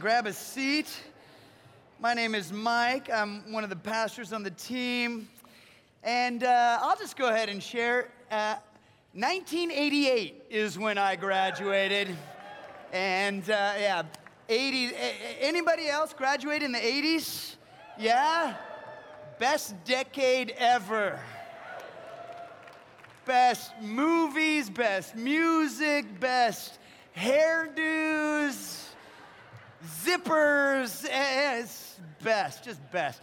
grab 0.00 0.26
a 0.26 0.32
seat. 0.32 0.88
My 1.98 2.14
name 2.14 2.34
is 2.34 2.54
Mike. 2.54 3.10
I'm 3.12 3.52
one 3.52 3.64
of 3.64 3.68
the 3.68 3.76
pastors 3.76 4.32
on 4.32 4.42
the 4.42 4.50
team. 4.50 5.28
And 6.02 6.42
uh, 6.42 6.78
I'll 6.80 6.96
just 6.96 7.18
go 7.18 7.28
ahead 7.28 7.50
and 7.50 7.62
share. 7.62 8.08
Uh, 8.30 8.54
1988 9.12 10.44
is 10.48 10.78
when 10.78 10.96
I 10.96 11.16
graduated. 11.16 12.16
And 12.94 13.42
uh, 13.50 13.74
yeah, 13.78 14.02
80. 14.48 14.92
Anybody 15.38 15.88
else 15.88 16.14
graduate 16.14 16.62
in 16.62 16.72
the 16.72 16.78
80s? 16.78 17.56
Yeah? 17.98 18.54
Best 19.38 19.74
decade 19.84 20.54
ever. 20.56 21.20
Best 23.26 23.72
movies, 23.82 24.70
best 24.70 25.14
music, 25.14 26.06
best 26.18 26.78
hairdos, 27.14 28.79
zippers. 29.84 31.06
It's 31.10 31.98
best, 32.22 32.64
just 32.64 32.80
best. 32.90 33.20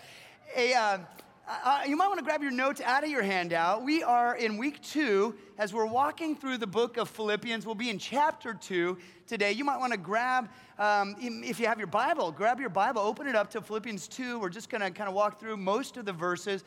Hey, 0.47 0.73
uh, 0.73 0.99
uh, 1.47 1.81
you 1.87 1.95
might 1.95 2.07
want 2.07 2.19
to 2.19 2.25
grab 2.25 2.41
your 2.41 2.51
notes 2.51 2.81
out 2.81 3.03
of 3.03 3.09
your 3.09 3.21
handout. 3.21 3.83
We 3.83 4.03
are 4.03 4.35
in 4.35 4.57
week 4.57 4.81
two 4.81 5.35
as 5.57 5.73
we're 5.73 5.85
walking 5.85 6.35
through 6.35 6.57
the 6.57 6.67
book 6.67 6.97
of 6.97 7.09
Philippians. 7.09 7.65
We'll 7.65 7.75
be 7.75 7.89
in 7.89 7.99
chapter 7.99 8.53
two 8.53 8.97
today. 9.27 9.51
You 9.51 9.63
might 9.63 9.77
want 9.77 9.93
to 9.93 9.99
grab, 9.99 10.49
um, 10.79 11.15
if 11.19 11.59
you 11.59 11.67
have 11.67 11.77
your 11.77 11.87
Bible, 11.87 12.31
grab 12.31 12.59
your 12.59 12.69
Bible, 12.69 13.01
open 13.01 13.27
it 13.27 13.35
up 13.35 13.49
to 13.51 13.61
Philippians 13.61 14.07
2. 14.07 14.39
We're 14.39 14.49
just 14.49 14.69
going 14.69 14.81
to 14.81 14.89
kind 14.89 15.07
of 15.07 15.13
walk 15.13 15.39
through 15.39 15.57
most 15.57 15.97
of 15.97 16.05
the 16.05 16.13
verses. 16.13 16.63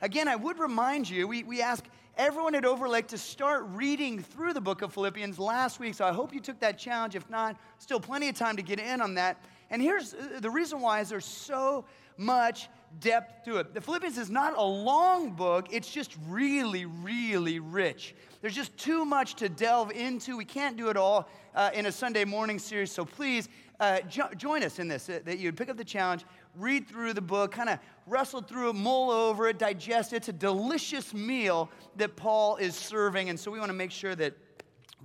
Again, 0.00 0.28
I 0.28 0.36
would 0.36 0.58
remind 0.58 1.08
you, 1.08 1.26
we, 1.28 1.42
we 1.42 1.62
ask 1.62 1.84
everyone 2.16 2.54
at 2.54 2.64
Overlake 2.64 3.08
to 3.08 3.18
start 3.18 3.64
reading 3.68 4.20
through 4.20 4.52
the 4.52 4.60
book 4.60 4.82
of 4.82 4.92
Philippians 4.92 5.38
last 5.38 5.80
week, 5.80 5.94
so 5.94 6.04
I 6.04 6.12
hope 6.12 6.34
you 6.34 6.40
took 6.40 6.58
that 6.60 6.78
challenge. 6.78 7.16
If 7.16 7.28
not, 7.30 7.56
still 7.78 8.00
plenty 8.00 8.28
of 8.28 8.34
time 8.34 8.56
to 8.56 8.62
get 8.62 8.78
in 8.78 9.00
on 9.00 9.14
that. 9.14 9.42
And 9.70 9.80
here's 9.80 10.12
uh, 10.14 10.38
the 10.40 10.50
reason 10.50 10.80
why 10.80 11.00
is 11.00 11.08
there's 11.08 11.24
so 11.24 11.84
much 12.18 12.68
depth 13.00 13.44
to 13.46 13.56
it. 13.56 13.72
The 13.72 13.80
Philippians 13.80 14.18
is 14.18 14.30
not 14.30 14.56
a 14.56 14.62
long 14.62 15.30
book, 15.30 15.68
it's 15.70 15.90
just 15.90 16.16
really, 16.28 16.84
really 16.84 17.58
rich. 17.58 18.14
There's 18.42 18.54
just 18.54 18.76
too 18.76 19.04
much 19.04 19.36
to 19.36 19.48
delve 19.48 19.92
into. 19.92 20.36
We 20.36 20.44
can't 20.44 20.76
do 20.76 20.90
it 20.90 20.96
all 20.96 21.28
uh, 21.54 21.70
in 21.72 21.86
a 21.86 21.92
Sunday 21.92 22.24
morning 22.24 22.58
series, 22.58 22.92
so 22.92 23.04
please 23.04 23.48
uh, 23.80 24.00
jo- 24.02 24.28
join 24.36 24.62
us 24.62 24.78
in 24.78 24.88
this, 24.88 25.08
uh, 25.08 25.20
that 25.24 25.38
you'd 25.38 25.56
pick 25.56 25.70
up 25.70 25.76
the 25.76 25.84
challenge, 25.84 26.24
read 26.56 26.88
through 26.88 27.14
the 27.14 27.20
book, 27.20 27.52
kind 27.52 27.68
of 27.68 27.78
wrestle 28.06 28.42
through 28.42 28.70
it, 28.70 28.74
mull 28.74 29.10
over 29.10 29.48
it, 29.48 29.58
digest 29.58 30.12
it. 30.12 30.16
It's 30.16 30.28
a 30.28 30.32
delicious 30.32 31.14
meal 31.14 31.70
that 31.96 32.16
Paul 32.16 32.56
is 32.56 32.74
serving, 32.74 33.28
and 33.30 33.38
so 33.38 33.50
we 33.50 33.58
want 33.58 33.70
to 33.70 33.76
make 33.76 33.90
sure 33.90 34.14
that 34.16 34.34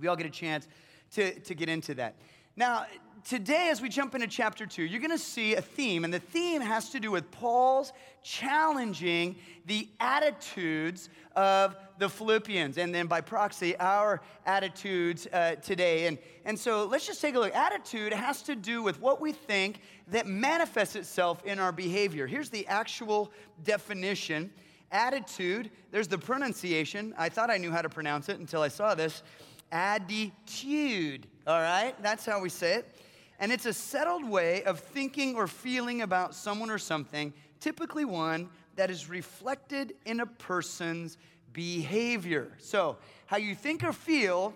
we 0.00 0.08
all 0.08 0.16
get 0.16 0.26
a 0.26 0.30
chance 0.30 0.68
to, 1.12 1.38
to 1.40 1.54
get 1.54 1.68
into 1.68 1.94
that. 1.94 2.14
Now, 2.56 2.86
today, 3.24 3.68
as 3.70 3.80
we 3.80 3.88
jump 3.88 4.14
into 4.14 4.26
chapter 4.26 4.66
two, 4.66 4.82
you're 4.82 5.00
going 5.00 5.10
to 5.10 5.18
see 5.18 5.54
a 5.54 5.62
theme, 5.62 6.04
and 6.04 6.12
the 6.12 6.18
theme 6.18 6.60
has 6.60 6.90
to 6.90 7.00
do 7.00 7.10
with 7.10 7.30
Paul's 7.30 7.92
challenging 8.22 9.36
the 9.66 9.88
attitudes 10.00 11.08
of 11.36 11.76
the 11.98 12.08
Philippians, 12.08 12.78
and 12.78 12.94
then 12.94 13.06
by 13.06 13.20
proxy, 13.20 13.76
our 13.78 14.20
attitudes 14.46 15.26
uh, 15.32 15.56
today. 15.56 16.06
And, 16.06 16.18
and 16.44 16.58
so 16.58 16.84
let's 16.84 17.06
just 17.06 17.20
take 17.20 17.34
a 17.34 17.38
look. 17.38 17.54
Attitude 17.54 18.12
has 18.12 18.42
to 18.42 18.54
do 18.54 18.82
with 18.82 19.00
what 19.00 19.20
we 19.20 19.32
think 19.32 19.80
that 20.08 20.26
manifests 20.26 20.96
itself 20.96 21.44
in 21.44 21.58
our 21.58 21.72
behavior. 21.72 22.26
Here's 22.26 22.50
the 22.50 22.66
actual 22.66 23.32
definition 23.64 24.50
attitude, 24.90 25.70
there's 25.90 26.08
the 26.08 26.16
pronunciation. 26.16 27.12
I 27.18 27.28
thought 27.28 27.50
I 27.50 27.58
knew 27.58 27.70
how 27.70 27.82
to 27.82 27.90
pronounce 27.90 28.30
it 28.30 28.38
until 28.38 28.62
I 28.62 28.68
saw 28.68 28.94
this. 28.94 29.22
Attitude, 29.70 31.26
all 31.46 31.60
right? 31.60 31.94
That's 32.02 32.24
how 32.24 32.40
we 32.40 32.48
say 32.48 32.76
it. 32.76 32.96
And 33.38 33.52
it's 33.52 33.66
a 33.66 33.72
settled 33.72 34.28
way 34.28 34.64
of 34.64 34.80
thinking 34.80 35.36
or 35.36 35.46
feeling 35.46 36.02
about 36.02 36.34
someone 36.34 36.70
or 36.70 36.78
something, 36.78 37.32
typically 37.60 38.04
one 38.04 38.48
that 38.76 38.90
is 38.90 39.08
reflected 39.08 39.94
in 40.06 40.20
a 40.20 40.26
person's 40.26 41.18
behavior. 41.52 42.52
So, 42.58 42.96
how 43.26 43.36
you 43.36 43.54
think 43.54 43.84
or 43.84 43.92
feel, 43.92 44.54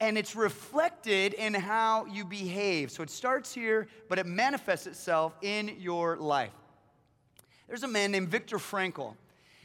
and 0.00 0.16
it's 0.16 0.34
reflected 0.34 1.34
in 1.34 1.54
how 1.54 2.06
you 2.06 2.24
behave. 2.24 2.90
So, 2.90 3.02
it 3.02 3.10
starts 3.10 3.52
here, 3.52 3.88
but 4.08 4.18
it 4.18 4.26
manifests 4.26 4.86
itself 4.86 5.34
in 5.42 5.76
your 5.78 6.16
life. 6.16 6.52
There's 7.68 7.82
a 7.82 7.88
man 7.88 8.12
named 8.12 8.28
Viktor 8.28 8.58
Frankl. 8.58 9.14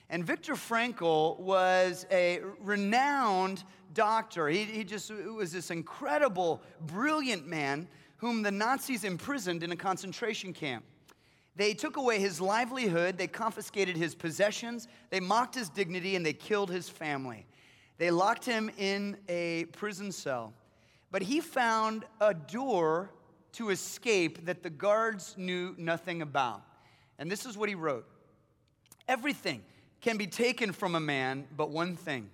And 0.09 0.23
Viktor 0.23 0.53
Frankl 0.53 1.37
was 1.39 2.05
a 2.09 2.39
renowned 2.61 3.63
doctor. 3.93 4.47
He, 4.47 4.63
he 4.63 4.83
just 4.85 5.11
was 5.11 5.51
this 5.51 5.71
incredible, 5.71 6.61
brilliant 6.85 7.45
man 7.45 7.87
whom 8.17 8.41
the 8.41 8.51
Nazis 8.51 9.03
imprisoned 9.03 9.63
in 9.63 9.71
a 9.71 9.75
concentration 9.75 10.53
camp. 10.53 10.83
They 11.55 11.73
took 11.73 11.97
away 11.97 12.19
his 12.19 12.39
livelihood, 12.39 13.17
they 13.17 13.27
confiscated 13.27 13.97
his 13.97 14.13
possessions, 14.13 14.87
they 15.09 15.19
mocked 15.19 15.55
his 15.55 15.69
dignity, 15.69 16.15
and 16.15 16.25
they 16.25 16.33
killed 16.33 16.69
his 16.69 16.87
family. 16.87 17.47
They 17.97 18.11
locked 18.11 18.45
him 18.45 18.69
in 18.77 19.17
a 19.27 19.65
prison 19.65 20.11
cell. 20.11 20.53
But 21.09 21.23
he 21.23 21.39
found 21.41 22.05
a 22.21 22.33
door 22.33 23.09
to 23.53 23.69
escape 23.69 24.45
that 24.45 24.61
the 24.61 24.69
guards 24.69 25.33
knew 25.37 25.73
nothing 25.77 26.21
about. 26.21 26.61
And 27.17 27.31
this 27.31 27.45
is 27.45 27.57
what 27.57 27.69
he 27.69 27.75
wrote 27.75 28.05
Everything 29.07 29.63
can 30.01 30.17
be 30.17 30.27
taken 30.27 30.71
from 30.73 30.95
a 30.95 30.99
man, 30.99 31.47
but 31.55 31.71
one 31.71 31.95
thing 31.95 32.29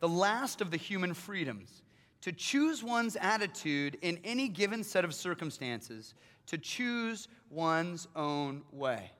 the 0.00 0.08
last 0.08 0.60
of 0.60 0.70
the 0.70 0.76
human 0.76 1.14
freedoms 1.14 1.82
to 2.22 2.32
choose 2.32 2.82
one's 2.82 3.16
attitude 3.16 3.98
in 4.02 4.18
any 4.24 4.48
given 4.48 4.82
set 4.82 5.04
of 5.04 5.14
circumstances, 5.14 6.14
to 6.46 6.58
choose 6.58 7.28
one's 7.50 8.08
own 8.16 8.62
way. 8.72 9.12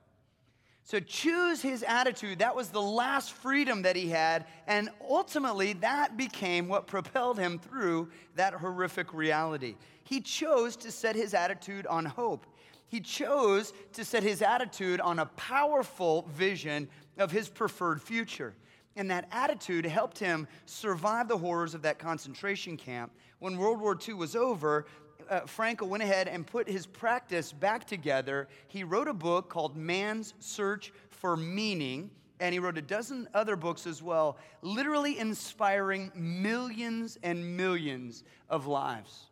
So, 0.85 1.01
choose 1.01 1.61
his 1.61 1.83
attitude. 1.83 2.39
That 2.39 2.57
was 2.57 2.71
the 2.71 2.81
last 2.81 3.33
freedom 3.35 3.83
that 3.83 3.95
he 3.95 4.09
had. 4.09 4.47
And 4.67 4.89
ultimately, 5.07 5.75
that 5.75 6.17
became 6.17 6.67
what 6.67 6.87
propelled 6.87 7.39
him 7.39 7.59
through 7.59 8.09
that 8.37 8.55
horrific 8.55 9.13
reality. 9.13 9.77
He 10.05 10.23
chose 10.23 10.77
to 10.77 10.91
set 10.91 11.15
his 11.15 11.35
attitude 11.35 11.87
on 11.87 12.07
hope. 12.07 12.47
He 12.87 13.01
chose 13.01 13.75
to 13.93 14.03
set 14.03 14.23
his 14.23 14.41
attitude 14.41 15.03
on 15.03 15.19
a 15.19 15.27
powerful 15.27 16.27
vision 16.35 16.89
of 17.19 17.31
his 17.31 17.51
preferred 17.51 18.01
future. 18.01 18.55
And 18.99 19.09
that 19.13 19.29
attitude 19.31 19.87
helped 19.87 20.19
him 20.19 20.49
survive 20.67 21.29
the 21.29 21.39
horrors 21.39 21.73
of 21.73 21.83
that 21.83 22.01
concentration 22.01 22.77
camp. 22.77 23.13
When 23.39 23.57
World 23.57 23.81
War 23.81 23.97
II 23.97 24.15
was 24.15 24.35
over, 24.35 24.87
uh, 25.31 25.43
Frankl 25.43 25.87
went 25.87 26.03
ahead 26.03 26.27
and 26.27 26.45
put 26.45 26.69
his 26.69 26.85
practice 26.85 27.53
back 27.53 27.87
together. 27.87 28.49
He 28.67 28.83
wrote 28.83 29.07
a 29.07 29.15
book 29.15 29.49
called 29.49 29.77
Man's 29.77 30.35
Search 30.41 30.93
for 31.11 31.37
Meaning, 31.37 32.11
and 32.41 32.53
he 32.53 32.59
wrote 32.59 32.77
a 32.77 32.83
dozen 32.83 33.29
other 33.35 33.55
books 33.55 33.87
as 33.87 34.03
well, 34.03 34.37
literally 34.63 35.17
inspiring 35.19 36.11
millions 36.17 37.19
and 37.23 37.57
millions 37.57 38.25
of 38.51 38.67
lives 38.67 39.28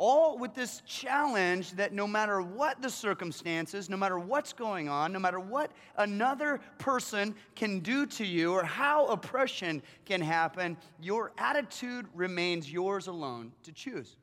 all 0.00 0.38
with 0.38 0.54
this 0.54 0.80
challenge 0.86 1.72
that 1.72 1.92
no 1.92 2.06
matter 2.06 2.40
what 2.40 2.80
the 2.80 2.88
circumstances, 2.88 3.90
no 3.90 3.98
matter 3.98 4.18
what's 4.18 4.54
going 4.54 4.88
on, 4.88 5.12
no 5.12 5.18
matter 5.18 5.38
what 5.38 5.70
another 5.98 6.58
person 6.78 7.34
can 7.54 7.80
do 7.80 8.06
to 8.06 8.24
you 8.24 8.50
or 8.50 8.64
how 8.64 9.04
oppression 9.08 9.82
can 10.06 10.22
happen, 10.22 10.74
your 11.02 11.32
attitude 11.36 12.06
remains 12.14 12.72
yours 12.72 13.08
alone 13.08 13.52
to 13.62 13.72
choose. 13.72 14.16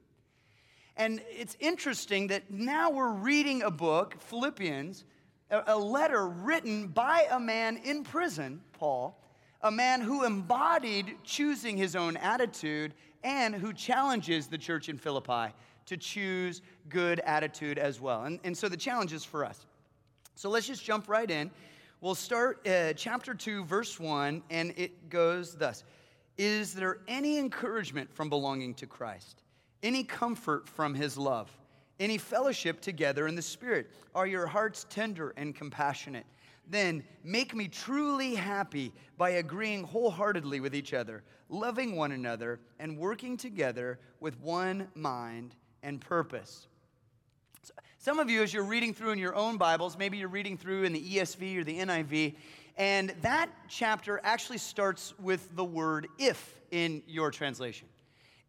And 0.95 1.21
it's 1.29 1.55
interesting 1.59 2.25
that 2.27 2.49
now 2.49 2.89
we're 2.89 3.13
reading 3.13 3.61
a 3.61 3.69
book, 3.69 4.15
Philippians, 4.19 5.05
a, 5.51 5.77
letter 5.77 6.27
written 6.27 6.87
by 6.87 7.27
a 7.29 7.39
man 7.39 7.77
in 7.83 8.03
prison, 8.03 8.61
Paul, 8.73 9.21
a 9.61 9.69
man 9.69 10.01
who 10.01 10.25
embodied 10.25 11.17
choosing 11.23 11.77
his 11.77 11.95
own 11.95 12.17
attitude 12.17 12.95
and 13.23 13.53
who 13.53 13.73
challenges 13.73 14.47
the 14.47 14.57
church 14.57 14.89
in 14.89 14.97
Philippi 14.97 15.53
to 15.87 15.97
choose 15.97 16.61
good 16.89 17.19
attitude 17.21 17.77
as 17.77 17.99
well. 17.99 18.23
And, 18.23 18.39
and 18.43 18.55
so 18.55 18.69
the 18.69 18.77
challenge 18.77 19.13
is 19.13 19.23
for 19.23 19.43
us. 19.43 19.65
So 20.35 20.49
let's 20.49 20.67
just 20.67 20.83
jump 20.83 21.09
right 21.09 21.29
in. 21.29 21.49
We'll 21.99 22.15
start 22.15 22.67
uh, 22.67 22.93
chapter 22.93 23.33
2, 23.33 23.63
verse 23.65 23.99
1, 23.99 24.43
and 24.51 24.73
it 24.77 25.09
goes 25.09 25.55
thus 25.55 25.83
Is 26.37 26.73
there 26.73 26.99
any 27.07 27.39
encouragement 27.39 28.13
from 28.13 28.29
belonging 28.29 28.75
to 28.75 28.85
Christ? 28.85 29.41
Any 29.81 30.03
comfort 30.03 30.69
from 30.69 30.93
his 30.93 31.17
love? 31.17 31.49
Any 31.99 32.19
fellowship 32.19 32.81
together 32.81 33.27
in 33.27 33.33
the 33.33 33.41
Spirit? 33.41 33.89
Are 34.13 34.27
your 34.27 34.45
hearts 34.45 34.85
tender 34.89 35.33
and 35.37 35.55
compassionate? 35.55 36.25
Then 36.69 37.03
make 37.23 37.55
me 37.55 37.67
truly 37.67 38.35
happy 38.35 38.91
by 39.17 39.31
agreeing 39.31 39.83
wholeheartedly 39.83 40.59
with 40.59 40.75
each 40.75 40.93
other, 40.93 41.23
loving 41.49 41.95
one 41.95 42.11
another, 42.11 42.59
and 42.77 42.97
working 42.97 43.37
together 43.37 43.99
with 44.19 44.39
one 44.41 44.89
mind 44.93 45.55
and 45.87 46.01
purpose. 46.01 46.67
Some 47.97 48.19
of 48.19 48.29
you, 48.29 48.43
as 48.43 48.53
you're 48.53 48.63
reading 48.63 48.93
through 48.93 49.11
in 49.11 49.19
your 49.19 49.35
own 49.35 49.57
Bibles, 49.57 49.97
maybe 49.97 50.17
you're 50.17 50.27
reading 50.27 50.57
through 50.57 50.83
in 50.83 50.91
the 50.91 51.01
ESV 51.01 51.57
or 51.57 51.63
the 51.63 51.79
NIV, 51.79 52.35
and 52.75 53.15
that 53.21 53.49
chapter 53.69 54.19
actually 54.23 54.57
starts 54.57 55.13
with 55.17 55.55
the 55.55 55.63
word 55.63 56.07
if 56.19 56.59
in 56.71 57.01
your 57.07 57.31
translation. 57.31 57.87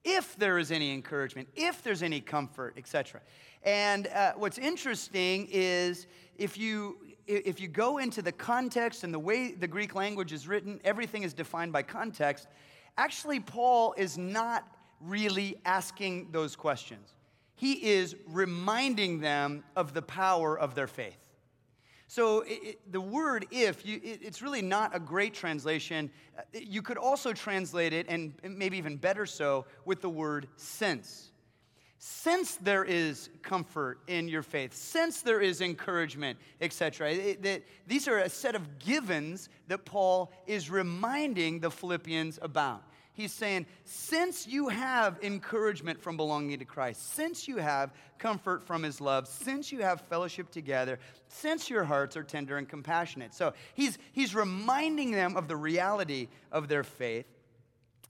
if 0.04 0.36
there 0.36 0.58
is 0.58 0.70
any 0.70 0.92
encouragement, 0.92 1.48
if 1.54 1.82
there's 1.82 2.02
any 2.02 2.20
comfort, 2.20 2.74
etc. 2.76 3.20
And 3.62 4.06
uh, 4.08 4.32
what's 4.36 4.58
interesting 4.58 5.48
is 5.50 6.06
if 6.36 6.56
you 6.56 6.98
if 7.26 7.60
you 7.60 7.68
go 7.68 7.98
into 7.98 8.22
the 8.22 8.32
context 8.32 9.04
and 9.04 9.12
the 9.12 9.18
way 9.18 9.52
the 9.52 9.68
Greek 9.68 9.94
language 9.94 10.32
is 10.32 10.48
written, 10.48 10.80
everything 10.82 11.24
is 11.24 11.34
defined 11.34 11.72
by 11.72 11.82
context. 11.82 12.48
Actually, 12.96 13.38
Paul 13.38 13.94
is 13.98 14.16
not 14.16 14.64
really 15.00 15.56
asking 15.64 16.28
those 16.32 16.56
questions. 16.56 17.12
He 17.58 17.72
is 17.72 18.14
reminding 18.28 19.18
them 19.18 19.64
of 19.74 19.92
the 19.92 20.00
power 20.00 20.56
of 20.56 20.76
their 20.76 20.86
faith. 20.86 21.18
So 22.06 22.40
it, 22.40 22.60
it, 22.62 22.92
the 22.92 23.00
word 23.00 23.46
if, 23.50 23.84
you, 23.84 24.00
it, 24.02 24.20
it's 24.22 24.40
really 24.40 24.62
not 24.62 24.94
a 24.94 25.00
great 25.00 25.34
translation. 25.34 26.10
Uh, 26.38 26.42
you 26.52 26.82
could 26.82 26.96
also 26.96 27.32
translate 27.32 27.92
it, 27.92 28.06
and 28.08 28.32
maybe 28.42 28.78
even 28.78 28.96
better 28.96 29.26
so, 29.26 29.66
with 29.84 30.00
the 30.00 30.08
word 30.08 30.46
since. 30.56 31.32
Since 31.98 32.56
there 32.56 32.84
is 32.84 33.28
comfort 33.42 33.98
in 34.06 34.28
your 34.28 34.44
faith, 34.44 34.72
since 34.72 35.20
there 35.20 35.40
is 35.40 35.60
encouragement, 35.60 36.38
etc., 36.60 37.36
these 37.88 38.06
are 38.06 38.18
a 38.18 38.28
set 38.28 38.54
of 38.54 38.78
givens 38.78 39.48
that 39.66 39.84
Paul 39.84 40.32
is 40.46 40.70
reminding 40.70 41.58
the 41.58 41.72
Philippians 41.72 42.38
about. 42.40 42.84
He's 43.18 43.32
saying, 43.32 43.66
since 43.82 44.46
you 44.46 44.68
have 44.68 45.18
encouragement 45.24 46.00
from 46.00 46.16
belonging 46.16 46.56
to 46.60 46.64
Christ, 46.64 47.14
since 47.14 47.48
you 47.48 47.56
have 47.56 47.90
comfort 48.16 48.64
from 48.64 48.84
his 48.84 49.00
love, 49.00 49.26
since 49.26 49.72
you 49.72 49.82
have 49.82 50.02
fellowship 50.02 50.52
together, 50.52 51.00
since 51.26 51.68
your 51.68 51.82
hearts 51.82 52.16
are 52.16 52.22
tender 52.22 52.58
and 52.58 52.68
compassionate. 52.68 53.34
So 53.34 53.54
he's, 53.74 53.98
he's 54.12 54.36
reminding 54.36 55.10
them 55.10 55.36
of 55.36 55.48
the 55.48 55.56
reality 55.56 56.28
of 56.52 56.68
their 56.68 56.84
faith. 56.84 57.26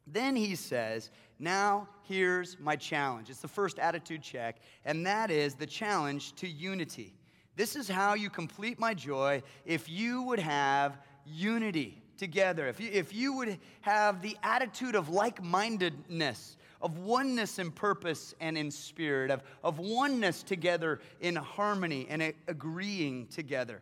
Then 0.06 0.36
he 0.36 0.54
says, 0.54 1.10
Now 1.38 1.88
here's 2.02 2.60
my 2.60 2.76
challenge. 2.76 3.30
It's 3.30 3.40
the 3.40 3.48
first 3.48 3.78
attitude 3.78 4.20
check, 4.20 4.56
and 4.84 5.06
that 5.06 5.30
is 5.30 5.54
the 5.54 5.64
challenge 5.64 6.34
to 6.34 6.46
unity. 6.46 7.14
This 7.56 7.76
is 7.76 7.88
how 7.88 8.12
you 8.12 8.28
complete 8.28 8.78
my 8.78 8.92
joy 8.92 9.42
if 9.64 9.88
you 9.88 10.20
would 10.24 10.38
have 10.38 10.98
unity 11.24 12.02
together, 12.18 12.66
if 12.66 12.80
you, 12.80 12.90
if 12.92 13.14
you 13.14 13.32
would 13.34 13.58
have 13.80 14.20
the 14.20 14.36
attitude 14.42 14.94
of 14.94 15.08
like 15.08 15.42
mindedness, 15.42 16.56
of 16.82 16.98
oneness 16.98 17.58
in 17.58 17.70
purpose 17.70 18.34
and 18.40 18.58
in 18.58 18.70
spirit, 18.70 19.30
of, 19.30 19.42
of 19.64 19.78
oneness 19.78 20.42
together 20.42 21.00
in 21.20 21.36
harmony 21.36 22.06
and 22.10 22.34
agreeing 22.46 23.26
together. 23.28 23.80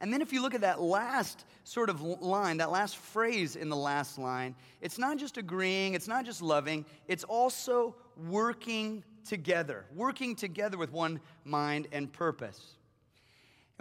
And 0.00 0.12
then 0.12 0.20
if 0.20 0.32
you 0.32 0.42
look 0.42 0.54
at 0.54 0.60
that 0.62 0.82
last 0.82 1.46
sort 1.62 1.88
of 1.88 2.02
line, 2.02 2.58
that 2.58 2.70
last 2.70 2.96
phrase 2.96 3.56
in 3.56 3.68
the 3.68 3.76
last 3.76 4.18
line, 4.18 4.54
it's 4.80 4.98
not 4.98 5.16
just 5.18 5.38
agreeing, 5.38 5.94
it's 5.94 6.08
not 6.08 6.24
just 6.24 6.42
loving, 6.42 6.84
it's 7.08 7.24
also 7.24 7.94
working 8.28 9.02
together, 9.24 9.86
working 9.94 10.36
together 10.36 10.76
with 10.76 10.92
one 10.92 11.20
mind 11.44 11.88
and 11.92 12.12
purpose. 12.12 12.76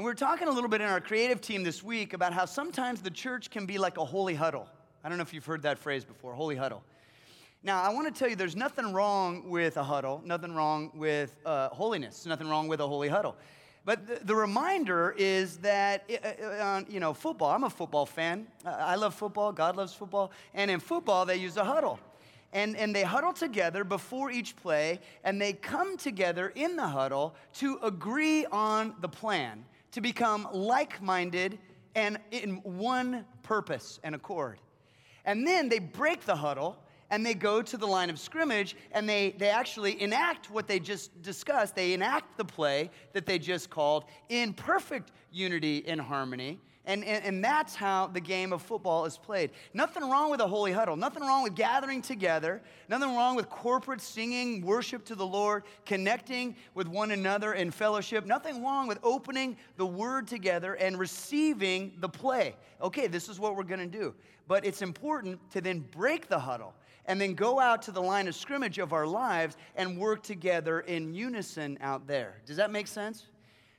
And 0.04 0.08
we 0.08 0.12
are 0.12 0.16
talking 0.16 0.50
a 0.50 0.52
little 0.52 0.70
bit 0.70 0.82
in 0.82 0.88
our 0.90 1.00
creative 1.00 1.40
team 1.40 1.64
this 1.64 1.82
week 1.82 2.12
about 2.12 2.34
how 2.34 2.44
sometimes 2.44 3.02
the 3.02 3.10
church 3.10 3.50
can 3.50 3.66
be 3.66 3.78
like 3.78 3.98
a 3.98 4.04
holy 4.04 4.36
huddle. 4.36 4.68
I 5.02 5.08
don't 5.08 5.18
know 5.18 5.22
if 5.22 5.34
you've 5.34 5.46
heard 5.46 5.62
that 5.62 5.80
phrase 5.80 6.04
before, 6.04 6.34
holy 6.34 6.58
huddle. 6.58 6.84
Now, 7.64 7.82
I 7.82 7.88
want 7.94 8.14
to 8.14 8.20
tell 8.20 8.28
you 8.28 8.36
there's 8.36 8.58
nothing 8.58 8.92
wrong 8.92 9.50
with 9.50 9.78
a 9.78 9.84
huddle, 9.84 10.22
nothing 10.26 10.54
wrong 10.54 10.92
with 10.94 11.38
uh, 11.46 11.70
holiness, 11.70 12.26
nothing 12.26 12.50
wrong 12.50 12.68
with 12.68 12.82
a 12.82 12.86
holy 12.86 13.08
huddle. 13.08 13.38
But 13.86 14.06
the, 14.06 14.20
the 14.26 14.36
reminder 14.36 15.16
is 15.18 15.56
that, 15.60 16.04
uh, 16.12 16.28
uh 16.28 16.82
you 16.90 17.00
know, 17.00 17.14
football, 17.14 17.52
I'm 17.52 17.64
a 17.64 17.70
football 17.70 18.06
fan. 18.06 18.48
I 18.66 18.96
love 18.96 19.16
football, 19.16 19.54
God 19.54 19.78
loves 19.78 19.94
football. 19.94 20.34
And 20.54 20.70
in 20.70 20.82
football, 20.82 21.26
they 21.26 21.38
use 21.38 21.56
a 21.56 21.64
huddle. 21.64 21.98
And, 22.52 22.76
and 22.76 22.94
they 22.94 23.04
huddle 23.04 23.32
together 23.32 23.86
before 23.86 24.32
each 24.32 24.58
play, 24.58 25.00
and 25.24 25.42
they 25.42 25.54
come 25.54 25.96
together 25.96 26.52
in 26.56 26.76
the 26.76 26.90
huddle 26.90 27.36
to 27.54 27.80
agree 27.82 28.46
on 28.48 28.96
the 29.00 29.08
plan 29.08 29.64
to 29.94 30.02
become 30.02 30.48
like 30.52 31.02
minded 31.02 31.58
and 31.96 32.20
in 32.32 32.56
one 32.64 33.26
purpose 33.44 34.00
and 34.04 34.14
accord. 34.16 34.60
And 35.26 35.48
then 35.48 35.70
they 35.70 35.80
break 35.80 36.26
the 36.26 36.36
huddle 36.36 36.78
and 37.10 37.26
they 37.26 37.36
go 37.36 37.62
to 37.62 37.78
the 37.78 37.86
line 37.86 38.10
of 38.10 38.20
scrimmage 38.20 38.76
and 38.92 39.08
they, 39.08 39.36
they 39.38 39.50
actually 39.50 40.02
enact 40.02 40.50
what 40.50 40.68
they 40.68 40.80
just 40.80 41.22
discussed. 41.22 41.76
They 41.76 41.94
enact 41.94 42.38
the 42.38 42.46
play 42.46 42.90
that 43.14 43.26
they 43.26 43.38
just 43.38 43.70
called 43.70 44.06
in 44.30 44.54
perfect 44.54 45.12
unity 45.32 45.84
and 45.88 46.02
harmony. 46.02 46.60
And, 46.86 47.06
and, 47.06 47.24
and, 47.24 47.44
that's 47.44 47.76
how 47.76 48.08
the 48.08 48.20
game 48.20 48.52
of 48.52 48.62
football 48.62 49.06
is 49.06 49.18
played. 49.18 49.52
Nothing 49.74 50.10
wrong 50.10 50.30
with 50.30 50.42
a 50.42 50.48
holy 50.48 50.74
huddle. 50.74 50.98
Nothing 50.98 51.24
wrong 51.24 51.42
with 51.42 51.56
gathering 51.56 52.02
together. 52.02 52.62
Nothing 52.90 53.16
wrong 53.16 53.38
with 53.38 53.50
corporate 53.50 54.02
singing, 54.02 54.62
worship 54.66 55.06
to 55.06 55.16
the 55.16 55.26
Lord, 55.26 55.64
connecting 55.86 56.58
with 56.74 56.90
one 56.90 57.12
another 57.12 57.54
in 57.54 57.72
fellowship. 57.72 58.26
Nothing 58.26 58.62
wrong 58.62 58.88
with 58.88 59.00
opening 59.02 59.56
the 59.78 59.86
word 59.86 60.28
together 60.28 60.74
and 60.74 61.00
receiving 61.00 61.94
the 62.00 62.10
play. 62.10 62.54
Okay, 62.82 63.08
this 63.08 63.30
is 63.30 63.40
what 63.40 63.56
we're 63.56 63.64
going 63.64 63.80
to 63.80 63.98
do. 63.98 64.14
But 64.50 64.66
it's 64.66 64.82
important 64.82 65.40
to 65.52 65.62
then 65.62 65.86
break 65.92 66.28
the 66.28 66.40
huddle 66.40 66.74
and 67.06 67.20
then 67.20 67.34
go 67.34 67.62
out 67.62 67.82
to 67.84 67.92
the 67.92 68.02
line 68.02 68.28
of 68.28 68.36
scrimmage 68.36 68.78
of 68.78 68.92
our 68.92 69.08
lives 69.08 69.56
and 69.78 69.98
work 69.98 70.22
together 70.22 70.82
in 70.82 71.14
unison 71.14 71.78
out 71.80 72.08
there. 72.08 72.42
Does 72.46 72.58
that 72.58 72.72
make 72.72 72.88
sense? 72.88 73.28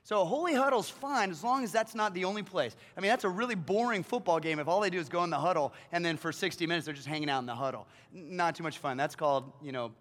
So 0.05 0.23
holy 0.23 0.53
huddle's 0.53 0.87
fine 0.87 1.31
as 1.31 1.43
long 1.43 1.63
as 1.63 1.71
that's 1.71 1.95
not 1.95 2.13
the 2.13 2.25
only 2.25 2.43
place. 2.43 2.75
I 2.95 3.01
mean, 3.01 3.09
that's 3.09 3.23
a 3.23 3.29
really 3.29 3.55
boring 3.55 4.03
football 4.03 4.39
game 4.39 4.59
if 4.59 4.67
all 4.67 4.79
they 4.79 4.91
do 4.91 4.99
is 4.99 5.09
go 5.09 5.23
in 5.23 5.31
the 5.31 5.39
huddle 5.39 5.73
and 5.91 6.05
then 6.05 6.15
for 6.15 6.31
60 6.31 6.67
minutes 6.67 6.85
they're 6.85 6.93
just 6.93 7.07
hanging 7.07 7.27
out 7.27 7.39
in 7.39 7.47
the 7.47 7.55
huddle. 7.55 7.87
Not 8.13 8.55
too 8.55 8.61
much 8.61 8.77
fun. 8.77 8.97
That's 8.97 9.15
called, 9.15 9.51
you 9.63 9.71
know, 9.71 9.91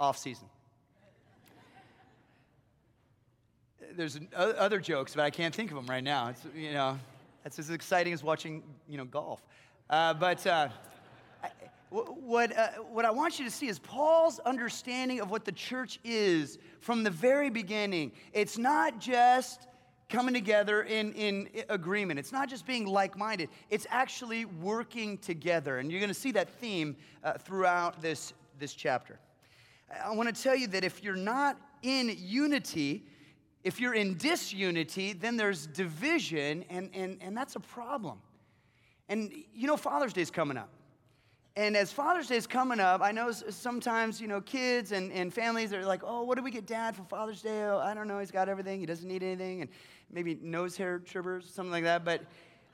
off 0.00 0.16
season. 0.16 0.46
There's 3.94 4.18
other 4.34 4.80
jokes, 4.80 5.14
but 5.14 5.22
I 5.22 5.28
can't 5.28 5.54
think 5.54 5.70
of 5.70 5.76
them 5.76 5.86
right 5.86 6.02
now. 6.02 6.28
It's, 6.28 6.46
you 6.56 6.72
know, 6.72 6.98
that's 7.44 7.58
as 7.58 7.68
exciting 7.68 8.14
as 8.14 8.24
watching, 8.24 8.62
you 8.88 8.96
know, 8.96 9.04
golf. 9.04 9.42
Uh, 9.90 10.14
but 10.14 10.46
uh, 10.46 10.70
what, 11.92 12.56
uh, 12.56 12.68
what 12.90 13.04
I 13.04 13.10
want 13.10 13.38
you 13.38 13.44
to 13.44 13.50
see 13.50 13.68
is 13.68 13.78
Paul's 13.78 14.38
understanding 14.40 15.20
of 15.20 15.30
what 15.30 15.44
the 15.44 15.52
church 15.52 15.98
is 16.04 16.58
from 16.80 17.02
the 17.02 17.10
very 17.10 17.50
beginning. 17.50 18.12
It's 18.32 18.56
not 18.56 18.98
just 18.98 19.66
coming 20.08 20.34
together 20.34 20.82
in, 20.82 21.12
in 21.12 21.48
agreement, 21.68 22.18
it's 22.18 22.32
not 22.32 22.48
just 22.48 22.66
being 22.66 22.86
like 22.86 23.16
minded, 23.16 23.48
it's 23.70 23.86
actually 23.90 24.44
working 24.44 25.18
together. 25.18 25.78
And 25.78 25.90
you're 25.90 26.00
going 26.00 26.08
to 26.08 26.14
see 26.14 26.32
that 26.32 26.48
theme 26.48 26.96
uh, 27.24 27.34
throughout 27.34 28.00
this, 28.00 28.32
this 28.58 28.74
chapter. 28.74 29.18
I 30.04 30.12
want 30.12 30.34
to 30.34 30.42
tell 30.42 30.56
you 30.56 30.66
that 30.68 30.84
if 30.84 31.02
you're 31.02 31.14
not 31.14 31.58
in 31.82 32.14
unity, 32.18 33.04
if 33.64 33.80
you're 33.80 33.94
in 33.94 34.16
disunity, 34.16 35.12
then 35.12 35.36
there's 35.36 35.66
division, 35.66 36.64
and, 36.70 36.90
and, 36.94 37.18
and 37.20 37.36
that's 37.36 37.56
a 37.56 37.60
problem. 37.60 38.18
And 39.08 39.32
you 39.54 39.66
know, 39.66 39.76
Father's 39.76 40.12
Day 40.12 40.22
is 40.22 40.30
coming 40.30 40.56
up. 40.56 40.70
And 41.54 41.76
as 41.76 41.92
Father's 41.92 42.28
Day 42.28 42.36
is 42.36 42.46
coming 42.46 42.80
up, 42.80 43.02
I 43.02 43.12
know 43.12 43.30
sometimes, 43.30 44.20
you 44.20 44.26
know, 44.26 44.40
kids 44.40 44.92
and, 44.92 45.12
and 45.12 45.32
families 45.32 45.74
are 45.74 45.84
like, 45.84 46.00
oh, 46.02 46.22
what 46.22 46.38
do 46.38 46.42
we 46.42 46.50
get 46.50 46.66
dad 46.66 46.96
for 46.96 47.02
Father's 47.04 47.42
Day? 47.42 47.64
Oh, 47.64 47.78
I 47.78 47.92
don't 47.92 48.08
know. 48.08 48.18
He's 48.20 48.30
got 48.30 48.48
everything. 48.48 48.80
He 48.80 48.86
doesn't 48.86 49.06
need 49.06 49.22
anything. 49.22 49.60
And 49.60 49.70
maybe 50.10 50.38
nose 50.40 50.78
hair 50.78 50.98
trimmers, 50.98 51.50
something 51.52 51.70
like 51.70 51.84
that. 51.84 52.06
But 52.06 52.22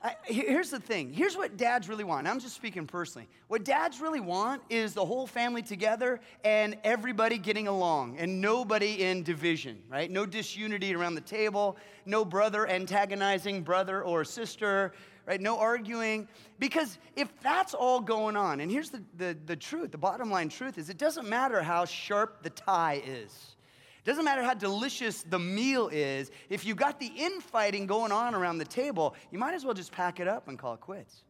I, 0.01 0.15
here's 0.23 0.69
the 0.69 0.79
thing. 0.79 1.11
Here's 1.11 1.35
what 1.35 1.57
dads 1.57 1.89
really 1.89 2.05
want. 2.05 2.25
I'm 2.25 2.39
just 2.39 2.55
speaking 2.55 2.87
personally. 2.87 3.27
What 3.49 3.65
dads 3.65 3.99
really 3.99 4.21
want 4.21 4.61
is 4.69 4.93
the 4.93 5.03
whole 5.03 5.27
family 5.27 5.61
together 5.61 6.21
and 6.45 6.77
everybody 6.85 7.37
getting 7.37 7.67
along 7.67 8.17
and 8.17 8.39
nobody 8.39 9.03
in 9.03 9.23
division, 9.23 9.83
right? 9.89 10.09
No 10.09 10.25
disunity 10.25 10.95
around 10.95 11.15
the 11.15 11.21
table, 11.21 11.75
no 12.05 12.23
brother 12.23 12.65
antagonizing 12.65 13.61
brother 13.61 14.01
or 14.01 14.23
sister, 14.23 14.93
right? 15.29 15.39
No 15.39 15.59
arguing. 15.59 16.27
Because 16.57 16.97
if 17.15 17.31
that's 17.41 17.75
all 17.75 18.01
going 18.01 18.35
on, 18.35 18.61
and 18.61 18.71
here's 18.71 18.89
the, 18.89 19.03
the, 19.15 19.37
the 19.45 19.55
truth, 19.55 19.91
the 19.91 19.97
bottom 19.97 20.31
line 20.31 20.49
truth 20.49 20.79
is 20.79 20.89
it 20.89 20.97
doesn't 20.97 21.29
matter 21.29 21.61
how 21.61 21.85
sharp 21.85 22.41
the 22.41 22.49
tie 22.49 23.01
is. 23.05 23.55
It 24.03 24.05
doesn't 24.09 24.25
matter 24.25 24.41
how 24.41 24.55
delicious 24.55 25.21
the 25.21 25.37
meal 25.37 25.87
is. 25.93 26.31
If 26.49 26.65
you 26.65 26.73
got 26.73 26.99
the 26.99 27.11
infighting 27.15 27.85
going 27.85 28.11
on 28.11 28.33
around 28.33 28.57
the 28.57 28.65
table, 28.65 29.15
you 29.29 29.37
might 29.37 29.53
as 29.53 29.63
well 29.63 29.75
just 29.75 29.91
pack 29.91 30.19
it 30.19 30.27
up 30.27 30.47
and 30.47 30.57
call 30.57 30.73
it 30.73 30.79
quits. 30.79 31.21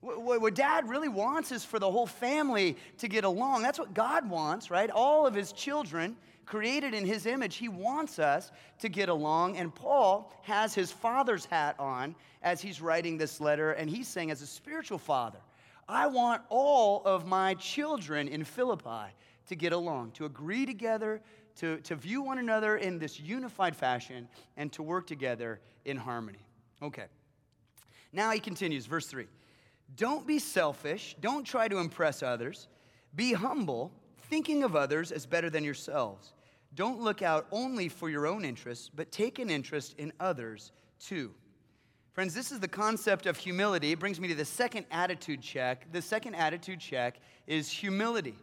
What, 0.00 0.40
what 0.40 0.54
dad 0.54 0.88
really 0.88 1.08
wants 1.08 1.50
is 1.50 1.64
for 1.64 1.80
the 1.80 1.90
whole 1.90 2.06
family 2.06 2.76
to 2.98 3.08
get 3.08 3.24
along. 3.24 3.62
That's 3.62 3.80
what 3.80 3.94
God 3.94 4.30
wants, 4.30 4.70
right? 4.70 4.90
All 4.90 5.26
of 5.26 5.34
his 5.34 5.50
children 5.50 6.16
created 6.46 6.94
in 6.94 7.04
his 7.04 7.26
image, 7.26 7.56
he 7.56 7.68
wants 7.68 8.18
us 8.18 8.50
to 8.80 8.88
get 8.88 9.08
along. 9.08 9.56
And 9.56 9.74
Paul 9.74 10.32
has 10.42 10.74
his 10.74 10.92
father's 10.92 11.44
hat 11.44 11.76
on 11.78 12.14
as 12.42 12.60
he's 12.60 12.80
writing 12.80 13.16
this 13.16 13.40
letter, 13.40 13.72
and 13.72 13.88
he's 13.88 14.08
saying, 14.08 14.30
as 14.30 14.42
a 14.42 14.46
spiritual 14.46 14.98
father, 14.98 15.38
I 15.88 16.06
want 16.06 16.42
all 16.48 17.02
of 17.04 17.26
my 17.26 17.54
children 17.54 18.28
in 18.28 18.44
Philippi 18.44 19.12
to 19.46 19.54
get 19.54 19.72
along, 19.72 20.12
to 20.12 20.24
agree 20.24 20.66
together, 20.66 21.20
to, 21.56 21.78
to 21.78 21.94
view 21.94 22.22
one 22.22 22.38
another 22.38 22.76
in 22.76 22.98
this 22.98 23.20
unified 23.20 23.76
fashion, 23.76 24.28
and 24.56 24.72
to 24.72 24.82
work 24.82 25.06
together 25.06 25.60
in 25.84 25.96
harmony. 25.96 26.46
Okay. 26.82 27.06
Now 28.12 28.30
he 28.30 28.40
continues, 28.40 28.86
verse 28.86 29.06
3. 29.06 29.26
Don't 29.96 30.26
be 30.26 30.38
selfish. 30.38 31.16
Don't 31.20 31.44
try 31.44 31.68
to 31.68 31.78
impress 31.78 32.22
others 32.22 32.68
Be 33.14 33.32
humble, 33.32 33.92
thinking 34.28 34.62
of 34.64 34.76
others 34.76 35.12
as 35.12 35.26
better 35.26 35.50
than 35.50 35.64
yourselves. 35.64 36.32
Don't 36.74 37.00
look 37.00 37.22
out 37.22 37.46
only 37.52 37.88
for 37.88 38.10
your 38.10 38.26
own 38.26 38.44
interests, 38.44 38.90
but 38.94 39.12
take 39.12 39.38
an 39.38 39.50
interest 39.50 39.94
in 39.98 40.12
others 40.18 40.72
too. 40.98 41.32
Friends, 42.12 42.34
this 42.34 42.52
is 42.52 42.60
the 42.60 42.68
concept 42.68 43.26
of 43.26 43.36
humility. 43.36 43.92
It 43.92 43.98
brings 43.98 44.20
me 44.20 44.28
to 44.28 44.34
the 44.34 44.44
second 44.44 44.86
attitude 44.90 45.42
check. 45.42 45.90
The 45.92 46.02
second 46.02 46.36
attitude 46.36 46.80
check 46.80 47.18
is 47.46 47.68
humility. 47.68 48.36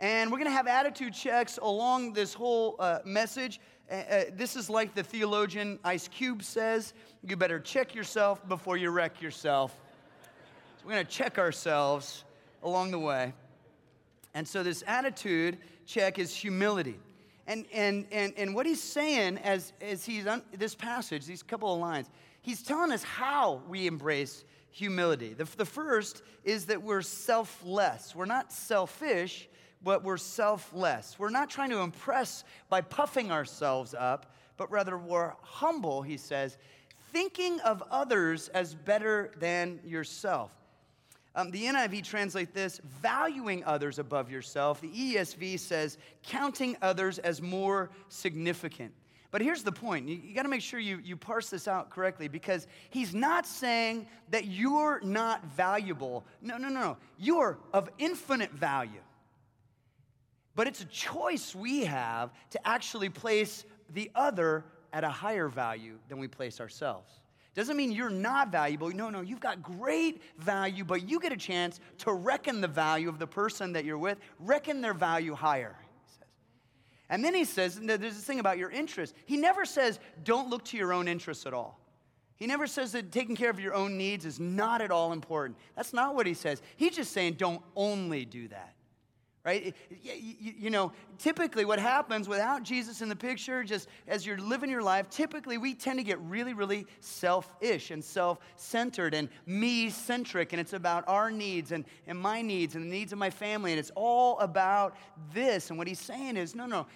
And 0.00 0.30
we're 0.30 0.38
going 0.38 0.50
to 0.50 0.56
have 0.56 0.66
attitude 0.66 1.14
checks 1.14 1.58
along 1.60 2.12
this 2.12 2.32
whole 2.34 2.76
uh, 2.78 2.98
message. 3.04 3.60
Uh, 3.90 3.94
uh, 3.94 4.24
this 4.34 4.56
is 4.56 4.70
like 4.70 4.94
the 4.94 5.02
theologian 5.02 5.78
Ice 5.84 6.06
Cube 6.06 6.42
says 6.42 6.92
you 7.26 7.36
better 7.36 7.58
check 7.58 7.94
yourself 7.94 8.46
before 8.46 8.76
you 8.76 8.90
wreck 8.90 9.20
yourself. 9.20 9.74
So 10.76 10.84
we're 10.84 10.92
going 10.92 11.06
to 11.06 11.10
check 11.10 11.38
ourselves 11.38 12.24
along 12.62 12.90
the 12.90 12.98
way. 12.98 13.32
And 14.38 14.46
so 14.46 14.62
this 14.62 14.84
attitude 14.86 15.58
check 15.84 16.20
is 16.20 16.32
humility. 16.32 17.00
And, 17.48 17.66
and, 17.74 18.06
and, 18.12 18.32
and 18.36 18.54
what 18.54 18.66
he's 18.66 18.80
saying 18.80 19.38
as, 19.38 19.72
as 19.80 20.04
he's 20.04 20.28
on 20.28 20.42
this 20.56 20.76
passage, 20.76 21.26
these 21.26 21.42
couple 21.42 21.74
of 21.74 21.80
lines, 21.80 22.08
he's 22.40 22.62
telling 22.62 22.92
us 22.92 23.02
how 23.02 23.62
we 23.68 23.88
embrace 23.88 24.44
humility. 24.70 25.34
The, 25.34 25.42
the 25.56 25.64
first 25.64 26.22
is 26.44 26.66
that 26.66 26.80
we're 26.80 27.02
selfless. 27.02 28.14
We're 28.14 28.26
not 28.26 28.52
selfish, 28.52 29.48
but 29.82 30.04
we're 30.04 30.16
selfless. 30.16 31.16
We're 31.18 31.30
not 31.30 31.50
trying 31.50 31.70
to 31.70 31.78
impress 31.78 32.44
by 32.68 32.82
puffing 32.82 33.32
ourselves 33.32 33.92
up, 33.92 34.36
but 34.56 34.70
rather 34.70 34.96
we're 34.96 35.32
humble, 35.42 36.02
he 36.02 36.16
says, 36.16 36.58
thinking 37.12 37.58
of 37.62 37.82
others 37.90 38.46
as 38.50 38.72
better 38.72 39.32
than 39.40 39.80
yourself. 39.84 40.52
Um, 41.38 41.52
the 41.52 41.66
NIV 41.66 42.02
translate 42.02 42.52
this 42.52 42.80
valuing 43.00 43.62
others 43.62 44.00
above 44.00 44.28
yourself. 44.28 44.80
The 44.80 44.88
ESV 44.90 45.60
says 45.60 45.96
counting 46.24 46.76
others 46.82 47.20
as 47.20 47.40
more 47.40 47.90
significant. 48.08 48.92
But 49.30 49.42
here's 49.42 49.62
the 49.62 49.70
point 49.70 50.08
you, 50.08 50.16
you 50.16 50.34
got 50.34 50.42
to 50.42 50.48
make 50.48 50.62
sure 50.62 50.80
you, 50.80 50.98
you 51.04 51.16
parse 51.16 51.48
this 51.48 51.68
out 51.68 51.90
correctly 51.90 52.26
because 52.26 52.66
he's 52.90 53.14
not 53.14 53.46
saying 53.46 54.08
that 54.30 54.46
you're 54.46 55.00
not 55.04 55.44
valuable. 55.44 56.24
No, 56.42 56.56
no, 56.56 56.70
no, 56.70 56.80
no. 56.80 56.96
You're 57.18 57.56
of 57.72 57.88
infinite 57.98 58.50
value. 58.50 59.02
But 60.56 60.66
it's 60.66 60.80
a 60.80 60.86
choice 60.86 61.54
we 61.54 61.84
have 61.84 62.32
to 62.50 62.66
actually 62.66 63.10
place 63.10 63.64
the 63.94 64.10
other 64.16 64.64
at 64.92 65.04
a 65.04 65.08
higher 65.08 65.46
value 65.46 65.98
than 66.08 66.18
we 66.18 66.26
place 66.26 66.60
ourselves. 66.60 67.12
Doesn't 67.54 67.76
mean 67.76 67.90
you're 67.90 68.10
not 68.10 68.52
valuable. 68.52 68.90
No, 68.90 69.10
no, 69.10 69.20
you've 69.20 69.40
got 69.40 69.62
great 69.62 70.22
value, 70.38 70.84
but 70.84 71.08
you 71.08 71.18
get 71.18 71.32
a 71.32 71.36
chance 71.36 71.80
to 71.98 72.12
reckon 72.12 72.60
the 72.60 72.68
value 72.68 73.08
of 73.08 73.18
the 73.18 73.26
person 73.26 73.72
that 73.72 73.84
you're 73.84 73.98
with, 73.98 74.18
reckon 74.38 74.80
their 74.80 74.94
value 74.94 75.34
higher. 75.34 75.76
He 75.80 76.12
says. 76.18 76.28
And 77.10 77.24
then 77.24 77.34
he 77.34 77.44
says, 77.44 77.80
there's 77.82 78.00
this 78.00 78.24
thing 78.24 78.38
about 78.38 78.58
your 78.58 78.70
interest. 78.70 79.14
He 79.26 79.36
never 79.36 79.64
says, 79.64 79.98
don't 80.24 80.48
look 80.50 80.64
to 80.66 80.76
your 80.76 80.92
own 80.92 81.08
interests 81.08 81.46
at 81.46 81.54
all. 81.54 81.80
He 82.36 82.46
never 82.46 82.68
says 82.68 82.92
that 82.92 83.10
taking 83.10 83.34
care 83.34 83.50
of 83.50 83.58
your 83.58 83.74
own 83.74 83.98
needs 83.98 84.24
is 84.24 84.38
not 84.38 84.80
at 84.80 84.92
all 84.92 85.12
important. 85.12 85.58
That's 85.74 85.92
not 85.92 86.14
what 86.14 86.26
he 86.26 86.34
says. 86.34 86.62
He's 86.76 86.94
just 86.94 87.12
saying, 87.12 87.34
don't 87.34 87.62
only 87.74 88.24
do 88.24 88.46
that 88.48 88.74
right? 89.48 89.74
You 90.02 90.68
know, 90.68 90.92
typically 91.16 91.64
what 91.64 91.78
happens 91.78 92.28
without 92.28 92.62
Jesus 92.62 93.00
in 93.00 93.08
the 93.08 93.16
picture, 93.16 93.64
just 93.64 93.88
as 94.06 94.26
you're 94.26 94.36
living 94.36 94.68
your 94.68 94.82
life, 94.82 95.08
typically 95.08 95.56
we 95.56 95.74
tend 95.74 95.98
to 95.98 96.04
get 96.04 96.20
really, 96.20 96.52
really 96.52 96.86
selfish 97.00 97.90
and 97.90 98.04
self 98.04 98.40
centered 98.56 99.14
and 99.14 99.30
me 99.46 99.88
centric, 99.88 100.52
and 100.52 100.60
it's 100.60 100.74
about 100.74 101.02
our 101.08 101.30
needs 101.30 101.72
and, 101.72 101.86
and 102.06 102.18
my 102.18 102.42
needs 102.42 102.74
and 102.74 102.84
the 102.84 102.90
needs 102.90 103.10
of 103.12 103.18
my 103.18 103.30
family, 103.30 103.72
and 103.72 103.78
it's 103.78 103.92
all 103.94 104.38
about 104.40 104.94
this. 105.32 105.70
And 105.70 105.78
what 105.78 105.88
he's 105.88 106.00
saying 106.00 106.36
is 106.36 106.54
no, 106.54 106.66
no, 106.66 106.86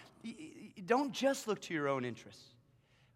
don't 0.85 1.13
just 1.13 1.49
look 1.49 1.59
to 1.63 1.73
your 1.73 1.89
own 1.89 2.05
interests 2.05 2.52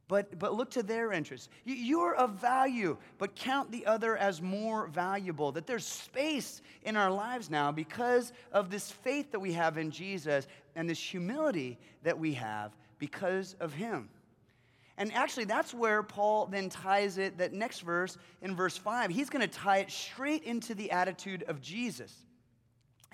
but, 0.08 0.38
but 0.38 0.54
look 0.54 0.70
to 0.70 0.82
their 0.82 1.12
interests. 1.12 1.48
You're 1.64 2.14
of 2.14 2.40
value, 2.40 2.96
but 3.18 3.34
count 3.34 3.72
the 3.72 3.86
other 3.86 4.16
as 4.16 4.40
more 4.40 4.86
valuable. 4.86 5.50
That 5.52 5.66
there's 5.66 5.86
space 5.86 6.62
in 6.84 6.96
our 6.96 7.10
lives 7.10 7.50
now 7.50 7.72
because 7.72 8.32
of 8.52 8.70
this 8.70 8.90
faith 8.90 9.32
that 9.32 9.40
we 9.40 9.52
have 9.54 9.78
in 9.78 9.90
Jesus 9.90 10.46
and 10.76 10.88
this 10.88 11.00
humility 11.00 11.78
that 12.04 12.18
we 12.18 12.34
have 12.34 12.72
because 12.98 13.56
of 13.58 13.72
Him. 13.72 14.08
And 14.98 15.12
actually, 15.12 15.44
that's 15.44 15.74
where 15.74 16.02
Paul 16.02 16.46
then 16.46 16.68
ties 16.68 17.18
it, 17.18 17.36
that 17.38 17.52
next 17.52 17.80
verse 17.80 18.16
in 18.40 18.56
verse 18.56 18.76
5, 18.76 19.10
he's 19.10 19.28
going 19.28 19.46
to 19.46 19.52
tie 19.52 19.78
it 19.78 19.90
straight 19.90 20.44
into 20.44 20.74
the 20.74 20.90
attitude 20.90 21.42
of 21.48 21.60
Jesus. 21.60 22.14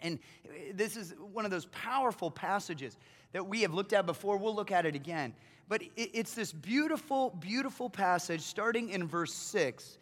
And 0.00 0.18
uh, 0.44 0.52
this 0.74 0.96
is 0.96 1.14
one 1.32 1.44
of 1.44 1.50
those 1.50 1.66
powerful 1.66 2.30
passages 2.30 2.96
that 3.32 3.46
we 3.46 3.62
have 3.62 3.72
looked 3.72 3.92
at 3.92 4.06
before. 4.06 4.36
We'll 4.36 4.54
look 4.54 4.70
at 4.70 4.86
it 4.86 4.94
again. 4.94 5.34
But 5.68 5.82
it's 5.96 6.34
this 6.34 6.52
beautiful, 6.52 7.30
beautiful 7.40 7.88
passage 7.88 8.42
starting 8.42 8.90
in 8.90 9.06
verse 9.06 9.32
6. 9.32 9.98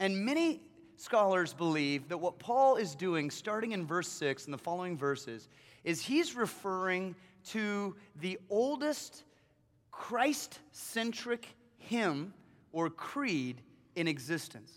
And 0.00 0.24
many 0.24 0.60
scholars 0.96 1.52
believe 1.52 2.08
that 2.08 2.18
what 2.18 2.38
Paul 2.38 2.76
is 2.76 2.94
doing, 2.94 3.30
starting 3.30 3.72
in 3.72 3.86
verse 3.86 4.08
6 4.08 4.46
and 4.46 4.54
the 4.54 4.58
following 4.58 4.96
verses, 4.96 5.48
is 5.84 6.00
he's 6.00 6.34
referring 6.34 7.14
to 7.50 7.94
the 8.20 8.38
oldest 8.50 9.24
Christ 9.90 10.60
centric 10.70 11.46
hymn 11.78 12.32
or 12.72 12.88
creed 12.88 13.60
in 13.96 14.08
existence. 14.08 14.72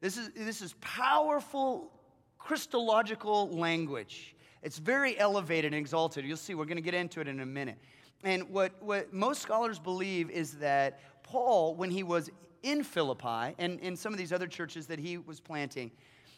This 0.00 0.18
is, 0.18 0.30
this 0.36 0.60
is 0.60 0.74
powerful 0.80 1.90
Christological 2.38 3.48
language. 3.48 4.34
It's 4.62 4.78
very 4.78 5.18
elevated 5.18 5.72
and 5.72 5.80
exalted. 5.80 6.24
You'll 6.24 6.36
see, 6.36 6.54
we're 6.54 6.64
going 6.64 6.76
to 6.76 6.82
get 6.82 6.94
into 6.94 7.20
it 7.20 7.28
in 7.28 7.40
a 7.40 7.46
minute. 7.46 7.78
And 8.22 8.48
what, 8.50 8.82
what 8.82 9.12
most 9.12 9.42
scholars 9.42 9.78
believe 9.78 10.30
is 10.30 10.52
that 10.58 11.00
Paul, 11.22 11.74
when 11.74 11.90
he 11.90 12.02
was 12.02 12.30
in 12.62 12.82
Philippi 12.82 13.54
and 13.58 13.78
in 13.80 13.96
some 13.96 14.12
of 14.12 14.18
these 14.18 14.32
other 14.32 14.46
churches 14.46 14.86
that 14.86 14.98
he 14.98 15.18
was 15.18 15.40
planting, 15.40 15.90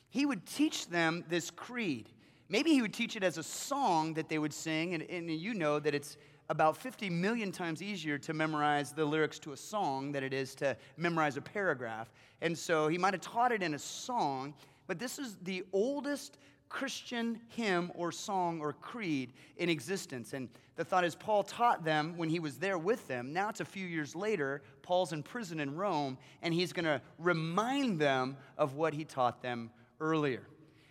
he 0.09 0.27
would 0.27 0.47
teach 0.47 0.89
them 0.89 1.25
this 1.29 1.51
creed. 1.51 2.09
Maybe 2.49 2.71
he 2.71 2.83
would 2.83 2.95
teach 2.95 3.17
it 3.17 3.23
as 3.23 3.39
a 3.39 3.43
song 3.43 4.15
that 4.15 4.29
they 4.29 4.39
would 4.39 4.53
sing, 4.53 4.95
and, 4.95 5.03
and 5.05 5.31
you 5.31 5.55
know 5.55 5.79
that 5.81 5.95
it's 5.95 6.17
about 6.49 6.77
50 6.77 7.11
million 7.11 7.51
times 7.51 7.83
easier 7.83 8.19
to 8.19 8.33
memorize 8.33 8.93
the 8.93 9.05
lyrics 9.05 9.39
to 9.41 9.53
a 9.53 9.57
song 9.57 10.13
than 10.13 10.23
it 10.23 10.33
is 10.33 10.55
to 10.57 10.77
memorize 10.97 11.37
a 11.37 11.41
paragraph. 11.41 12.13
And 12.41 12.57
so 12.57 12.87
he 12.89 12.99
might 12.99 13.15
have 13.15 13.21
taught 13.21 13.51
it 13.51 13.63
in 13.63 13.75
a 13.75 13.79
song, 13.79 14.55
but 14.87 14.99
this 14.99 15.19
is 15.19 15.37
the 15.43 15.65
oldest 15.73 16.39
Christian 16.69 17.41
hymn 17.49 17.91
or 17.95 18.13
song 18.13 18.61
or 18.61 18.73
creed 18.73 19.33
in 19.57 19.69
existence. 19.69 20.33
And 20.33 20.49
the 20.77 20.85
thought 20.85 21.05
is, 21.05 21.15
Paul 21.15 21.43
taught 21.43 21.85
them 21.85 22.17
when 22.17 22.29
he 22.29 22.39
was 22.39 22.59
there 22.59 22.79
with 22.79 23.09
them. 23.09 23.33
Now 23.33 23.49
it's 23.49 23.61
a 23.61 23.65
few 23.65 23.87
years 23.87 24.15
later, 24.15 24.63
Paul's 24.83 25.13
in 25.13 25.23
prison 25.23 25.59
in 25.59 25.75
Rome, 25.75 26.19
and 26.43 26.53
he's 26.53 26.73
going 26.73 26.85
to 26.85 27.01
remind 27.19 27.99
them 27.99 28.37
of 28.59 28.75
what 28.75 28.93
he 28.93 29.05
taught 29.05 29.43
them 29.43 29.71
earlier. 30.01 30.43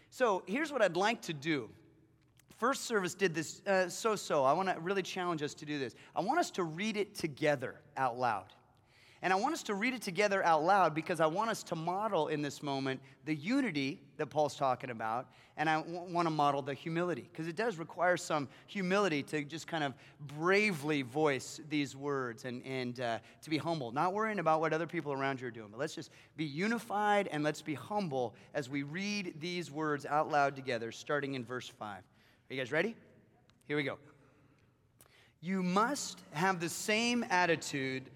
So 0.10 0.44
here's 0.48 0.72
what 0.72 0.82
I'd 0.82 0.98
like 0.98 1.22
to 1.24 1.34
do. 1.34 1.70
First 2.58 2.86
service 2.86 3.13
did 3.13 3.36
this 3.36 3.62
uh, 3.68 3.89
so 3.89 4.15
so. 4.15 4.44
I 4.44 4.54
want 4.54 4.70
to 4.70 4.80
really 4.80 5.04
challenge 5.04 5.44
us 5.44 5.54
to 5.56 5.65
do 5.65 5.77
this. 5.77 5.94
I 6.15 6.22
want 6.22 6.39
us 6.39 6.50
to 6.51 6.63
read 6.63 6.96
it 6.98 7.13
together 7.13 7.75
out 7.98 8.18
loud. 8.18 8.54
And 9.25 9.34
I 9.34 9.38
want 9.38 9.55
us 9.55 9.63
to 9.63 9.74
read 9.74 9.96
it 9.96 10.03
together 10.03 10.46
out 10.46 10.63
loud 10.63 10.94
because 10.94 11.20
I 11.20 11.25
want 11.25 11.50
us 11.50 11.63
to 11.63 11.75
model 11.75 12.27
in 12.27 12.44
this 12.44 12.62
moment 12.62 13.01
the 13.25 13.34
unity 13.34 14.00
that 14.17 14.27
Paul's 14.27 14.55
talking 14.55 14.91
about. 14.91 15.25
And 15.58 15.67
I 15.67 15.77
w- 15.77 16.00
want 16.13 16.27
to 16.27 16.29
model 16.29 16.62
the 16.62 16.75
humility 16.75 17.27
because 17.32 17.48
it 17.48 17.55
does 17.55 17.79
require 17.79 18.17
some 18.17 18.48
humility 18.67 19.24
to 19.24 19.44
just 19.44 19.65
kind 19.65 19.84
of 19.84 19.96
bravely 20.38 21.01
voice 21.01 21.60
these 21.72 21.96
words 21.96 22.46
and, 22.46 22.63
and 22.67 23.00
uh, 23.00 23.17
to 23.41 23.50
be 23.50 23.58
humble, 23.58 23.91
not 23.91 24.13
worrying 24.13 24.38
about 24.38 24.62
what 24.62 24.74
other 24.74 24.86
people 24.86 25.12
around 25.12 25.41
you 25.41 25.48
are 25.48 25.51
doing. 25.51 25.70
But 25.72 25.79
let's 25.79 25.96
just 25.96 26.12
be 26.38 26.46
unified 26.46 27.27
and 27.32 27.44
let's 27.44 27.63
be 27.63 27.74
humble 27.74 28.36
as 28.53 28.70
we 28.70 28.84
read 28.84 29.34
these 29.39 29.72
words 29.72 30.05
out 30.05 30.29
loud 30.29 30.55
together, 30.55 30.91
starting 30.91 31.34
in 31.34 31.44
verse 31.44 31.67
5. 31.67 31.98
Are 31.98 32.03
you 32.53 32.62
guys 32.62 32.72
ready? 32.72 32.96
Here 33.67 33.75
we 33.75 33.82
go. 33.82 33.98
You 35.41 35.63
must 35.63 36.22
have 36.32 36.60
the 36.60 36.70
same 36.70 37.25
attitude 37.32 38.12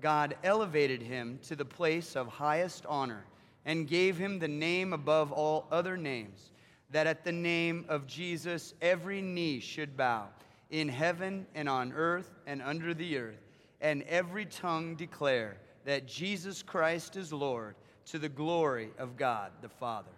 God 0.00 0.36
elevated 0.42 1.02
him 1.02 1.38
to 1.44 1.56
the 1.56 1.64
place 1.64 2.16
of 2.16 2.28
highest 2.28 2.86
honor 2.86 3.24
and 3.64 3.88
gave 3.88 4.16
him 4.16 4.38
the 4.38 4.48
name 4.48 4.92
above 4.92 5.32
all 5.32 5.66
other 5.70 5.96
names, 5.96 6.50
that 6.90 7.06
at 7.06 7.24
the 7.24 7.32
name 7.32 7.84
of 7.88 8.06
Jesus 8.06 8.74
every 8.80 9.20
knee 9.20 9.60
should 9.60 9.96
bow, 9.96 10.28
in 10.70 10.88
heaven 10.88 11.46
and 11.54 11.68
on 11.68 11.92
earth 11.92 12.30
and 12.46 12.62
under 12.62 12.94
the 12.94 13.18
earth, 13.18 13.48
and 13.80 14.02
every 14.04 14.46
tongue 14.46 14.94
declare 14.94 15.56
that 15.84 16.06
Jesus 16.06 16.62
Christ 16.62 17.16
is 17.16 17.32
Lord 17.32 17.74
to 18.06 18.18
the 18.18 18.28
glory 18.28 18.90
of 18.98 19.16
God 19.16 19.52
the 19.60 19.68
Father. 19.68 20.10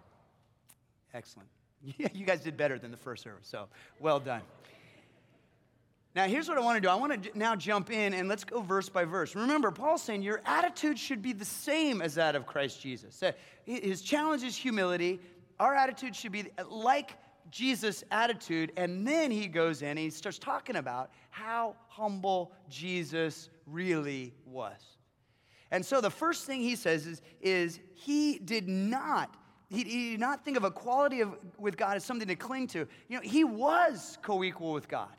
Excellent. 1.13 1.49
you 1.83 2.25
guys 2.25 2.41
did 2.41 2.57
better 2.57 2.79
than 2.79 2.91
the 2.91 2.97
first 2.97 3.23
service, 3.23 3.47
so 3.47 3.67
well 3.99 4.19
done. 4.19 4.41
Now, 6.15 6.25
here's 6.25 6.47
what 6.47 6.59
I 6.59 6.61
want 6.61 6.77
to 6.77 6.81
do. 6.81 6.89
I 6.89 6.95
want 6.95 7.23
to 7.23 7.37
now 7.37 7.55
jump 7.55 7.91
in 7.91 8.13
and 8.13 8.29
let's 8.29 8.43
go 8.43 8.61
verse 8.61 8.87
by 8.87 9.03
verse. 9.03 9.35
Remember, 9.35 9.71
Paul's 9.71 10.03
saying 10.03 10.21
your 10.21 10.41
attitude 10.45 10.99
should 10.99 11.23
be 11.23 11.33
the 11.33 11.45
same 11.45 12.01
as 12.03 12.15
that 12.15 12.35
of 12.35 12.45
Christ 12.45 12.81
Jesus. 12.81 13.23
His 13.65 14.01
challenge 14.01 14.43
is 14.43 14.55
humility. 14.55 15.19
Our 15.59 15.73
attitude 15.73 16.15
should 16.15 16.31
be 16.31 16.45
like 16.69 17.17
Jesus' 17.49 18.03
attitude. 18.11 18.71
And 18.77 19.07
then 19.07 19.31
he 19.31 19.47
goes 19.47 19.81
in 19.81 19.89
and 19.89 19.99
he 19.99 20.11
starts 20.11 20.37
talking 20.37 20.75
about 20.75 21.09
how 21.31 21.75
humble 21.87 22.51
Jesus 22.69 23.49
really 23.65 24.35
was. 24.45 24.81
And 25.71 25.83
so 25.83 25.99
the 25.99 26.11
first 26.11 26.45
thing 26.45 26.61
he 26.61 26.75
says 26.75 27.07
is, 27.07 27.23
is 27.41 27.79
he 27.95 28.37
did 28.37 28.67
not 28.67 29.35
he, 29.69 29.83
did 30.11 30.19
not 30.19 30.45
think 30.45 30.55
of 30.55 30.65
equality 30.65 31.21
of, 31.21 31.35
with 31.57 31.77
God 31.77 31.95
as 31.95 32.05
something 32.05 32.27
to 32.27 32.35
cling 32.35 32.67
to. 32.67 32.87
You 33.07 33.15
know, 33.15 33.21
he 33.21 33.43
was 33.43 34.19
co 34.21 34.43
equal 34.43 34.71
with 34.71 34.87
God 34.87 35.09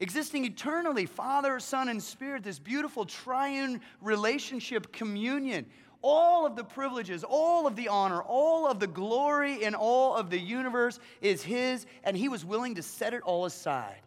existing 0.00 0.44
eternally, 0.44 1.06
Father, 1.06 1.58
Son, 1.60 1.88
and 1.88 2.02
Spirit, 2.02 2.42
this 2.42 2.58
beautiful 2.58 3.04
triune 3.04 3.80
relationship 4.00 4.92
communion. 4.92 5.66
All 6.02 6.46
of 6.46 6.54
the 6.54 6.64
privileges, 6.64 7.24
all 7.24 7.66
of 7.66 7.74
the 7.74 7.88
honor, 7.88 8.22
all 8.22 8.66
of 8.66 8.78
the 8.78 8.86
glory 8.86 9.64
in 9.64 9.74
all 9.74 10.14
of 10.14 10.30
the 10.30 10.38
universe 10.38 10.98
is 11.20 11.42
His, 11.42 11.86
and 12.04 12.16
He 12.16 12.28
was 12.28 12.44
willing 12.44 12.74
to 12.76 12.82
set 12.82 13.14
it 13.14 13.22
all 13.22 13.46
aside. 13.46 14.00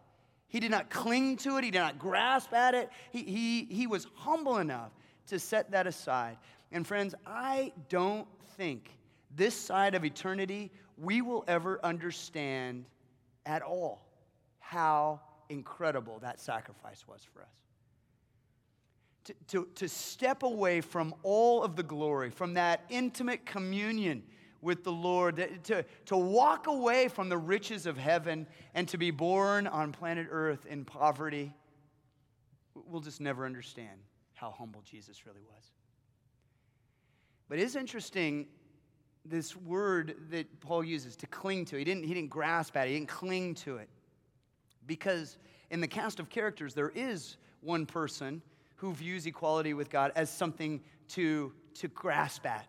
He 0.48 0.60
did 0.60 0.70
not 0.70 0.90
cling 0.90 1.36
to 1.38 1.58
it, 1.58 1.64
He 1.64 1.70
did 1.70 1.80
not 1.80 1.98
grasp 1.98 2.52
at 2.52 2.74
it. 2.74 2.90
He, 3.10 3.22
he, 3.24 3.64
he 3.64 3.86
was 3.86 4.06
humble 4.14 4.58
enough 4.58 4.92
to 5.26 5.38
set 5.38 5.70
that 5.72 5.86
aside. 5.86 6.38
And 6.72 6.86
friends, 6.86 7.14
I 7.26 7.72
don't 7.88 8.26
think 8.56 8.90
this 9.34 9.54
side 9.54 9.94
of 9.94 10.04
eternity 10.04 10.70
we 10.96 11.22
will 11.22 11.44
ever 11.48 11.80
understand 11.84 12.84
at 13.46 13.62
all 13.62 14.06
how 14.58 15.20
incredible 15.50 16.18
that 16.20 16.40
sacrifice 16.40 17.04
was 17.06 17.22
for 17.34 17.42
us. 17.42 17.48
To, 19.24 19.34
to, 19.48 19.68
to 19.74 19.88
step 19.88 20.42
away 20.42 20.80
from 20.80 21.14
all 21.22 21.62
of 21.62 21.76
the 21.76 21.82
glory, 21.82 22.30
from 22.30 22.54
that 22.54 22.84
intimate 22.88 23.44
communion 23.44 24.22
with 24.62 24.84
the 24.84 24.92
Lord, 24.92 25.36
to, 25.64 25.84
to 26.06 26.16
walk 26.16 26.66
away 26.66 27.08
from 27.08 27.28
the 27.28 27.36
riches 27.36 27.86
of 27.86 27.96
heaven 27.96 28.46
and 28.74 28.88
to 28.88 28.98
be 28.98 29.10
born 29.10 29.66
on 29.66 29.92
planet 29.92 30.26
Earth 30.30 30.66
in 30.66 30.84
poverty, 30.84 31.52
we'll 32.74 33.00
just 33.00 33.20
never 33.20 33.44
understand 33.44 34.00
how 34.34 34.50
humble 34.50 34.82
Jesus 34.82 35.26
really 35.26 35.42
was. 35.42 35.72
But 37.48 37.58
it 37.58 37.62
is 37.62 37.76
interesting 37.76 38.46
this 39.24 39.56
word 39.56 40.16
that 40.30 40.60
Paul 40.60 40.84
uses 40.84 41.16
to 41.16 41.26
cling 41.26 41.66
to. 41.66 41.76
He 41.76 41.84
didn't, 41.84 42.04
he 42.04 42.14
didn't 42.14 42.30
grasp 42.30 42.76
at 42.76 42.86
it, 42.86 42.90
he 42.90 42.96
didn't 42.96 43.08
cling 43.08 43.54
to 43.56 43.76
it. 43.76 43.88
Because 44.86 45.38
in 45.70 45.80
the 45.80 45.88
cast 45.88 46.20
of 46.20 46.28
characters, 46.28 46.74
there 46.74 46.92
is 46.94 47.36
one 47.60 47.86
person 47.86 48.42
who 48.76 48.94
views 48.94 49.26
equality 49.26 49.74
with 49.74 49.90
God 49.90 50.12
as 50.16 50.30
something 50.30 50.80
to, 51.08 51.52
to 51.74 51.88
grasp 51.88 52.46
at 52.46 52.66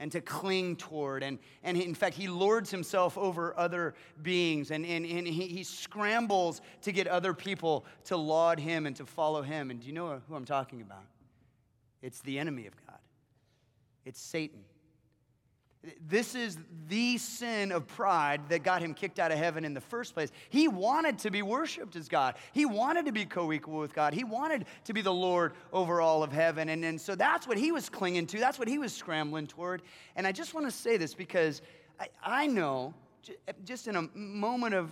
and 0.00 0.12
to 0.12 0.20
cling 0.20 0.76
toward. 0.76 1.22
And, 1.22 1.38
and 1.62 1.76
in 1.76 1.94
fact, 1.94 2.16
he 2.16 2.28
lords 2.28 2.70
himself 2.70 3.18
over 3.18 3.56
other 3.58 3.94
beings 4.22 4.70
and, 4.70 4.84
and, 4.84 5.04
and 5.04 5.26
he, 5.26 5.46
he 5.46 5.64
scrambles 5.64 6.60
to 6.82 6.92
get 6.92 7.06
other 7.06 7.34
people 7.34 7.84
to 8.04 8.16
laud 8.16 8.60
him 8.60 8.86
and 8.86 8.94
to 8.96 9.06
follow 9.06 9.42
him. 9.42 9.70
And 9.70 9.80
do 9.80 9.86
you 9.86 9.92
know 9.92 10.20
who 10.28 10.34
I'm 10.34 10.44
talking 10.44 10.80
about? 10.80 11.04
It's 12.02 12.20
the 12.20 12.38
enemy 12.38 12.66
of 12.66 12.74
God, 12.86 12.98
it's 14.04 14.20
Satan. 14.20 14.60
This 16.06 16.34
is 16.34 16.58
the 16.88 17.18
sin 17.18 17.72
of 17.72 17.86
pride 17.86 18.48
that 18.48 18.62
got 18.62 18.82
him 18.82 18.94
kicked 18.94 19.18
out 19.18 19.30
of 19.30 19.38
heaven 19.38 19.64
in 19.64 19.74
the 19.74 19.80
first 19.80 20.14
place. 20.14 20.30
He 20.48 20.68
wanted 20.68 21.18
to 21.20 21.30
be 21.30 21.42
worshiped 21.42 21.96
as 21.96 22.08
God. 22.08 22.34
He 22.52 22.64
wanted 22.64 23.06
to 23.06 23.12
be 23.12 23.24
co 23.24 23.52
equal 23.52 23.78
with 23.78 23.94
God. 23.94 24.14
He 24.14 24.24
wanted 24.24 24.64
to 24.84 24.92
be 24.92 25.02
the 25.02 25.12
Lord 25.12 25.52
over 25.72 26.00
all 26.00 26.22
of 26.22 26.32
heaven. 26.32 26.70
And, 26.70 26.84
and 26.84 27.00
so 27.00 27.14
that's 27.14 27.46
what 27.46 27.58
he 27.58 27.72
was 27.72 27.88
clinging 27.88 28.26
to. 28.28 28.38
That's 28.38 28.58
what 28.58 28.68
he 28.68 28.78
was 28.78 28.92
scrambling 28.92 29.46
toward. 29.46 29.82
And 30.16 30.26
I 30.26 30.32
just 30.32 30.54
want 30.54 30.66
to 30.66 30.72
say 30.72 30.96
this 30.96 31.14
because 31.14 31.62
I, 32.00 32.08
I 32.22 32.46
know, 32.46 32.94
just 33.64 33.88
in 33.88 33.96
a 33.96 34.02
moment 34.14 34.74
of 34.74 34.90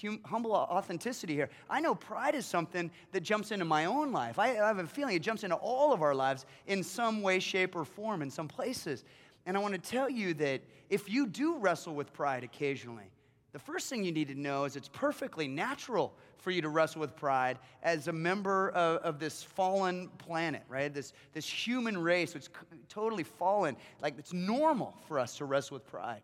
hum, 0.00 0.20
humble 0.24 0.52
authenticity 0.52 1.34
here, 1.34 1.50
I 1.68 1.80
know 1.80 1.94
pride 1.94 2.34
is 2.34 2.46
something 2.46 2.90
that 3.12 3.22
jumps 3.22 3.50
into 3.50 3.64
my 3.64 3.86
own 3.86 4.12
life. 4.12 4.38
I, 4.38 4.50
I 4.58 4.68
have 4.68 4.78
a 4.78 4.86
feeling 4.86 5.16
it 5.16 5.22
jumps 5.22 5.44
into 5.44 5.56
all 5.56 5.92
of 5.92 6.02
our 6.02 6.14
lives 6.14 6.46
in 6.66 6.82
some 6.82 7.22
way, 7.22 7.40
shape, 7.40 7.74
or 7.74 7.84
form 7.84 8.22
in 8.22 8.30
some 8.30 8.48
places. 8.48 9.04
And 9.48 9.56
I 9.56 9.60
want 9.60 9.72
to 9.72 9.80
tell 9.80 10.10
you 10.10 10.34
that 10.34 10.60
if 10.90 11.08
you 11.08 11.26
do 11.26 11.56
wrestle 11.56 11.94
with 11.94 12.12
pride 12.12 12.44
occasionally, 12.44 13.10
the 13.52 13.58
first 13.58 13.88
thing 13.88 14.04
you 14.04 14.12
need 14.12 14.28
to 14.28 14.34
know 14.34 14.64
is 14.64 14.76
it's 14.76 14.90
perfectly 14.90 15.48
natural 15.48 16.12
for 16.36 16.50
you 16.50 16.60
to 16.60 16.68
wrestle 16.68 17.00
with 17.00 17.16
pride 17.16 17.58
as 17.82 18.08
a 18.08 18.12
member 18.12 18.68
of, 18.72 18.98
of 18.98 19.18
this 19.18 19.42
fallen 19.42 20.10
planet, 20.18 20.64
right? 20.68 20.92
This, 20.92 21.14
this 21.32 21.48
human 21.48 21.96
race, 21.96 22.34
which 22.34 22.48
totally 22.90 23.22
fallen. 23.22 23.74
Like 24.02 24.18
it's 24.18 24.34
normal 24.34 24.94
for 25.06 25.18
us 25.18 25.38
to 25.38 25.46
wrestle 25.46 25.76
with 25.76 25.86
pride. 25.86 26.20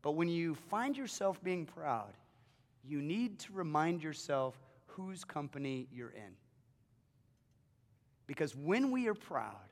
But 0.00 0.12
when 0.12 0.28
you 0.28 0.54
find 0.54 0.96
yourself 0.96 1.44
being 1.44 1.66
proud, 1.66 2.14
you 2.82 3.02
need 3.02 3.40
to 3.40 3.52
remind 3.52 4.02
yourself 4.02 4.58
whose 4.86 5.22
company 5.22 5.86
you're 5.92 6.12
in. 6.12 6.32
Because 8.26 8.56
when 8.56 8.90
we 8.90 9.06
are 9.06 9.14
proud, 9.14 9.67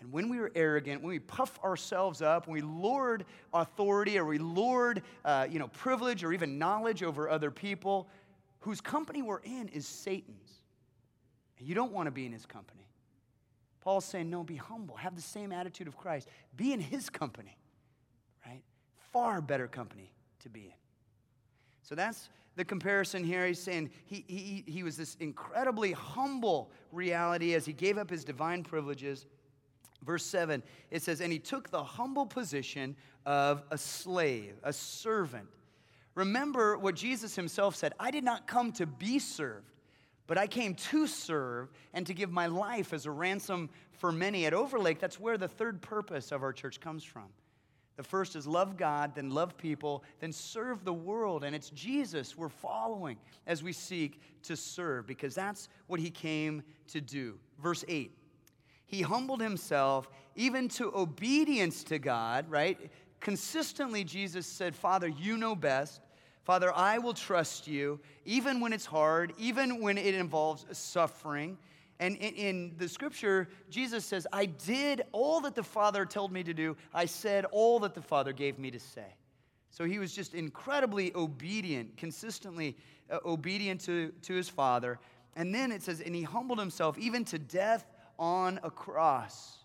and 0.00 0.12
when 0.12 0.28
we 0.28 0.38
are 0.38 0.50
arrogant, 0.54 1.02
when 1.02 1.10
we 1.10 1.18
puff 1.18 1.58
ourselves 1.64 2.22
up, 2.22 2.46
when 2.46 2.54
we 2.54 2.60
lord 2.60 3.24
authority 3.52 4.18
or 4.18 4.24
we 4.24 4.38
lord 4.38 5.02
uh, 5.24 5.46
you 5.50 5.58
know, 5.58 5.68
privilege 5.68 6.22
or 6.22 6.32
even 6.32 6.58
knowledge 6.58 7.02
over 7.02 7.28
other 7.28 7.50
people, 7.50 8.08
whose 8.60 8.80
company 8.80 9.22
we're 9.22 9.40
in 9.40 9.68
is 9.68 9.86
Satan's. 9.86 10.60
And 11.58 11.66
you 11.66 11.74
don't 11.74 11.92
want 11.92 12.06
to 12.06 12.10
be 12.10 12.26
in 12.26 12.32
his 12.32 12.46
company. 12.46 12.88
Paul's 13.80 14.04
saying, 14.04 14.28
no, 14.28 14.44
be 14.44 14.56
humble. 14.56 14.96
Have 14.96 15.16
the 15.16 15.22
same 15.22 15.52
attitude 15.52 15.88
of 15.88 15.96
Christ. 15.96 16.28
Be 16.56 16.72
in 16.72 16.80
his 16.80 17.08
company, 17.08 17.56
right? 18.46 18.62
Far 19.12 19.40
better 19.40 19.66
company 19.66 20.12
to 20.40 20.48
be 20.48 20.64
in. 20.66 20.72
So 21.82 21.94
that's 21.94 22.28
the 22.56 22.64
comparison 22.64 23.24
here. 23.24 23.46
He's 23.46 23.60
saying 23.60 23.90
he, 24.04 24.24
he, 24.26 24.64
he 24.66 24.82
was 24.82 24.96
this 24.96 25.16
incredibly 25.20 25.92
humble 25.92 26.70
reality 26.92 27.54
as 27.54 27.64
he 27.64 27.72
gave 27.72 27.96
up 27.96 28.10
his 28.10 28.24
divine 28.24 28.62
privileges 28.62 29.26
Verse 30.04 30.24
7, 30.24 30.62
it 30.90 31.02
says, 31.02 31.20
And 31.20 31.32
he 31.32 31.38
took 31.38 31.70
the 31.70 31.82
humble 31.82 32.26
position 32.26 32.96
of 33.26 33.62
a 33.70 33.78
slave, 33.78 34.54
a 34.62 34.72
servant. 34.72 35.48
Remember 36.14 36.78
what 36.78 36.94
Jesus 36.94 37.36
himself 37.36 37.76
said 37.76 37.92
I 37.98 38.10
did 38.10 38.24
not 38.24 38.46
come 38.46 38.72
to 38.72 38.86
be 38.86 39.18
served, 39.18 39.70
but 40.26 40.38
I 40.38 40.46
came 40.46 40.74
to 40.74 41.06
serve 41.06 41.70
and 41.92 42.06
to 42.06 42.14
give 42.14 42.30
my 42.30 42.46
life 42.46 42.92
as 42.92 43.06
a 43.06 43.10
ransom 43.10 43.70
for 43.92 44.12
many. 44.12 44.46
At 44.46 44.54
Overlake, 44.54 44.98
that's 44.98 45.20
where 45.20 45.38
the 45.38 45.48
third 45.48 45.80
purpose 45.80 46.32
of 46.32 46.42
our 46.42 46.52
church 46.52 46.80
comes 46.80 47.04
from. 47.04 47.26
The 47.96 48.04
first 48.04 48.36
is 48.36 48.46
love 48.46 48.76
God, 48.76 49.16
then 49.16 49.30
love 49.30 49.56
people, 49.58 50.04
then 50.20 50.32
serve 50.32 50.84
the 50.84 50.92
world. 50.92 51.42
And 51.42 51.54
it's 51.54 51.70
Jesus 51.70 52.36
we're 52.36 52.48
following 52.48 53.16
as 53.46 53.62
we 53.62 53.72
seek 53.72 54.20
to 54.44 54.56
serve 54.56 55.06
because 55.06 55.34
that's 55.34 55.68
what 55.88 55.98
he 55.98 56.08
came 56.08 56.62
to 56.88 57.00
do. 57.00 57.38
Verse 57.60 57.84
8 57.88 58.12
he 58.88 59.02
humbled 59.02 59.40
himself 59.40 60.08
even 60.34 60.68
to 60.68 60.90
obedience 60.96 61.84
to 61.84 61.98
God, 61.98 62.50
right? 62.50 62.90
Consistently, 63.20 64.02
Jesus 64.02 64.46
said, 64.46 64.74
Father, 64.74 65.06
you 65.08 65.36
know 65.36 65.54
best. 65.54 66.00
Father, 66.42 66.74
I 66.74 66.96
will 66.96 67.12
trust 67.12 67.68
you, 67.68 68.00
even 68.24 68.60
when 68.60 68.72
it's 68.72 68.86
hard, 68.86 69.34
even 69.36 69.82
when 69.82 69.98
it 69.98 70.14
involves 70.14 70.64
suffering. 70.72 71.58
And 72.00 72.16
in, 72.16 72.74
the 72.78 72.88
scripture, 72.88 73.48
Jesus 73.68 74.06
says, 74.06 74.26
I 74.32 74.46
did 74.46 75.02
all 75.12 75.42
that 75.42 75.54
the 75.54 75.62
Father 75.62 76.06
told 76.06 76.32
me 76.32 76.42
to 76.44 76.54
do. 76.54 76.74
I 76.94 77.04
said 77.04 77.44
all 77.46 77.80
that 77.80 77.94
the 77.94 78.00
Father 78.00 78.32
gave 78.32 78.58
me 78.58 78.70
to 78.70 78.80
say. 78.80 79.16
So 79.70 79.84
he 79.84 79.98
was 79.98 80.14
just 80.14 80.32
incredibly 80.32 81.14
obedient, 81.14 81.94
consistently 81.98 82.74
uh, 83.10 83.18
obedient 83.26 83.82
to, 83.82 84.12
to 84.22 84.32
his 84.32 84.48
Father. 84.48 84.98
And 85.36 85.54
then 85.54 85.72
it 85.72 85.82
says, 85.82 86.00
and 86.00 86.14
he 86.14 86.22
humbled 86.22 86.58
himself 86.58 86.96
even 86.96 87.26
to 87.26 87.38
death 87.38 87.84
on 88.18 88.58
a 88.62 88.70
cross, 88.70 89.58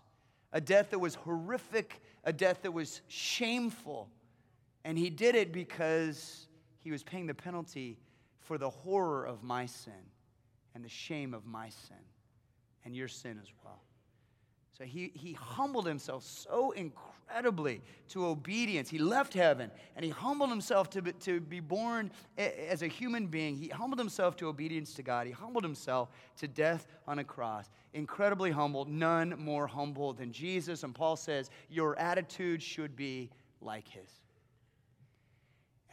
a 0.52 0.60
death 0.60 0.90
that 0.90 0.98
was 0.98 1.14
horrific, 1.14 2.00
a 2.24 2.32
death 2.32 2.62
that 2.62 2.72
was 2.72 3.00
shameful. 3.08 4.08
And 4.84 4.96
he 4.98 5.10
did 5.10 5.34
it 5.34 5.52
because 5.52 6.46
he 6.78 6.90
was 6.90 7.02
paying 7.02 7.26
the 7.26 7.34
penalty 7.34 7.98
for 8.40 8.58
the 8.58 8.70
horror 8.70 9.24
of 9.24 9.42
my 9.42 9.66
sin 9.66 9.92
and 10.74 10.84
the 10.84 10.88
shame 10.88 11.34
of 11.34 11.46
my 11.46 11.68
sin 11.68 11.96
and 12.84 12.94
your 12.94 13.08
sin 13.08 13.38
as 13.42 13.48
well. 13.64 13.82
So 14.76 14.84
he, 14.84 15.12
he 15.14 15.32
humbled 15.32 15.86
himself 15.86 16.24
so 16.24 16.72
incredibly 16.72 17.13
to 18.08 18.26
obedience. 18.26 18.88
He 18.88 18.98
left 18.98 19.34
heaven 19.34 19.70
and 19.96 20.04
he 20.04 20.10
humbled 20.10 20.50
himself 20.50 20.90
to 20.90 21.02
be, 21.02 21.12
to 21.12 21.40
be 21.40 21.60
born 21.60 22.10
as 22.36 22.82
a 22.82 22.86
human 22.86 23.26
being. 23.26 23.56
He 23.56 23.68
humbled 23.68 23.98
himself 23.98 24.36
to 24.36 24.48
obedience 24.48 24.94
to 24.94 25.02
God. 25.02 25.26
He 25.26 25.32
humbled 25.32 25.64
himself 25.64 26.10
to 26.38 26.48
death 26.48 26.86
on 27.06 27.18
a 27.18 27.24
cross. 27.24 27.70
Incredibly 27.92 28.50
humble, 28.50 28.84
none 28.84 29.34
more 29.38 29.66
humble 29.66 30.12
than 30.12 30.32
Jesus. 30.32 30.82
And 30.82 30.94
Paul 30.94 31.16
says, 31.16 31.50
Your 31.68 31.98
attitude 31.98 32.62
should 32.62 32.96
be 32.96 33.30
like 33.60 33.88
his. 33.88 34.10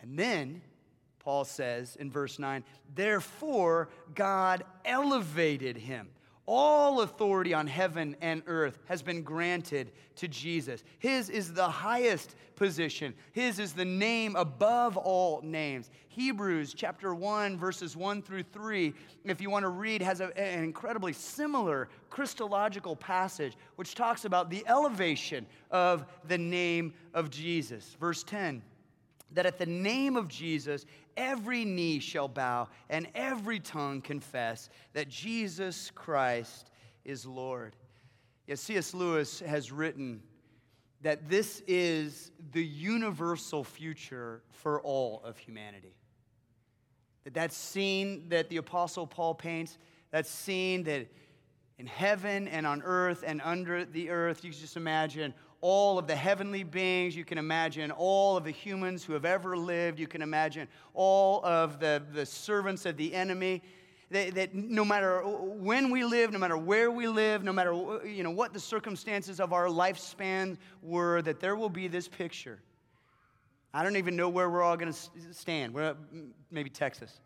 And 0.01 0.17
then 0.17 0.61
Paul 1.19 1.45
says 1.45 1.95
in 1.97 2.11
verse 2.11 2.39
9, 2.39 2.63
Therefore 2.95 3.89
God 4.15 4.63
elevated 4.83 5.77
him 5.77 6.09
all 6.45 7.01
authority 7.01 7.53
on 7.53 7.67
heaven 7.67 8.15
and 8.21 8.41
earth 8.47 8.77
has 8.85 9.01
been 9.01 9.23
granted 9.23 9.91
to 10.15 10.27
Jesus. 10.27 10.83
His 10.99 11.29
is 11.29 11.53
the 11.53 11.67
highest 11.67 12.35
position, 12.55 13.13
His 13.31 13.57
is 13.57 13.73
the 13.73 13.85
name 13.85 14.35
above 14.35 14.97
all 14.97 15.41
names. 15.43 15.89
Hebrews 16.09 16.73
chapter 16.75 17.15
1, 17.15 17.57
verses 17.57 17.95
1 17.95 18.21
through 18.21 18.43
3, 18.43 18.93
if 19.25 19.39
you 19.39 19.49
want 19.49 19.63
to 19.63 19.69
read, 19.69 20.01
has 20.01 20.19
a, 20.19 20.37
an 20.37 20.63
incredibly 20.63 21.13
similar 21.13 21.87
Christological 22.09 22.95
passage 22.95 23.53
which 23.77 23.95
talks 23.95 24.25
about 24.25 24.49
the 24.49 24.63
elevation 24.67 25.45
of 25.71 26.05
the 26.27 26.37
name 26.37 26.93
of 27.13 27.29
Jesus. 27.29 27.95
Verse 27.99 28.23
10 28.23 28.61
that 29.33 29.45
at 29.45 29.57
the 29.57 29.65
name 29.65 30.15
of 30.15 30.27
Jesus, 30.27 30.85
every 31.17 31.65
knee 31.65 31.99
shall 31.99 32.27
bow 32.27 32.67
and 32.89 33.07
every 33.15 33.59
tongue 33.59 34.01
confess 34.01 34.69
that 34.93 35.09
Jesus 35.09 35.91
Christ 35.95 36.71
is 37.05 37.25
Lord. 37.25 37.75
Yes, 38.47 38.61
C.S. 38.61 38.93
Lewis 38.93 39.39
has 39.39 39.71
written 39.71 40.21
that 41.01 41.29
this 41.29 41.63
is 41.67 42.31
the 42.51 42.63
universal 42.63 43.63
future 43.63 44.43
for 44.51 44.81
all 44.81 45.21
of 45.23 45.37
humanity. 45.37 45.95
That 47.23 47.33
that 47.35 47.53
scene 47.53 48.29
that 48.29 48.49
the 48.49 48.57
Apostle 48.57 49.07
Paul 49.07 49.35
paints, 49.35 49.77
that 50.11 50.27
scene 50.27 50.83
that 50.83 51.07
in 51.77 51.87
heaven 51.87 52.47
and 52.47 52.67
on 52.67 52.81
earth 52.83 53.23
and 53.25 53.41
under 53.43 53.85
the 53.85 54.09
earth, 54.09 54.43
you 54.43 54.51
just 54.51 54.77
imagine 54.77 55.33
all 55.61 55.99
of 55.99 56.07
the 56.07 56.15
heavenly 56.15 56.63
beings. 56.63 57.15
You 57.15 57.23
can 57.23 57.37
imagine 57.37 57.91
all 57.91 58.35
of 58.35 58.43
the 58.43 58.51
humans 58.51 59.03
who 59.03 59.13
have 59.13 59.25
ever 59.25 59.55
lived. 59.55 59.99
You 59.99 60.07
can 60.07 60.21
imagine 60.21 60.67
all 60.93 61.45
of 61.45 61.79
the, 61.79 62.03
the 62.13 62.25
servants 62.25 62.85
of 62.85 62.97
the 62.97 63.13
enemy. 63.13 63.61
That, 64.09 64.35
that 64.35 64.55
no 64.55 64.83
matter 64.83 65.21
when 65.21 65.89
we 65.89 66.03
live, 66.03 66.31
no 66.33 66.39
matter 66.39 66.57
where 66.57 66.91
we 66.91 67.07
live, 67.07 67.43
no 67.43 67.53
matter 67.53 67.71
you 68.05 68.23
know, 68.23 68.31
what 68.31 68.51
the 68.53 68.59
circumstances 68.59 69.39
of 69.39 69.53
our 69.53 69.67
lifespan 69.67 70.57
were, 70.81 71.21
that 71.21 71.39
there 71.39 71.55
will 71.55 71.69
be 71.69 71.87
this 71.87 72.07
picture. 72.07 72.59
I 73.73 73.83
don't 73.83 73.95
even 73.95 74.17
know 74.17 74.27
where 74.27 74.49
we're 74.49 74.63
all 74.63 74.75
going 74.75 74.91
to 74.91 74.99
stand. 75.31 75.73
We're, 75.73 75.95
maybe 76.49 76.69
Texas. 76.69 77.21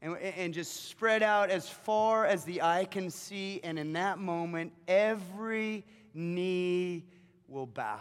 And, 0.00 0.16
and 0.16 0.54
just 0.54 0.88
spread 0.88 1.22
out 1.22 1.50
as 1.50 1.68
far 1.68 2.24
as 2.24 2.44
the 2.44 2.62
eye 2.62 2.86
can 2.86 3.10
see. 3.10 3.60
And 3.64 3.78
in 3.78 3.92
that 3.94 4.18
moment, 4.18 4.72
every 4.88 5.84
knee 6.16 7.04
will 7.46 7.66
bow, 7.66 8.00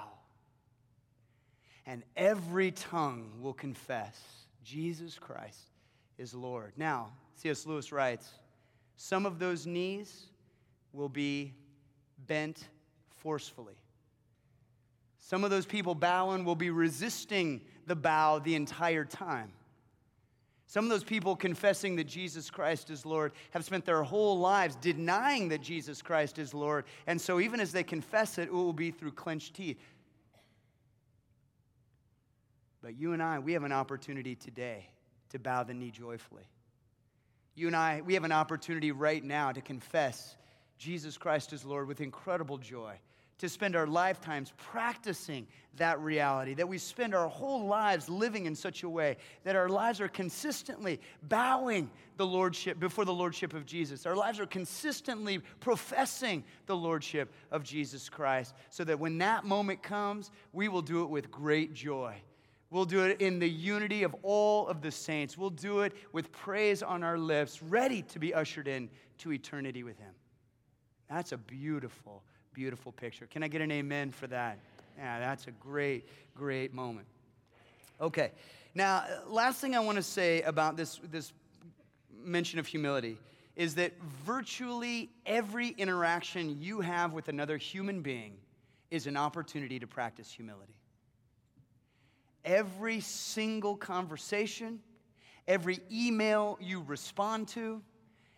and 1.85 2.03
every 2.15 2.71
tongue 2.71 3.31
will 3.41 3.53
confess 3.53 4.19
Jesus 4.63 5.19
Christ 5.19 5.59
is 6.17 6.33
Lord. 6.33 6.73
Now, 6.77 7.11
C.S. 7.35 7.65
Lewis 7.65 7.91
writes 7.91 8.27
some 8.97 9.25
of 9.25 9.39
those 9.39 9.67
knees 9.67 10.27
will 10.93 11.09
be 11.09 11.53
bent 12.25 12.67
forcefully. 13.17 13.75
Some 15.19 15.43
of 15.43 15.49
those 15.49 15.65
people 15.65 15.95
bowing 15.95 16.45
will 16.45 16.55
be 16.55 16.69
resisting 16.69 17.61
the 17.87 17.95
bow 17.95 18.39
the 18.39 18.55
entire 18.55 19.03
time. 19.03 19.51
Some 20.67 20.85
of 20.85 20.89
those 20.89 21.03
people 21.03 21.35
confessing 21.35 21.95
that 21.97 22.05
Jesus 22.05 22.49
Christ 22.49 22.89
is 22.89 23.05
Lord 23.05 23.33
have 23.51 23.63
spent 23.63 23.85
their 23.85 24.01
whole 24.03 24.39
lives 24.39 24.75
denying 24.75 25.49
that 25.49 25.61
Jesus 25.61 26.01
Christ 26.01 26.39
is 26.39 26.53
Lord. 26.53 26.85
And 27.05 27.21
so, 27.21 27.39
even 27.39 27.59
as 27.59 27.71
they 27.71 27.83
confess 27.83 28.37
it, 28.37 28.43
it 28.43 28.53
will 28.53 28.73
be 28.73 28.91
through 28.91 29.11
clenched 29.11 29.53
teeth. 29.53 29.79
But 32.81 32.95
you 32.95 33.13
and 33.13 33.21
I, 33.21 33.39
we 33.39 33.53
have 33.53 33.63
an 33.63 33.71
opportunity 33.71 34.35
today 34.35 34.89
to 35.29 35.39
bow 35.39 35.63
the 35.63 35.73
knee 35.73 35.91
joyfully. 35.91 36.47
You 37.55 37.67
and 37.67 37.75
I, 37.75 38.01
we 38.01 38.15
have 38.15 38.23
an 38.23 38.31
opportunity 38.31 38.91
right 38.91 39.23
now 39.23 39.51
to 39.51 39.61
confess 39.61 40.35
Jesus 40.77 41.17
Christ 41.17 41.53
is 41.53 41.63
Lord 41.63 41.87
with 41.87 42.01
incredible 42.01 42.57
joy 42.57 42.99
to 43.39 43.49
spend 43.49 43.75
our 43.75 43.87
lifetimes 43.87 44.53
practicing 44.57 45.47
that 45.77 45.99
reality, 45.99 46.53
that 46.53 46.69
we 46.69 46.77
spend 46.77 47.13
our 47.13 47.27
whole 47.27 47.65
lives 47.65 48.07
living 48.07 48.45
in 48.45 48.55
such 48.55 48.83
a 48.83 48.89
way 48.89 49.17
that 49.43 49.55
our 49.55 49.67
lives 49.67 49.99
are 49.99 50.07
consistently 50.07 51.01
bowing 51.23 51.89
the 52.17 52.25
lordship 52.25 52.79
before 52.79 53.03
the 53.03 53.13
lordship 53.13 53.53
of 53.53 53.65
Jesus. 53.65 54.05
Our 54.05 54.15
lives 54.15 54.39
are 54.39 54.45
consistently 54.45 55.39
professing 55.59 56.43
the 56.65 56.77
lordship 56.77 57.33
of 57.51 57.63
Jesus 57.63 58.07
Christ, 58.07 58.55
so 58.69 58.85
that 58.85 58.99
when 58.99 59.17
that 59.17 59.43
moment 59.43 59.83
comes, 59.83 60.31
we 60.53 60.69
will 60.69 60.81
do 60.81 61.03
it 61.03 61.09
with 61.09 61.29
great 61.29 61.73
joy. 61.73 62.15
We'll 62.69 62.85
do 62.85 63.05
it 63.05 63.21
in 63.21 63.39
the 63.39 63.49
unity 63.49 64.03
of 64.03 64.15
all 64.23 64.67
of 64.67 64.81
the 64.81 64.91
saints. 64.91 65.37
We'll 65.37 65.49
do 65.49 65.81
it 65.81 65.93
with 66.13 66.31
praise 66.31 66.81
on 66.81 67.03
our 67.03 67.17
lips, 67.17 67.61
ready 67.61 68.01
to 68.03 68.19
be 68.19 68.33
ushered 68.33 68.67
in 68.67 68.89
to 69.19 69.33
eternity 69.33 69.83
with 69.83 69.99
Him. 69.99 70.13
That's 71.09 71.31
a 71.31 71.37
beautiful 71.37 72.23
beautiful 72.55 72.93
picture. 72.93 73.27
Can 73.27 73.43
I 73.43 73.49
get 73.49 73.61
an 73.61 73.71
amen 73.71 74.11
for 74.11 74.27
that? 74.27 74.57
Yeah, 74.97 75.19
that's 75.19 75.45
a 75.47 75.51
great, 75.51 76.07
great 76.33 76.73
moment. 76.73 77.05
Okay, 77.99 78.31
now, 78.73 78.97
uh, 78.97 79.29
last 79.29 79.59
thing 79.59 79.75
I 79.75 79.79
want 79.79 79.97
to 79.97 80.03
say 80.03 80.41
about 80.43 80.77
this, 80.77 80.99
this 81.11 81.33
mention 82.23 82.57
of 82.57 82.65
humility 82.65 83.17
is 83.55 83.75
that 83.75 83.93
virtually 84.25 85.09
every 85.25 85.69
interaction 85.69 86.61
you 86.61 86.81
have 86.81 87.13
with 87.13 87.27
another 87.27 87.57
human 87.57 88.01
being 88.01 88.37
is 88.89 89.05
an 89.05 89.17
opportunity 89.17 89.79
to 89.79 89.87
practice 89.87 90.31
humility. 90.31 90.75
Every 92.45 93.01
single 93.01 93.75
conversation, 93.75 94.79
every 95.47 95.79
email 95.91 96.57
you 96.61 96.81
respond 96.81 97.49
to, 97.49 97.81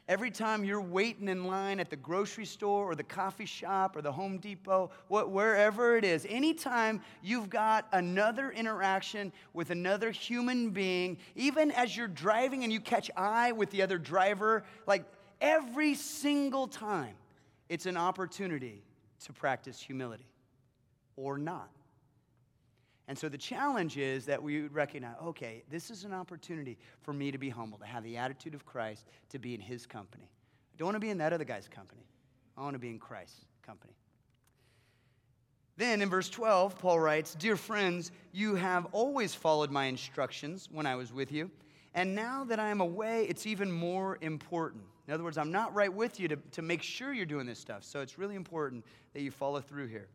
Every 0.08 0.32
time 0.32 0.64
you're 0.64 0.80
waiting 0.80 1.28
in 1.28 1.48
line 1.48 1.82
at 1.82 1.90
the 1.90 1.98
grocery 1.98 2.46
store 2.46 2.86
or 2.86 2.96
the 2.96 3.04
coffee 3.04 3.46
shop 3.46 3.98
or 3.98 4.02
the 4.02 4.12
Home 4.12 4.38
Depot, 4.38 4.90
wherever 5.10 5.98
it 5.98 6.06
is, 6.06 6.26
anytime 6.30 7.02
you've 7.22 7.50
got 7.50 7.88
another 7.92 8.52
interaction 8.52 9.34
with 9.54 9.70
another 9.70 10.12
human 10.12 10.70
being, 10.70 11.18
even 11.36 11.72
as 11.72 11.98
you're 11.98 12.08
driving 12.08 12.64
and 12.64 12.72
you 12.72 12.80
catch 12.80 13.12
eye 13.18 13.52
with 13.52 13.70
the 13.72 13.82
other 13.82 13.98
driver, 13.98 14.64
like 14.86 15.04
every 15.42 15.94
single 15.94 16.68
time, 16.68 17.16
it's 17.68 17.86
an 17.86 17.98
opportunity 17.98 18.84
to 19.26 19.34
practice 19.34 19.82
humility 19.82 20.28
or 21.18 21.38
not. 21.38 21.70
And 23.08 23.18
so 23.18 23.30
the 23.30 23.38
challenge 23.38 23.98
is 23.98 24.26
that 24.26 24.42
we 24.42 24.62
recognize 24.68 25.16
okay, 25.24 25.64
this 25.70 25.90
is 25.90 26.04
an 26.04 26.14
opportunity 26.14 26.78
for 27.02 27.14
me 27.14 27.32
to 27.32 27.38
be 27.38 27.50
humble, 27.50 27.78
to 27.78 27.86
have 27.86 28.04
the 28.04 28.18
attitude 28.18 28.54
of 28.54 28.66
Christ, 28.66 29.06
to 29.30 29.40
be 29.40 29.54
in 29.54 29.62
his 29.62 29.86
company. 29.86 30.30
I 30.74 30.78
don't 30.78 30.88
want 30.88 30.96
to 30.96 31.00
be 31.00 31.10
in 31.10 31.18
that 31.20 31.34
other 31.34 31.46
guy's 31.46 31.68
company. 31.68 32.06
I 32.58 32.62
want 32.62 32.74
to 32.74 32.80
be 32.80 32.90
in 32.90 33.00
Christ's 33.00 33.46
company. 33.66 33.94
Then 35.78 36.02
in 36.02 36.10
verse 36.10 36.28
12, 36.30 36.80
Paul 36.80 37.00
writes 37.00 37.36
Dear 37.36 37.56
friends, 37.56 38.12
you 38.32 38.56
have 38.56 38.88
always 38.92 39.36
followed 39.36 39.72
my 39.72 39.86
instructions 39.86 40.68
when 40.72 40.86
I 40.86 40.96
was 40.96 41.14
with 41.14 41.32
you, 41.32 41.52
and 41.94 42.16
now 42.16 42.44
that 42.46 42.60
I 42.60 42.70
am 42.70 42.82
away, 42.82 43.26
it's 43.30 43.46
even 43.46 43.72
more 43.72 44.18
important. 44.22 44.84
In 45.08 45.14
other 45.14 45.24
words, 45.24 45.38
I'm 45.38 45.52
not 45.52 45.74
right 45.74 45.94
with 45.94 46.20
you 46.20 46.28
to, 46.28 46.36
to 46.36 46.62
make 46.62 46.82
sure 46.82 47.14
you're 47.14 47.26
doing 47.26 47.46
this 47.46 47.60
stuff, 47.60 47.84
so 47.84 48.02
it's 48.02 48.18
really 48.18 48.36
important 48.36 48.84
that 49.14 49.22
you 49.22 49.32
follow 49.32 49.62
through 49.62 49.88
here. 49.88 50.08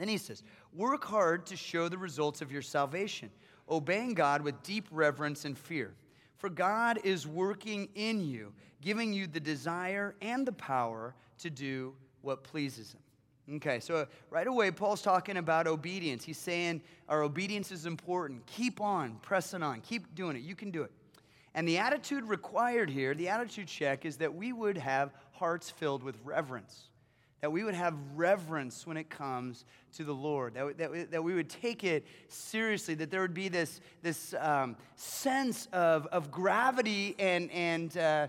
Then 0.00 0.08
he 0.08 0.16
says, 0.16 0.42
Work 0.72 1.04
hard 1.04 1.44
to 1.46 1.56
show 1.56 1.90
the 1.90 1.98
results 1.98 2.40
of 2.40 2.50
your 2.50 2.62
salvation, 2.62 3.30
obeying 3.68 4.14
God 4.14 4.40
with 4.40 4.62
deep 4.62 4.86
reverence 4.90 5.44
and 5.44 5.56
fear. 5.56 5.92
For 6.38 6.48
God 6.48 6.98
is 7.04 7.26
working 7.26 7.86
in 7.94 8.26
you, 8.26 8.54
giving 8.80 9.12
you 9.12 9.26
the 9.26 9.40
desire 9.40 10.14
and 10.22 10.46
the 10.46 10.52
power 10.52 11.14
to 11.40 11.50
do 11.50 11.94
what 12.22 12.42
pleases 12.42 12.94
Him. 12.94 13.56
Okay, 13.56 13.78
so 13.78 14.06
right 14.30 14.46
away, 14.46 14.70
Paul's 14.70 15.02
talking 15.02 15.36
about 15.36 15.66
obedience. 15.66 16.24
He's 16.24 16.38
saying 16.38 16.80
our 17.06 17.22
obedience 17.22 17.70
is 17.70 17.84
important. 17.84 18.46
Keep 18.46 18.80
on, 18.80 19.18
pressing 19.20 19.62
on, 19.62 19.82
keep 19.82 20.14
doing 20.14 20.34
it. 20.34 20.42
You 20.42 20.54
can 20.54 20.70
do 20.70 20.82
it. 20.82 20.92
And 21.54 21.68
the 21.68 21.76
attitude 21.76 22.24
required 22.24 22.88
here, 22.88 23.14
the 23.14 23.28
attitude 23.28 23.66
check, 23.66 24.06
is 24.06 24.16
that 24.16 24.34
we 24.34 24.54
would 24.54 24.78
have 24.78 25.12
hearts 25.32 25.68
filled 25.68 26.02
with 26.02 26.16
reverence 26.24 26.89
that 27.40 27.50
we 27.50 27.64
would 27.64 27.74
have 27.74 27.94
reverence 28.14 28.86
when 28.86 28.96
it 28.96 29.08
comes 29.08 29.64
to 29.96 30.04
the 30.04 30.14
Lord, 30.14 30.54
that, 30.54 30.76
that, 30.78 31.10
that 31.10 31.24
we 31.24 31.34
would 31.34 31.48
take 31.48 31.84
it 31.84 32.06
seriously, 32.28 32.94
that 32.94 33.10
there 33.10 33.22
would 33.22 33.34
be 33.34 33.48
this, 33.48 33.80
this 34.02 34.34
um, 34.38 34.76
sense 34.96 35.68
of, 35.72 36.06
of 36.08 36.30
gravity 36.30 37.14
and, 37.18 37.50
and 37.50 37.96
uh, 37.96 38.28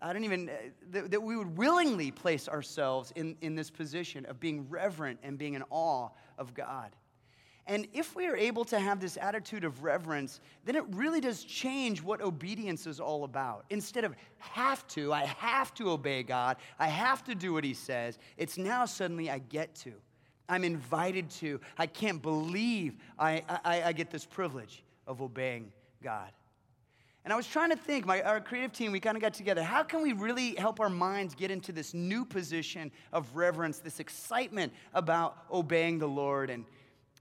I 0.00 0.12
don't 0.12 0.24
even, 0.24 0.48
uh, 0.48 0.52
that, 0.92 1.10
that 1.10 1.22
we 1.22 1.36
would 1.36 1.56
willingly 1.56 2.10
place 2.10 2.48
ourselves 2.48 3.12
in, 3.16 3.36
in 3.40 3.56
this 3.56 3.70
position 3.70 4.26
of 4.26 4.38
being 4.38 4.68
reverent 4.68 5.18
and 5.22 5.36
being 5.36 5.54
in 5.54 5.64
awe 5.70 6.10
of 6.38 6.54
God. 6.54 6.90
And 7.68 7.86
if 7.92 8.16
we 8.16 8.26
are 8.26 8.36
able 8.36 8.64
to 8.64 8.80
have 8.80 8.98
this 8.98 9.18
attitude 9.20 9.62
of 9.62 9.84
reverence, 9.84 10.40
then 10.64 10.74
it 10.74 10.84
really 10.88 11.20
does 11.20 11.44
change 11.44 12.02
what 12.02 12.22
obedience 12.22 12.86
is 12.86 12.98
all 12.98 13.24
about. 13.24 13.66
Instead 13.68 14.04
of 14.04 14.16
have 14.38 14.88
to, 14.88 15.12
I 15.12 15.26
have 15.26 15.74
to 15.74 15.90
obey 15.90 16.22
God, 16.22 16.56
I 16.78 16.88
have 16.88 17.22
to 17.24 17.34
do 17.34 17.52
what 17.52 17.64
He 17.64 17.74
says, 17.74 18.18
it's 18.38 18.56
now 18.56 18.86
suddenly 18.86 19.30
I 19.30 19.38
get 19.38 19.74
to. 19.76 19.92
I'm 20.48 20.64
invited 20.64 21.28
to. 21.32 21.60
I 21.76 21.86
can't 21.86 22.22
believe 22.22 22.96
I, 23.18 23.42
I, 23.46 23.82
I 23.82 23.92
get 23.92 24.10
this 24.10 24.24
privilege 24.24 24.82
of 25.06 25.20
obeying 25.20 25.70
God. 26.02 26.30
And 27.24 27.34
I 27.34 27.36
was 27.36 27.46
trying 27.46 27.68
to 27.68 27.76
think, 27.76 28.06
my, 28.06 28.22
our 28.22 28.40
creative 28.40 28.72
team, 28.72 28.92
we 28.92 29.00
kind 29.00 29.14
of 29.14 29.20
got 29.20 29.34
together. 29.34 29.62
How 29.62 29.82
can 29.82 30.00
we 30.00 30.14
really 30.14 30.54
help 30.54 30.80
our 30.80 30.88
minds 30.88 31.34
get 31.34 31.50
into 31.50 31.72
this 31.72 31.92
new 31.92 32.24
position 32.24 32.90
of 33.12 33.36
reverence, 33.36 33.80
this 33.80 34.00
excitement 34.00 34.72
about 34.94 35.36
obeying 35.52 35.98
the 35.98 36.08
Lord? 36.08 36.48
And, 36.48 36.64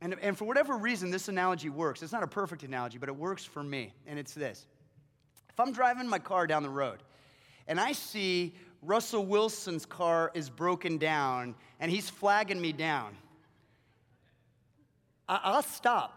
and, 0.01 0.15
and 0.21 0.37
for 0.37 0.45
whatever 0.45 0.77
reason, 0.77 1.09
this 1.09 1.27
analogy 1.27 1.69
works. 1.69 2.03
It's 2.03 2.11
not 2.11 2.23
a 2.23 2.27
perfect 2.27 2.63
analogy, 2.63 2.97
but 2.97 3.09
it 3.09 3.15
works 3.15 3.43
for 3.43 3.63
me. 3.63 3.93
And 4.05 4.19
it's 4.19 4.33
this 4.33 4.65
If 5.49 5.59
I'm 5.59 5.71
driving 5.71 6.07
my 6.07 6.19
car 6.19 6.47
down 6.47 6.63
the 6.63 6.69
road 6.69 6.99
and 7.67 7.79
I 7.79 7.91
see 7.93 8.53
Russell 8.81 9.25
Wilson's 9.25 9.85
car 9.85 10.31
is 10.33 10.49
broken 10.49 10.97
down 10.97 11.55
and 11.79 11.91
he's 11.91 12.09
flagging 12.09 12.61
me 12.61 12.71
down, 12.71 13.15
I, 15.27 15.39
I'll 15.43 15.63
stop 15.63 16.13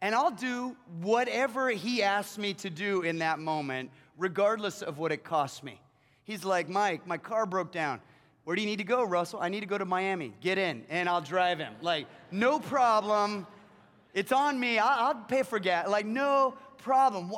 and 0.00 0.14
I'll 0.14 0.30
do 0.30 0.76
whatever 1.00 1.70
he 1.70 2.02
asks 2.02 2.38
me 2.38 2.54
to 2.54 2.70
do 2.70 3.02
in 3.02 3.18
that 3.18 3.38
moment, 3.38 3.90
regardless 4.18 4.82
of 4.82 4.98
what 4.98 5.12
it 5.12 5.24
costs 5.24 5.62
me. 5.62 5.80
He's 6.24 6.44
like, 6.44 6.68
Mike, 6.68 7.06
my 7.06 7.18
car 7.18 7.46
broke 7.46 7.72
down. 7.72 8.00
Where 8.44 8.54
do 8.54 8.62
you 8.62 8.68
need 8.68 8.78
to 8.78 8.84
go, 8.84 9.02
Russell? 9.02 9.40
I 9.40 9.48
need 9.48 9.60
to 9.60 9.66
go 9.66 9.78
to 9.78 9.84
Miami. 9.84 10.34
Get 10.40 10.58
in, 10.58 10.84
and 10.90 11.08
I'll 11.08 11.22
drive 11.22 11.58
him. 11.58 11.74
Like, 11.80 12.06
no 12.30 12.58
problem. 12.58 13.46
It's 14.12 14.32
on 14.32 14.60
me. 14.60 14.78
I'll, 14.78 15.06
I'll 15.06 15.14
pay 15.14 15.42
for 15.42 15.58
gas. 15.58 15.88
Like, 15.88 16.06
no 16.06 16.54
problem. 16.78 17.32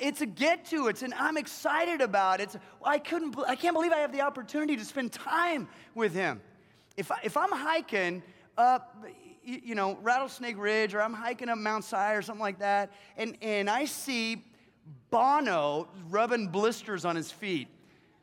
It's 0.00 0.20
a 0.20 0.26
get 0.26 0.66
to. 0.66 0.88
It's 0.88 1.02
an 1.02 1.14
I'm 1.16 1.38
excited 1.38 2.02
about. 2.02 2.40
It's 2.40 2.56
I 2.84 2.98
couldn't. 2.98 3.38
I 3.48 3.56
can't 3.56 3.74
believe 3.74 3.92
I 3.92 3.98
have 3.98 4.12
the 4.12 4.20
opportunity 4.20 4.76
to 4.76 4.84
spend 4.84 5.12
time 5.12 5.66
with 5.94 6.12
him. 6.12 6.42
If 6.96 7.10
I, 7.10 7.20
if 7.24 7.36
I'm 7.36 7.52
hiking 7.52 8.22
up 8.58 8.94
you 9.42 9.74
know, 9.74 9.98
Rattlesnake 10.02 10.58
Ridge 10.58 10.94
or 10.94 11.02
I'm 11.02 11.14
hiking 11.14 11.48
up 11.48 11.58
Mount 11.58 11.84
Si 11.84 11.96
or 11.96 12.22
something 12.22 12.42
like 12.42 12.58
that, 12.58 12.92
and, 13.16 13.36
and 13.42 13.70
I 13.70 13.84
see 13.84 14.44
Bono 15.10 15.88
rubbing 16.08 16.48
blisters 16.48 17.04
on 17.04 17.16
his 17.16 17.30
feet, 17.30 17.68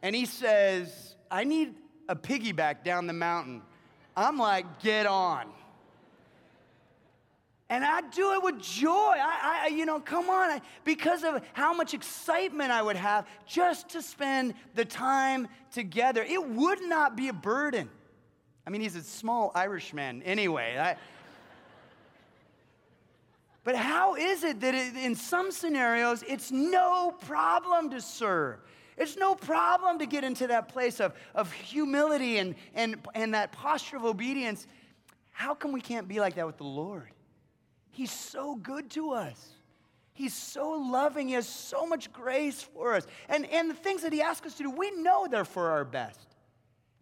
and 0.01 0.15
he 0.15 0.25
says, 0.25 1.15
I 1.31 1.43
need 1.43 1.75
a 2.07 2.15
piggyback 2.15 2.83
down 2.83 3.07
the 3.07 3.13
mountain. 3.13 3.61
I'm 4.15 4.37
like, 4.37 4.79
get 4.79 5.05
on. 5.05 5.47
And 7.69 7.83
I 7.83 8.01
do 8.01 8.33
it 8.33 8.43
with 8.43 8.61
joy. 8.61 8.89
I, 8.91 9.63
I 9.65 9.67
you 9.67 9.85
know, 9.85 9.99
come 9.99 10.29
on, 10.29 10.49
I, 10.49 10.61
because 10.85 11.23
of 11.23 11.41
how 11.51 11.73
much 11.73 11.93
excitement 11.93 12.71
I 12.71 12.81
would 12.81 12.95
have 12.95 13.27
just 13.45 13.89
to 13.89 14.01
spend 14.01 14.53
the 14.73 14.85
time 14.85 15.49
together. 15.71 16.23
It 16.23 16.47
would 16.47 16.81
not 16.81 17.17
be 17.17 17.27
a 17.27 17.33
burden. 17.33 17.89
I 18.65 18.69
mean, 18.69 18.81
he's 18.81 18.95
a 18.95 19.03
small 19.03 19.51
Irishman 19.53 20.23
anyway. 20.23 20.77
I, 20.79 20.95
but 23.65 23.75
how 23.75 24.15
is 24.15 24.45
it 24.45 24.61
that 24.61 24.73
it, 24.73 24.95
in 24.95 25.13
some 25.13 25.51
scenarios 25.51 26.23
it's 26.25 26.51
no 26.51 27.13
problem 27.25 27.89
to 27.89 27.99
serve? 27.99 28.59
It's 28.97 29.15
no 29.15 29.35
problem 29.35 29.99
to 29.99 30.05
get 30.05 30.23
into 30.23 30.47
that 30.47 30.69
place 30.69 30.99
of, 30.99 31.13
of 31.35 31.51
humility 31.51 32.39
and, 32.39 32.55
and, 32.73 32.97
and 33.13 33.33
that 33.33 33.51
posture 33.51 33.97
of 33.97 34.05
obedience. 34.05 34.65
How 35.31 35.53
come 35.53 35.71
we 35.71 35.81
can't 35.81 36.07
be 36.07 36.19
like 36.19 36.35
that 36.35 36.47
with 36.47 36.57
the 36.57 36.63
Lord? 36.63 37.09
He's 37.91 38.11
so 38.11 38.55
good 38.55 38.89
to 38.91 39.11
us. 39.11 39.49
He's 40.13 40.33
so 40.33 40.71
loving. 40.71 41.27
He 41.27 41.35
has 41.35 41.47
so 41.47 41.85
much 41.85 42.11
grace 42.11 42.61
for 42.61 42.95
us. 42.95 43.05
And, 43.29 43.45
and 43.45 43.69
the 43.69 43.75
things 43.75 44.01
that 44.01 44.11
He 44.11 44.21
asks 44.21 44.47
us 44.47 44.55
to 44.55 44.63
do, 44.63 44.71
we 44.71 44.89
know 44.91 45.27
they're 45.29 45.45
for 45.45 45.69
our 45.69 45.85
best 45.85 46.27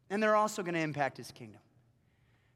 and 0.10 0.22
they're 0.22 0.36
also 0.36 0.64
going 0.64 0.76
to 0.76 0.82
impact 0.82 1.18
his 1.18 1.32
kingdom. 1.32 1.62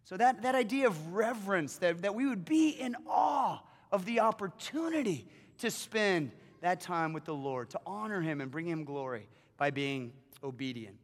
So, 0.03 0.17
that, 0.17 0.41
that 0.41 0.55
idea 0.55 0.87
of 0.87 1.13
reverence, 1.13 1.77
that, 1.77 2.01
that 2.01 2.15
we 2.15 2.25
would 2.25 2.45
be 2.45 2.69
in 2.69 2.95
awe 3.07 3.59
of 3.91 4.05
the 4.05 4.21
opportunity 4.21 5.27
to 5.59 5.69
spend 5.69 6.31
that 6.61 6.81
time 6.81 7.13
with 7.13 7.25
the 7.25 7.33
Lord, 7.33 7.69
to 7.71 7.79
honor 7.85 8.21
him 8.21 8.41
and 8.41 8.51
bring 8.51 8.67
him 8.67 8.83
glory 8.83 9.27
by 9.57 9.71
being 9.71 10.11
obedient. 10.43 10.95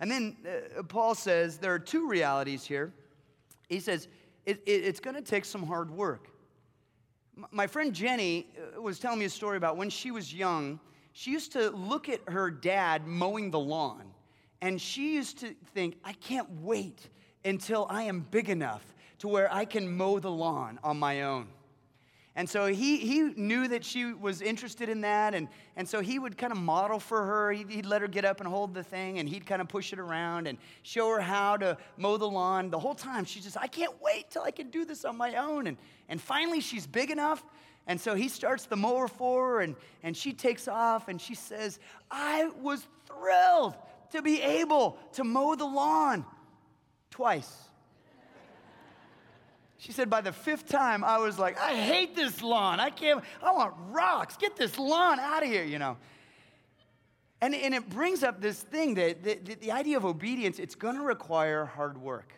And 0.00 0.10
then 0.10 0.36
uh, 0.46 0.82
Paul 0.82 1.14
says 1.14 1.58
there 1.58 1.72
are 1.72 1.78
two 1.78 2.08
realities 2.08 2.64
here. 2.64 2.92
He 3.68 3.80
says 3.80 4.08
it, 4.46 4.62
it, 4.66 4.84
it's 4.84 5.00
going 5.00 5.16
to 5.16 5.22
take 5.22 5.44
some 5.44 5.64
hard 5.64 5.90
work. 5.90 6.28
My 7.50 7.66
friend 7.66 7.94
Jenny 7.94 8.48
uh, 8.76 8.80
was 8.80 8.98
telling 8.98 9.18
me 9.18 9.24
a 9.24 9.30
story 9.30 9.56
about 9.56 9.76
when 9.76 9.90
she 9.90 10.10
was 10.10 10.34
young, 10.34 10.80
she 11.12 11.30
used 11.30 11.52
to 11.52 11.70
look 11.70 12.08
at 12.08 12.20
her 12.28 12.50
dad 12.50 13.06
mowing 13.06 13.50
the 13.50 13.60
lawn 13.60 14.12
and 14.62 14.80
she 14.80 15.14
used 15.14 15.38
to 15.40 15.54
think, 15.74 15.96
I 16.04 16.12
can't 16.12 16.48
wait 16.60 17.08
until 17.44 17.86
I 17.90 18.04
am 18.04 18.20
big 18.30 18.48
enough 18.48 18.84
to 19.18 19.28
where 19.28 19.52
I 19.52 19.64
can 19.64 19.96
mow 19.96 20.20
the 20.20 20.30
lawn 20.30 20.78
on 20.84 20.98
my 20.98 21.22
own. 21.22 21.48
And 22.34 22.48
so 22.48 22.66
he, 22.66 22.96
he 22.96 23.20
knew 23.20 23.68
that 23.68 23.84
she 23.84 24.14
was 24.14 24.40
interested 24.40 24.88
in 24.88 25.02
that. 25.02 25.34
And, 25.34 25.48
and 25.76 25.86
so 25.86 26.00
he 26.00 26.18
would 26.18 26.38
kind 26.38 26.50
of 26.50 26.58
model 26.58 26.98
for 26.98 27.24
her. 27.24 27.52
He'd, 27.52 27.70
he'd, 27.70 27.86
let 27.86 28.00
her 28.00 28.08
get 28.08 28.24
up 28.24 28.40
and 28.40 28.48
hold 28.48 28.72
the 28.72 28.82
thing, 28.82 29.18
and 29.18 29.28
he'd 29.28 29.46
kind 29.46 29.60
of 29.60 29.68
push 29.68 29.92
it 29.92 29.98
around 29.98 30.46
and 30.46 30.56
show 30.82 31.10
her 31.10 31.20
how 31.20 31.58
to 31.58 31.76
mow 31.98 32.16
the 32.16 32.28
lawn. 32.28 32.70
The 32.70 32.78
whole 32.78 32.94
time, 32.94 33.26
she's 33.26 33.44
just, 33.44 33.58
I 33.58 33.66
can't 33.66 34.00
wait 34.00 34.30
till 34.30 34.42
I 34.42 34.50
can 34.50 34.70
do 34.70 34.86
this 34.86 35.04
on 35.04 35.16
my 35.16 35.34
own. 35.36 35.66
And, 35.66 35.76
and 36.08 36.20
finally, 36.20 36.60
she's 36.60 36.86
big 36.86 37.10
enough. 37.10 37.44
And 37.86 38.00
so 38.00 38.14
he 38.14 38.28
starts 38.28 38.64
the 38.64 38.76
mower 38.76 39.08
for 39.08 39.54
her, 39.54 39.60
and, 39.60 39.76
and 40.02 40.16
she 40.16 40.32
takes 40.32 40.68
off, 40.68 41.08
and 41.08 41.20
she 41.20 41.34
says, 41.34 41.80
I 42.10 42.48
was 42.60 42.86
thrilled 43.06 43.74
to 44.12 44.22
be 44.22 44.40
able 44.40 44.98
to 45.14 45.24
mow 45.24 45.54
the 45.54 45.66
lawn 45.66 46.24
twice. 47.10 47.68
She 49.82 49.90
said, 49.90 50.08
by 50.08 50.20
the 50.20 50.30
fifth 50.30 50.68
time, 50.68 51.02
I 51.02 51.18
was 51.18 51.40
like, 51.40 51.58
I 51.58 51.74
hate 51.74 52.14
this 52.14 52.40
lawn. 52.40 52.78
I 52.78 52.88
can't, 52.88 53.20
I 53.42 53.50
want 53.50 53.74
rocks. 53.88 54.36
Get 54.36 54.54
this 54.54 54.78
lawn 54.78 55.18
out 55.18 55.42
of 55.42 55.48
here, 55.48 55.64
you 55.64 55.80
know. 55.80 55.96
And, 57.40 57.52
and 57.52 57.74
it 57.74 57.90
brings 57.90 58.22
up 58.22 58.40
this 58.40 58.62
thing 58.62 58.94
that 58.94 59.24
the, 59.24 59.40
the, 59.42 59.54
the 59.56 59.72
idea 59.72 59.96
of 59.96 60.04
obedience, 60.04 60.60
it's 60.60 60.76
going 60.76 60.94
to 60.94 61.02
require 61.02 61.64
hard 61.64 61.98
work. 61.98 62.32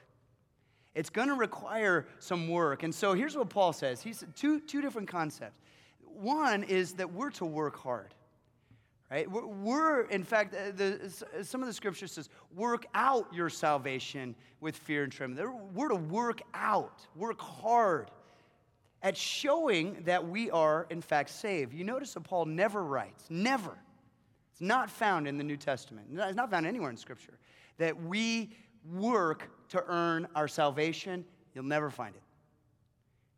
It's 0.94 1.10
going 1.10 1.28
to 1.28 1.34
require 1.34 2.06
some 2.18 2.48
work. 2.48 2.82
And 2.82 2.94
so 2.94 3.12
here's 3.12 3.36
what 3.36 3.50
Paul 3.50 3.74
says. 3.74 4.00
He's 4.00 4.24
two, 4.34 4.58
two 4.60 4.80
different 4.80 5.08
concepts. 5.08 5.60
One 6.02 6.62
is 6.62 6.94
that 6.94 7.12
we're 7.12 7.30
to 7.32 7.44
work 7.44 7.76
hard. 7.76 8.14
Right? 9.14 9.30
We're, 9.30 10.06
in 10.06 10.24
fact, 10.24 10.56
uh, 10.56 10.72
the, 10.74 11.44
some 11.44 11.60
of 11.60 11.68
the 11.68 11.72
scripture 11.72 12.08
says, 12.08 12.28
work 12.52 12.84
out 12.94 13.32
your 13.32 13.48
salvation 13.48 14.34
with 14.60 14.74
fear 14.74 15.04
and 15.04 15.12
trembling. 15.12 15.46
We're 15.72 15.90
to 15.90 15.94
work 15.94 16.42
out, 16.52 17.06
work 17.14 17.40
hard 17.40 18.10
at 19.02 19.16
showing 19.16 20.02
that 20.02 20.26
we 20.26 20.50
are, 20.50 20.88
in 20.90 21.00
fact, 21.00 21.30
saved. 21.30 21.72
You 21.72 21.84
notice 21.84 22.14
that 22.14 22.24
Paul 22.24 22.46
never 22.46 22.82
writes, 22.82 23.26
never. 23.30 23.78
It's 24.50 24.60
not 24.60 24.90
found 24.90 25.28
in 25.28 25.38
the 25.38 25.44
New 25.44 25.58
Testament. 25.58 26.08
It's 26.12 26.34
not 26.34 26.50
found 26.50 26.66
anywhere 26.66 26.90
in 26.90 26.96
Scripture 26.96 27.38
that 27.78 27.96
we 28.02 28.50
work 28.92 29.48
to 29.68 29.84
earn 29.86 30.26
our 30.34 30.48
salvation. 30.48 31.24
You'll 31.54 31.62
never 31.62 31.88
find 31.88 32.16
it 32.16 32.22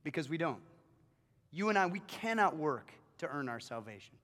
because 0.04 0.30
we 0.30 0.38
don't. 0.38 0.62
You 1.52 1.68
and 1.68 1.76
I, 1.76 1.84
we 1.84 2.00
cannot 2.00 2.56
work 2.56 2.92
to 3.18 3.28
earn 3.28 3.50
our 3.50 3.60
salvation. 3.60 4.14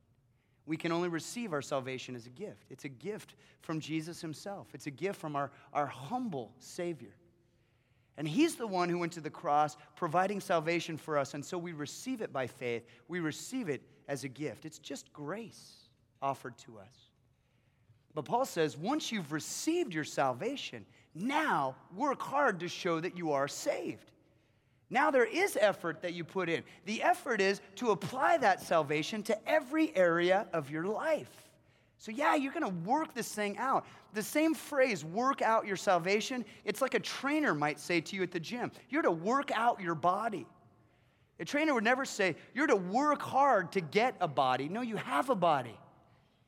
We 0.72 0.78
can 0.78 0.90
only 0.90 1.10
receive 1.10 1.52
our 1.52 1.60
salvation 1.60 2.16
as 2.16 2.24
a 2.24 2.30
gift. 2.30 2.64
It's 2.70 2.86
a 2.86 2.88
gift 2.88 3.34
from 3.60 3.78
Jesus 3.78 4.22
himself, 4.22 4.68
it's 4.72 4.86
a 4.86 4.90
gift 4.90 5.20
from 5.20 5.36
our, 5.36 5.50
our 5.74 5.84
humble 5.84 6.54
Savior. 6.60 7.14
And 8.16 8.26
he's 8.26 8.54
the 8.54 8.66
one 8.66 8.88
who 8.88 8.96
went 8.96 9.12
to 9.12 9.20
the 9.20 9.28
cross, 9.28 9.76
providing 9.96 10.40
salvation 10.40 10.96
for 10.96 11.18
us. 11.18 11.34
And 11.34 11.44
so 11.44 11.58
we 11.58 11.72
receive 11.72 12.22
it 12.22 12.32
by 12.32 12.46
faith. 12.46 12.86
We 13.06 13.20
receive 13.20 13.68
it 13.68 13.82
as 14.08 14.24
a 14.24 14.28
gift. 14.28 14.64
It's 14.64 14.78
just 14.78 15.12
grace 15.12 15.90
offered 16.22 16.56
to 16.60 16.78
us. 16.78 17.10
But 18.14 18.24
Paul 18.24 18.46
says 18.46 18.78
once 18.78 19.12
you've 19.12 19.30
received 19.30 19.92
your 19.92 20.04
salvation, 20.04 20.86
now 21.14 21.76
work 21.94 22.22
hard 22.22 22.60
to 22.60 22.68
show 22.68 22.98
that 22.98 23.18
you 23.18 23.32
are 23.32 23.46
saved. 23.46 24.10
Now 24.92 25.10
there 25.10 25.24
is 25.24 25.56
effort 25.58 26.02
that 26.02 26.12
you 26.12 26.22
put 26.22 26.50
in. 26.50 26.62
The 26.84 27.02
effort 27.02 27.40
is 27.40 27.62
to 27.76 27.92
apply 27.92 28.36
that 28.38 28.60
salvation 28.60 29.22
to 29.22 29.48
every 29.48 29.96
area 29.96 30.46
of 30.52 30.70
your 30.70 30.84
life. 30.84 31.30
So, 31.96 32.12
yeah, 32.12 32.34
you're 32.34 32.52
gonna 32.52 32.68
work 32.68 33.14
this 33.14 33.34
thing 33.34 33.56
out. 33.56 33.86
The 34.12 34.22
same 34.22 34.52
phrase, 34.52 35.02
work 35.02 35.40
out 35.40 35.66
your 35.66 35.76
salvation, 35.76 36.44
it's 36.66 36.82
like 36.82 36.92
a 36.92 37.00
trainer 37.00 37.54
might 37.54 37.80
say 37.80 38.02
to 38.02 38.16
you 38.16 38.22
at 38.22 38.32
the 38.32 38.40
gym. 38.40 38.70
You're 38.90 39.02
to 39.02 39.10
work 39.10 39.50
out 39.54 39.80
your 39.80 39.94
body. 39.94 40.46
A 41.40 41.44
trainer 41.46 41.72
would 41.72 41.84
never 41.84 42.04
say, 42.04 42.36
You're 42.52 42.66
to 42.66 42.76
work 42.76 43.22
hard 43.22 43.72
to 43.72 43.80
get 43.80 44.14
a 44.20 44.28
body. 44.28 44.68
No, 44.68 44.82
you 44.82 44.96
have 44.96 45.30
a 45.30 45.34
body. 45.34 45.78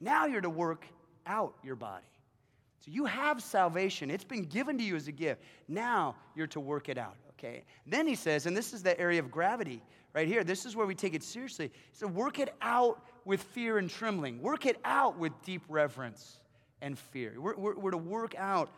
Now 0.00 0.26
you're 0.26 0.42
to 0.42 0.50
work 0.50 0.84
out 1.26 1.54
your 1.64 1.76
body. 1.76 2.04
So 2.80 2.90
you 2.90 3.06
have 3.06 3.42
salvation, 3.42 4.10
it's 4.10 4.22
been 4.22 4.44
given 4.44 4.76
to 4.76 4.84
you 4.84 4.96
as 4.96 5.08
a 5.08 5.12
gift. 5.12 5.40
Now 5.66 6.16
you're 6.36 6.46
to 6.48 6.60
work 6.60 6.90
it 6.90 6.98
out, 6.98 7.16
okay? 7.44 7.64
Then 7.86 8.06
he 8.06 8.14
says, 8.14 8.46
and 8.46 8.56
this 8.56 8.72
is 8.72 8.82
the 8.82 8.98
area 8.98 9.20
of 9.20 9.30
gravity 9.30 9.82
right 10.14 10.26
here. 10.26 10.44
This 10.44 10.66
is 10.66 10.76
where 10.76 10.86
we 10.86 10.94
take 10.94 11.14
it 11.14 11.22
seriously. 11.22 11.66
He 11.66 11.96
said, 11.96 12.14
work 12.14 12.38
it 12.38 12.54
out 12.62 13.02
with 13.24 13.42
fear 13.42 13.78
and 13.78 13.88
trembling, 13.88 14.40
work 14.40 14.66
it 14.66 14.78
out 14.84 15.18
with 15.18 15.32
deep 15.44 15.62
reverence 15.68 16.38
and 16.80 16.98
fear. 16.98 17.34
We're, 17.38 17.56
we're, 17.56 17.74
we're 17.74 17.90
to 17.90 17.96
work 17.96 18.34
out 18.36 18.70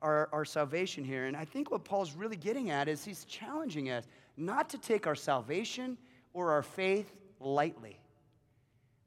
our, 0.00 0.28
our 0.32 0.44
salvation 0.44 1.04
here. 1.04 1.26
And 1.26 1.36
I 1.36 1.44
think 1.44 1.70
what 1.70 1.84
Paul's 1.84 2.12
really 2.12 2.36
getting 2.36 2.70
at 2.70 2.88
is 2.88 3.04
he's 3.04 3.24
challenging 3.24 3.90
us 3.90 4.06
not 4.36 4.68
to 4.70 4.78
take 4.78 5.06
our 5.06 5.14
salvation 5.14 5.96
or 6.32 6.50
our 6.52 6.62
faith 6.62 7.12
lightly. 7.38 7.98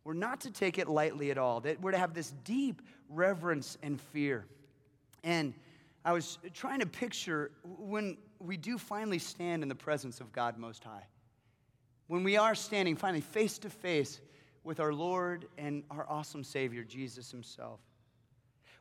We're 0.04 0.14
not 0.14 0.42
to 0.42 0.52
take 0.52 0.78
it 0.78 0.88
lightly 0.88 1.32
at 1.32 1.38
all. 1.38 1.62
That 1.62 1.82
we're 1.82 1.92
to 1.92 1.98
have 1.98 2.14
this 2.14 2.34
deep 2.44 2.82
reverence 3.10 3.78
and 3.82 4.00
fear. 4.00 4.46
And 5.24 5.54
I 6.06 6.14
was 6.14 6.38
trying 6.54 6.82
to 6.82 6.86
picture 6.86 7.52
when 7.64 8.18
we 8.48 8.58
do 8.58 8.78
finally 8.78 9.20
stand 9.20 9.64
in 9.64 9.70
the 9.70 9.76
presence 9.76 10.20
of 10.22 10.32
God 10.32 10.58
Most 10.58 10.84
High. 10.84 11.06
When 12.08 12.24
we 12.24 12.38
are 12.38 12.56
standing 12.56 12.96
finally 12.96 13.22
face 13.22 13.58
to 13.60 13.70
face 13.70 14.22
with 14.64 14.80
our 14.80 14.94
Lord 14.94 15.46
and 15.58 15.84
our 15.90 16.06
awesome 16.10 16.44
Savior, 16.44 16.84
Jesus 16.84 17.32
Himself 17.32 17.80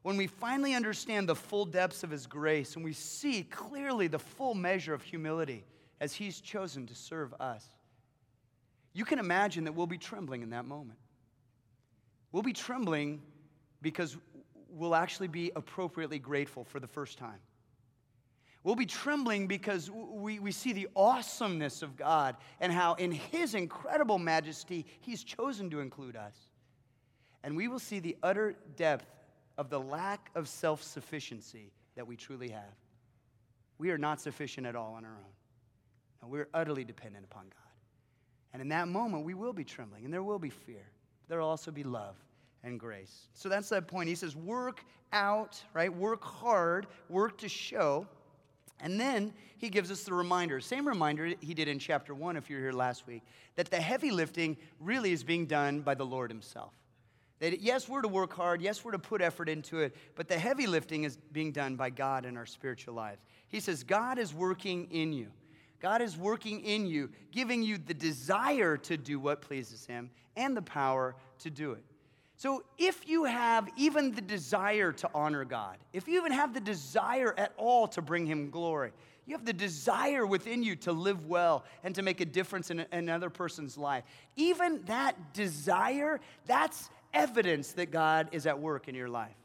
when 0.05 0.19
we 0.19 0.27
finally 0.27 0.75
understand 0.75 1.27
the 1.27 1.35
full 1.35 1.65
depths 1.65 2.05
of 2.05 2.11
His 2.11 2.27
grace 2.27 2.77
and 2.77 2.85
we 2.85 2.93
see 2.93 3.43
clearly 3.43 4.07
the 4.07 4.19
full 4.19 4.55
measure 4.55 4.93
of 4.93 5.01
humility 5.01 5.65
as 5.99 6.13
He's 6.13 6.43
chosen 6.43 6.87
to 6.89 6.95
serve 6.95 7.33
us, 7.41 7.65
you 8.93 9.07
can 9.07 9.19
imagine 9.19 9.65
that 9.65 9.73
we'll 9.73 9.87
be 9.87 9.97
trembling 9.97 10.43
in 10.43 10.51
that 10.51 10.67
moment. 10.67 10.99
We'll 12.33 12.43
be 12.43 12.53
trembling 12.53 13.23
because 13.81 14.19
we'll 14.69 14.95
actually 14.95 15.29
be 15.29 15.51
appropriately 15.57 16.19
grateful 16.19 16.65
for 16.65 16.81
the 16.81 16.87
first 16.87 17.17
time. 17.17 17.41
We'll 18.65 18.77
be 18.77 18.87
trembling 18.87 19.47
because 19.47 19.91
we, 19.91 20.39
we 20.39 20.51
see 20.51 20.73
the 20.73 20.89
awesomeness 20.97 21.83
of 21.83 21.97
God 21.97 22.37
and 22.61 22.73
how, 22.73 22.95
in 22.95 23.13
His 23.13 23.55
incredible 23.55 24.19
majesty, 24.19 24.87
He's 25.01 25.23
chosen 25.23 25.69
to 25.71 25.81
include 25.81 26.17
us. 26.17 26.35
And 27.43 27.57
we 27.57 27.69
will 27.69 27.79
see 27.79 28.01
the 28.01 28.17
utter 28.23 28.57
depth 28.77 29.07
of 29.59 29.69
the 29.69 29.79
lack 29.79 30.31
of 30.35 30.49
self 30.49 30.83
sufficiency 30.83 31.73
that 31.95 32.07
we 32.07 32.17
truly 32.17 32.49
have. 32.49 32.75
We 33.77 33.91
are 33.91 33.99
not 33.99 34.21
sufficient 34.21 34.67
at 34.67 34.75
all 34.75 34.95
on 34.95 35.05
our 35.05 35.13
own. 35.13 35.33
And 36.23 36.31
we're 36.31 36.49
utterly 36.55 36.85
dependent 36.85 37.27
upon 37.27 37.45
God. 37.45 37.65
And 38.55 38.63
in 38.63 38.69
that 38.69 38.89
moment, 38.89 39.25
we 39.25 39.35
will 39.35 39.53
be 39.53 39.65
trembling 39.65 40.07
and 40.07 40.15
there 40.15 40.23
will 40.23 40.39
be 40.39 40.49
fear. 40.49 40.87
There 41.29 41.39
will 41.39 41.49
also 41.49 41.71
be 41.71 41.83
love 41.83 42.17
and 42.63 42.81
grace. 42.81 43.29
So 43.35 43.51
that's 43.51 43.69
that 43.69 43.89
point. 43.89 44.09
He 44.09 44.15
says, 44.15 44.35
work 44.35 44.85
out, 45.13 45.63
right? 45.75 45.95
Work 45.95 46.25
hard, 46.25 46.87
work 47.11 47.37
to 47.39 47.49
show. 47.49 48.07
And 48.85 49.01
then 49.01 49.33
he 49.57 49.71
gives 49.71 49.91
us 49.91 50.05
the 50.05 50.13
reminder, 50.13 50.61
same 50.61 50.87
reminder 50.87 51.33
he 51.41 51.55
did 51.55 51.69
in 51.69 51.79
chapter 51.79 52.15
one, 52.15 52.37
if 52.37 52.51
you 52.51 52.57
were 52.57 52.63
here 52.63 52.73
last 52.73 53.07
week, 53.07 53.23
that 53.57 53.71
the 53.71 53.81
heavy 53.81 54.11
lifting 54.11 54.59
really 54.79 55.11
is 55.11 55.25
being 55.25 55.47
done 55.47 55.81
by 55.81 55.95
the 55.95 56.05
Lord 56.05 56.31
himself. 56.31 56.75
That 57.41 57.63
yes, 57.63 57.89
we're 57.89 58.03
to 58.03 58.09
work 58.09 58.35
hard, 58.35 58.61
yes, 58.61 58.85
we're 58.85 58.93
to 58.93 58.99
put 58.99 59.23
effort 59.23 59.49
into 59.49 59.79
it, 59.79 59.97
but 60.15 60.29
the 60.29 60.39
heavy 60.39 60.67
lifting 60.67 61.05
is 61.05 61.17
being 61.33 61.51
done 61.51 61.77
by 61.77 61.89
God 61.89 62.27
in 62.27 62.37
our 62.37 62.45
spiritual 62.45 62.93
lives. 62.93 63.23
He 63.49 63.59
says, 63.59 63.85
God 63.85 64.19
is 64.19 64.35
working 64.35 64.87
in 64.91 65.15
you. 65.15 65.29
God 65.81 66.03
is 66.03 66.19
working 66.19 66.61
in 66.61 66.87
you, 66.87 67.11
giving 67.33 67.63
you 67.63 67.79
the 67.79 67.95
desire 67.95 68.77
to 68.77 68.99
do 68.99 69.19
what 69.19 69.41
pleases 69.41 69.87
Him 69.87 70.11
and 70.37 70.55
the 70.55 70.63
power 70.63 71.17
to 71.39 71.51
do 71.51 71.73
it. 71.73 71.85
So, 72.37 72.65
if 72.79 73.09
you 73.09 73.25
have 73.25 73.69
even 73.77 74.13
the 74.13 74.21
desire 74.21 74.93
to 74.93 75.11
honor 75.15 75.45
God, 75.45 75.77
if 75.93 76.09
you 76.09 76.19
even 76.19 76.33
have 76.33 76.53
the 76.53 76.61
desire 76.61 77.33
at 77.39 77.53
all 77.57 77.87
to 77.89 78.03
bring 78.03 78.27
Him 78.27 78.51
glory, 78.51 78.93
you 79.27 79.37
have 79.37 79.47
the 79.47 79.53
desire 79.53 80.27
within 80.27 80.63
you 80.63 80.77
to 80.77 80.93
live 80.93 81.27
well 81.27 81.65
and 81.83 81.95
to 81.95 82.03
make 82.03 82.21
a 82.21 82.25
difference 82.25 82.71
in 82.71 82.85
another 82.93 83.31
person's 83.31 83.79
life. 83.79 84.05
Even 84.37 84.83
that 84.87 85.33
desire, 85.33 86.21
that's 86.47 86.91
evidence 87.15 87.73
that 87.73 87.91
God 87.91 88.29
is 88.33 88.47
at 88.47 88.59
work 88.59 88.89
in 88.89 88.95
your 88.95 89.09
life. 89.09 89.37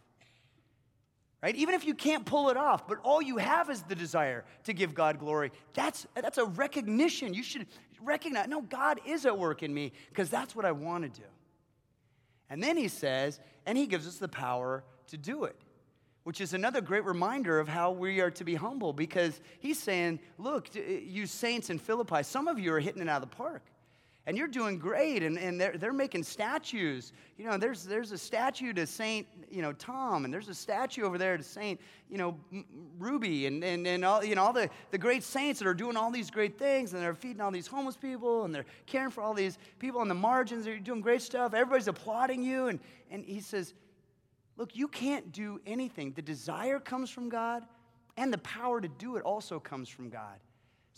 Right? 1.41 1.55
Even 1.55 1.75
if 1.75 1.85
you 1.85 1.93
can't 1.93 2.25
pull 2.25 2.49
it 2.49 2.57
off, 2.57 2.85
but 2.85 2.97
all 3.03 3.21
you 3.21 3.37
have 3.37 3.69
is 3.69 3.81
the 3.83 3.95
desire 3.95 4.43
to 4.65 4.73
give 4.73 4.93
God 4.93 5.19
glory, 5.19 5.51
that's, 5.73 6.05
that's 6.15 6.37
a 6.37 6.45
recognition. 6.45 7.33
You 7.33 7.43
should 7.43 7.65
recognize, 8.01 8.49
no, 8.49 8.61
God 8.61 8.99
is 9.05 9.25
at 9.25 9.37
work 9.37 9.63
in 9.63 9.73
me 9.73 9.93
because 10.09 10.29
that's 10.29 10.53
what 10.53 10.65
I 10.65 10.73
want 10.73 11.03
to 11.03 11.21
do. 11.21 11.27
And 12.49 12.61
then 12.63 12.77
he 12.77 12.87
says, 12.87 13.39
and 13.65 13.77
he 13.77 13.87
gives 13.87 14.07
us 14.07 14.17
the 14.17 14.27
power 14.27 14.83
to 15.07 15.17
do 15.17 15.43
it, 15.43 15.55
which 16.23 16.41
is 16.41 16.53
another 16.53 16.81
great 16.81 17.05
reminder 17.05 17.59
of 17.59 17.67
how 17.67 17.91
we 17.91 18.19
are 18.21 18.31
to 18.31 18.43
be 18.43 18.55
humble 18.55 18.93
because 18.93 19.39
he's 19.59 19.79
saying, 19.79 20.19
look, 20.37 20.69
you 20.75 21.25
saints 21.25 21.69
in 21.69 21.79
Philippi, 21.79 22.23
some 22.23 22.47
of 22.47 22.59
you 22.59 22.73
are 22.73 22.79
hitting 22.79 23.01
it 23.01 23.09
out 23.09 23.21
of 23.23 23.29
the 23.29 23.35
park 23.35 23.63
and 24.25 24.37
you're 24.37 24.47
doing 24.47 24.77
great 24.77 25.23
and, 25.23 25.39
and 25.39 25.59
they're, 25.59 25.77
they're 25.77 25.93
making 25.93 26.23
statues. 26.23 27.13
You 27.37 27.45
know 27.45 27.57
there's, 27.57 27.83
there's 27.83 28.11
a 28.11 28.17
statue 28.17 28.73
to 28.73 28.85
saint 28.85 29.27
you 29.49 29.61
know 29.61 29.73
tom 29.73 30.25
and 30.25 30.33
there's 30.33 30.49
a 30.49 30.53
statue 30.53 31.03
over 31.03 31.17
there 31.17 31.37
to 31.37 31.43
saint 31.43 31.79
you 32.09 32.17
know 32.17 32.37
ruby 32.97 33.47
and, 33.47 33.63
and, 33.63 33.87
and 33.87 34.05
all, 34.05 34.23
you 34.23 34.35
know, 34.35 34.43
all 34.43 34.53
the, 34.53 34.69
the 34.91 34.97
great 34.97 35.23
saints 35.23 35.59
that 35.59 35.67
are 35.67 35.73
doing 35.73 35.97
all 35.97 36.11
these 36.11 36.29
great 36.29 36.57
things 36.59 36.93
and 36.93 37.01
they're 37.01 37.15
feeding 37.15 37.41
all 37.41 37.51
these 37.51 37.67
homeless 37.67 37.97
people 37.97 38.45
and 38.45 38.53
they're 38.53 38.65
caring 38.85 39.09
for 39.09 39.21
all 39.21 39.33
these 39.33 39.57
people 39.79 40.01
on 40.01 40.07
the 40.07 40.13
margins 40.13 40.65
they're 40.65 40.79
doing 40.79 41.01
great 41.01 41.21
stuff 41.21 41.53
everybody's 41.53 41.87
applauding 41.87 42.43
you 42.43 42.67
and, 42.67 42.79
and 43.09 43.25
he 43.25 43.39
says 43.39 43.73
look 44.57 44.75
you 44.75 44.87
can't 44.87 45.31
do 45.31 45.59
anything. 45.65 46.11
The 46.11 46.21
desire 46.21 46.79
comes 46.79 47.09
from 47.09 47.29
god 47.29 47.65
and 48.17 48.31
the 48.31 48.39
power 48.39 48.81
to 48.81 48.87
do 48.87 49.15
it 49.15 49.23
also 49.23 49.59
comes 49.59 49.89
from 49.89 50.09
god 50.09 50.39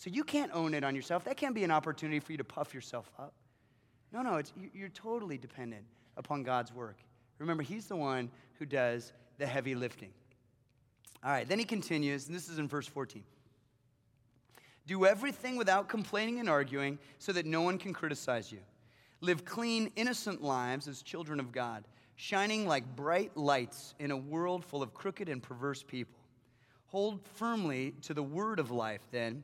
so 0.01 0.09
you 0.09 0.23
can't 0.23 0.51
own 0.51 0.73
it 0.73 0.83
on 0.83 0.95
yourself. 0.95 1.25
That 1.25 1.37
can't 1.37 1.53
be 1.53 1.63
an 1.63 1.69
opportunity 1.69 2.19
for 2.19 2.31
you 2.31 2.37
to 2.39 2.43
puff 2.43 2.73
yourself 2.73 3.11
up. 3.19 3.35
No, 4.11 4.23
no, 4.23 4.41
you're 4.73 4.89
totally 4.89 5.37
dependent 5.37 5.83
upon 6.17 6.41
God's 6.41 6.73
work. 6.73 6.97
Remember, 7.37 7.61
He's 7.61 7.85
the 7.85 7.95
one 7.95 8.31
who 8.57 8.65
does 8.65 9.13
the 9.37 9.45
heavy 9.45 9.75
lifting. 9.75 10.09
All 11.23 11.29
right, 11.29 11.47
then 11.47 11.59
he 11.59 11.65
continues, 11.65 12.25
and 12.25 12.35
this 12.35 12.49
is 12.49 12.57
in 12.57 12.67
verse 12.67 12.87
14. 12.87 13.23
Do 14.87 15.05
everything 15.05 15.55
without 15.55 15.87
complaining 15.87 16.39
and 16.39 16.49
arguing 16.49 16.97
so 17.19 17.31
that 17.33 17.45
no 17.45 17.61
one 17.61 17.77
can 17.77 17.93
criticize 17.93 18.51
you. 18.51 18.61
Live 19.21 19.45
clean, 19.45 19.91
innocent 19.95 20.41
lives 20.41 20.87
as 20.87 21.03
children 21.03 21.39
of 21.39 21.51
God, 21.51 21.87
shining 22.15 22.65
like 22.65 22.95
bright 22.95 23.37
lights 23.37 23.93
in 23.99 24.09
a 24.09 24.17
world 24.17 24.65
full 24.65 24.81
of 24.81 24.95
crooked 24.95 25.29
and 25.29 25.43
perverse 25.43 25.83
people. 25.83 26.17
Hold 26.87 27.19
firmly 27.35 27.93
to 28.01 28.15
the 28.15 28.23
word 28.23 28.57
of 28.57 28.71
life, 28.71 29.01
then 29.11 29.43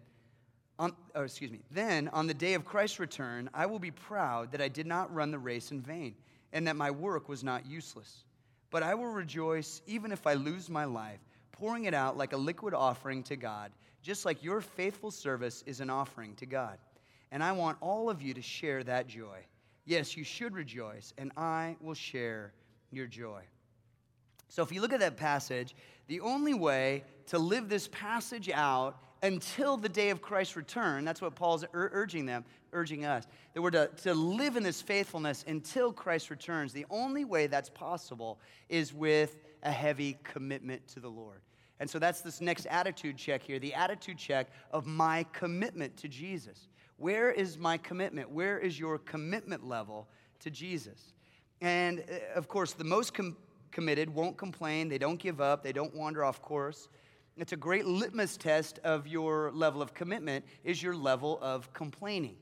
on, 0.79 0.93
oh, 1.15 1.23
excuse 1.23 1.51
me. 1.51 1.61
Then, 1.71 2.07
on 2.09 2.27
the 2.27 2.33
day 2.33 2.53
of 2.53 2.63
Christ's 2.63 2.99
return, 2.99 3.49
I 3.53 3.65
will 3.65 3.79
be 3.79 3.91
proud 3.91 4.51
that 4.51 4.61
I 4.61 4.67
did 4.67 4.85
not 4.85 5.13
run 5.13 5.31
the 5.31 5.39
race 5.39 5.71
in 5.71 5.81
vain 5.81 6.15
and 6.53 6.67
that 6.67 6.75
my 6.75 6.91
work 6.91 7.27
was 7.27 7.43
not 7.43 7.65
useless. 7.65 8.23
But 8.69 8.83
I 8.83 8.93
will 8.93 9.07
rejoice 9.07 9.81
even 9.87 10.11
if 10.11 10.27
I 10.27 10.33
lose 10.33 10.69
my 10.69 10.85
life, 10.85 11.19
pouring 11.51 11.85
it 11.85 11.93
out 11.93 12.17
like 12.17 12.33
a 12.33 12.37
liquid 12.37 12.73
offering 12.73 13.23
to 13.23 13.35
God, 13.35 13.71
just 14.01 14.25
like 14.25 14.43
your 14.43 14.61
faithful 14.61 15.11
service 15.11 15.63
is 15.65 15.79
an 15.79 15.89
offering 15.89 16.35
to 16.35 16.45
God. 16.45 16.77
And 17.31 17.43
I 17.43 17.51
want 17.51 17.77
all 17.81 18.09
of 18.09 18.21
you 18.21 18.33
to 18.33 18.41
share 18.41 18.83
that 18.83 19.07
joy. 19.07 19.39
Yes, 19.85 20.15
you 20.15 20.23
should 20.23 20.53
rejoice, 20.53 21.13
and 21.17 21.31
I 21.37 21.75
will 21.81 21.93
share 21.93 22.53
your 22.91 23.07
joy. 23.07 23.41
So, 24.49 24.63
if 24.63 24.71
you 24.71 24.81
look 24.81 24.93
at 24.93 24.99
that 24.99 25.17
passage, 25.17 25.75
the 26.07 26.21
only 26.21 26.53
way 26.53 27.03
to 27.27 27.39
live 27.39 27.67
this 27.67 27.89
passage 27.89 28.49
out 28.49 28.97
until 29.21 29.77
the 29.77 29.89
day 29.89 30.10
of 30.10 30.21
Christ's 30.21 30.56
return. 30.56 31.06
That's 31.06 31.21
what 31.21 31.36
Paul's 31.36 31.63
ur- 31.63 31.89
urging 31.93 32.25
them, 32.25 32.45
urging 32.73 33.06
us. 33.06 33.25
That 33.53 33.62
we're 33.62 33.71
to, 33.71 33.89
to 34.03 34.13
live 34.13 34.56
in 34.56 34.63
this 34.63 34.82
faithfulness 34.82 35.43
until 35.47 35.91
Christ 35.91 36.30
returns. 36.30 36.73
The 36.73 36.86
only 36.89 37.25
way 37.25 37.47
that's 37.47 37.69
possible 37.69 38.39
is 38.69 38.93
with 38.93 39.38
a 39.63 39.71
heavy 39.71 40.17
commitment 40.23 40.88
to 40.89 41.00
the 41.00 41.10
Lord. 41.10 41.41
And 41.79 41.89
so 41.89 42.00
that's 42.00 42.21
this 42.21 42.41
next 42.41 42.65
attitude 42.67 43.17
check 43.17 43.44
here 43.44 43.60
the 43.60 43.73
attitude 43.73 44.17
check 44.17 44.48
of 44.71 44.85
my 44.85 45.25
commitment 45.33 45.98
to 45.98 46.08
Jesus. 46.08 46.67
Where 46.98 47.31
is 47.31 47.58
my 47.58 47.77
commitment? 47.77 48.31
Where 48.31 48.58
is 48.58 48.79
your 48.79 48.98
commitment 48.98 49.67
level 49.67 50.08
to 50.39 50.50
Jesus? 50.50 51.13
And 51.62 52.00
uh, 52.00 52.37
of 52.37 52.48
course, 52.48 52.73
the 52.73 52.83
most 52.83 53.13
com- 53.13 53.37
committed 53.71 54.10
won't 54.10 54.37
complain, 54.37 54.89
they 54.89 54.98
don't 54.98 55.19
give 55.19 55.39
up, 55.39 55.63
they 55.63 55.71
don't 55.71 55.96
wander 55.96 56.23
off 56.23 56.41
course. 56.41 56.89
It's 57.38 57.54
a 57.54 57.58
great 57.58 57.85
litmus 57.85 58.35
test 58.38 58.79
of 58.83 59.08
your 59.08 59.52
level 59.52 59.81
of 59.81 59.94
commitment 59.94 60.44
is 60.63 60.81
your 60.81 60.96
level 60.96 61.38
of 61.42 61.71
complaining. 61.73 62.35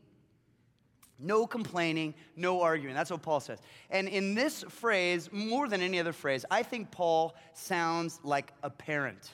No 1.19 1.47
complaining, 1.47 2.13
no 2.35 2.61
arguing. 2.61 2.95
That's 2.95 3.11
what 3.11 3.21
Paul 3.21 3.39
says. 3.39 3.59
And 3.89 4.07
in 4.07 4.35
this 4.35 4.63
phrase, 4.69 5.29
more 5.31 5.67
than 5.67 5.81
any 5.81 5.99
other 5.99 6.13
phrase, 6.13 6.45
I 6.51 6.63
think 6.63 6.91
Paul 6.91 7.35
sounds 7.53 8.19
like 8.23 8.51
a 8.63 8.69
parent. 8.69 9.31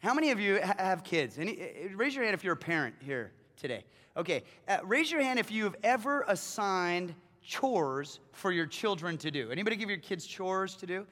How 0.00 0.14
many 0.14 0.30
of 0.30 0.40
you 0.40 0.60
have 0.78 1.04
kids? 1.04 1.38
Any, 1.38 1.58
eh, 1.58 1.88
raise 1.94 2.14
your 2.14 2.24
hand 2.24 2.34
if 2.34 2.44
you're 2.44 2.54
a 2.54 2.56
parent 2.56 2.94
here 3.00 3.32
today. 3.56 3.84
Okay, 4.16 4.42
uh, 4.66 4.78
raise 4.84 5.10
your 5.10 5.22
hand 5.22 5.38
if 5.38 5.50
you've 5.50 5.76
ever 5.82 6.24
assigned 6.26 7.14
chores 7.42 8.20
for 8.32 8.52
your 8.52 8.66
children 8.66 9.16
to 9.18 9.30
do? 9.30 9.50
Anybody 9.50 9.76
give 9.76 9.88
your 9.88 9.98
kids 9.98 10.26
chores 10.26 10.74
to 10.76 10.86
do? 10.86 11.06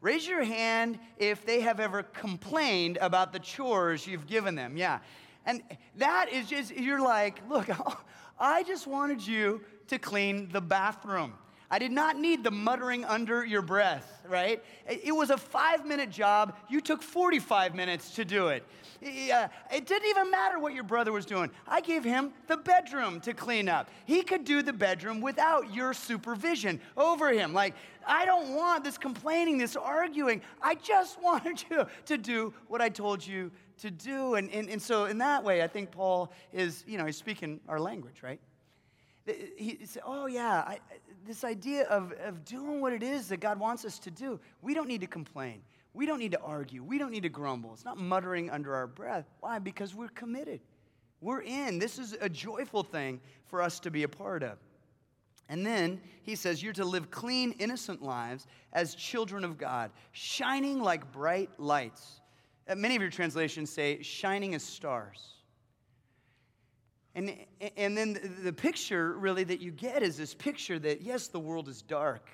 Raise 0.00 0.26
your 0.26 0.44
hand 0.44 0.98
if 1.18 1.44
they 1.44 1.60
have 1.60 1.78
ever 1.78 2.02
complained 2.02 2.98
about 3.00 3.32
the 3.32 3.38
chores 3.38 4.06
you've 4.06 4.26
given 4.26 4.54
them. 4.54 4.76
Yeah. 4.76 5.00
And 5.44 5.62
that 5.96 6.32
is 6.32 6.46
just, 6.46 6.74
you're 6.74 7.02
like, 7.02 7.40
look, 7.48 7.68
I 8.40 8.62
just 8.62 8.86
wanted 8.86 9.26
you 9.26 9.60
to 9.88 9.98
clean 9.98 10.48
the 10.50 10.60
bathroom. 10.60 11.34
I 11.72 11.78
did 11.78 11.92
not 11.92 12.18
need 12.18 12.42
the 12.42 12.50
muttering 12.50 13.04
under 13.04 13.44
your 13.44 13.62
breath, 13.62 14.22
right? 14.28 14.62
It 14.88 15.14
was 15.14 15.30
a 15.30 15.36
five 15.36 15.86
minute 15.86 16.10
job. 16.10 16.56
You 16.68 16.80
took 16.80 17.00
45 17.00 17.76
minutes 17.76 18.10
to 18.16 18.24
do 18.24 18.48
it. 18.48 18.64
Uh, 19.02 19.48
it 19.72 19.86
didn't 19.86 20.08
even 20.10 20.30
matter 20.32 20.58
what 20.58 20.74
your 20.74 20.82
brother 20.82 21.12
was 21.12 21.24
doing. 21.24 21.48
I 21.68 21.80
gave 21.80 22.02
him 22.02 22.32
the 22.48 22.56
bedroom 22.56 23.20
to 23.20 23.32
clean 23.32 23.68
up. 23.68 23.88
He 24.04 24.22
could 24.22 24.44
do 24.44 24.62
the 24.62 24.72
bedroom 24.72 25.20
without 25.20 25.72
your 25.72 25.94
supervision 25.94 26.80
over 26.96 27.32
him. 27.32 27.54
Like, 27.54 27.74
I 28.10 28.24
don't 28.24 28.56
want 28.56 28.82
this 28.82 28.98
complaining, 28.98 29.56
this 29.56 29.76
arguing. 29.76 30.42
I 30.60 30.74
just 30.74 31.22
wanted 31.22 31.64
you 31.70 31.86
to 32.06 32.18
do 32.18 32.52
what 32.66 32.80
I 32.80 32.88
told 32.88 33.24
you 33.24 33.52
to 33.78 33.90
do. 33.90 34.34
And, 34.34 34.50
and, 34.50 34.68
and 34.68 34.82
so, 34.82 35.04
in 35.04 35.18
that 35.18 35.44
way, 35.44 35.62
I 35.62 35.68
think 35.68 35.92
Paul 35.92 36.32
is, 36.52 36.84
you 36.88 36.98
know, 36.98 37.06
he's 37.06 37.16
speaking 37.16 37.60
our 37.68 37.78
language, 37.78 38.22
right? 38.22 38.40
He 39.56 39.78
said, 39.84 40.02
Oh, 40.04 40.26
yeah, 40.26 40.64
I, 40.66 40.80
this 41.24 41.44
idea 41.44 41.84
of, 41.84 42.12
of 42.24 42.44
doing 42.44 42.80
what 42.80 42.92
it 42.92 43.04
is 43.04 43.28
that 43.28 43.38
God 43.38 43.60
wants 43.60 43.84
us 43.84 44.00
to 44.00 44.10
do. 44.10 44.40
We 44.60 44.74
don't 44.74 44.88
need 44.88 45.02
to 45.02 45.06
complain. 45.06 45.62
We 45.94 46.04
don't 46.04 46.18
need 46.18 46.32
to 46.32 46.40
argue. 46.40 46.82
We 46.82 46.98
don't 46.98 47.12
need 47.12 47.22
to 47.22 47.28
grumble. 47.28 47.72
It's 47.74 47.84
not 47.84 47.96
muttering 47.96 48.50
under 48.50 48.74
our 48.74 48.88
breath. 48.88 49.26
Why? 49.38 49.60
Because 49.60 49.94
we're 49.94 50.08
committed. 50.08 50.60
We're 51.20 51.42
in. 51.42 51.78
This 51.78 51.98
is 51.98 52.16
a 52.20 52.28
joyful 52.28 52.82
thing 52.82 53.20
for 53.44 53.62
us 53.62 53.78
to 53.80 53.90
be 53.90 54.02
a 54.02 54.08
part 54.08 54.42
of. 54.42 54.58
And 55.50 55.66
then 55.66 56.00
he 56.22 56.36
says, 56.36 56.62
You're 56.62 56.72
to 56.74 56.84
live 56.84 57.10
clean, 57.10 57.52
innocent 57.58 58.00
lives 58.00 58.46
as 58.72 58.94
children 58.94 59.44
of 59.44 59.58
God, 59.58 59.90
shining 60.12 60.80
like 60.80 61.10
bright 61.12 61.50
lights. 61.58 62.20
Uh, 62.68 62.76
many 62.76 62.94
of 62.94 63.02
your 63.02 63.10
translations 63.10 63.68
say, 63.68 64.00
shining 64.00 64.54
as 64.54 64.62
stars. 64.62 65.34
And, 67.16 67.36
and 67.76 67.98
then 67.98 68.38
the 68.44 68.52
picture 68.52 69.12
really 69.18 69.42
that 69.42 69.60
you 69.60 69.72
get 69.72 70.04
is 70.04 70.16
this 70.16 70.32
picture 70.32 70.78
that, 70.78 71.02
yes, 71.02 71.26
the 71.26 71.40
world 71.40 71.68
is 71.68 71.82
dark, 71.82 72.30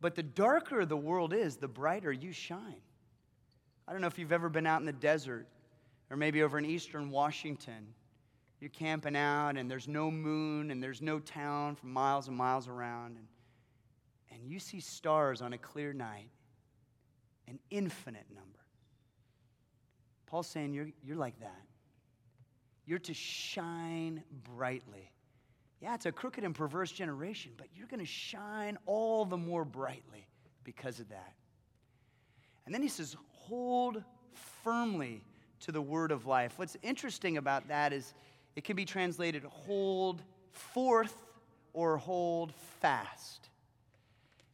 but 0.00 0.14
the 0.14 0.22
darker 0.22 0.86
the 0.86 0.96
world 0.96 1.34
is, 1.34 1.56
the 1.56 1.68
brighter 1.68 2.10
you 2.10 2.32
shine. 2.32 2.80
I 3.86 3.92
don't 3.92 4.00
know 4.00 4.06
if 4.06 4.18
you've 4.18 4.32
ever 4.32 4.48
been 4.48 4.66
out 4.66 4.80
in 4.80 4.86
the 4.86 4.92
desert 4.92 5.46
or 6.10 6.16
maybe 6.16 6.42
over 6.42 6.56
in 6.56 6.64
eastern 6.64 7.10
Washington. 7.10 7.88
You're 8.60 8.70
camping 8.70 9.16
out 9.16 9.56
and 9.56 9.70
there's 9.70 9.86
no 9.86 10.10
moon 10.10 10.70
and 10.70 10.82
there's 10.82 11.02
no 11.02 11.18
town 11.18 11.76
for 11.76 11.86
miles 11.86 12.28
and 12.28 12.36
miles 12.36 12.68
around. 12.68 13.16
And, 13.16 13.26
and 14.30 14.50
you 14.50 14.58
see 14.58 14.80
stars 14.80 15.42
on 15.42 15.52
a 15.52 15.58
clear 15.58 15.92
night, 15.92 16.30
an 17.48 17.58
infinite 17.70 18.26
number. 18.34 18.58
Paul's 20.26 20.46
saying 20.46 20.72
you're, 20.72 20.90
you're 21.04 21.16
like 21.16 21.38
that. 21.40 21.62
You're 22.86 22.98
to 23.00 23.14
shine 23.14 24.22
brightly. 24.56 25.10
Yeah, 25.80 25.94
it's 25.94 26.06
a 26.06 26.12
crooked 26.12 26.42
and 26.42 26.54
perverse 26.54 26.90
generation, 26.90 27.52
but 27.56 27.66
you're 27.76 27.86
going 27.86 28.00
to 28.00 28.06
shine 28.06 28.78
all 28.86 29.24
the 29.24 29.36
more 29.36 29.64
brightly 29.64 30.26
because 30.64 30.98
of 31.00 31.08
that. 31.10 31.34
And 32.64 32.74
then 32.74 32.82
he 32.82 32.88
says, 32.88 33.16
hold 33.28 34.02
firmly 34.64 35.22
to 35.60 35.72
the 35.72 35.80
word 35.80 36.10
of 36.10 36.26
life. 36.26 36.54
What's 36.56 36.76
interesting 36.82 37.36
about 37.36 37.68
that 37.68 37.92
is 37.92 38.14
it 38.56 38.64
can 38.64 38.74
be 38.74 38.84
translated 38.84 39.44
hold 39.44 40.22
forth 40.50 41.14
or 41.72 41.98
hold 41.98 42.52
fast. 42.80 43.50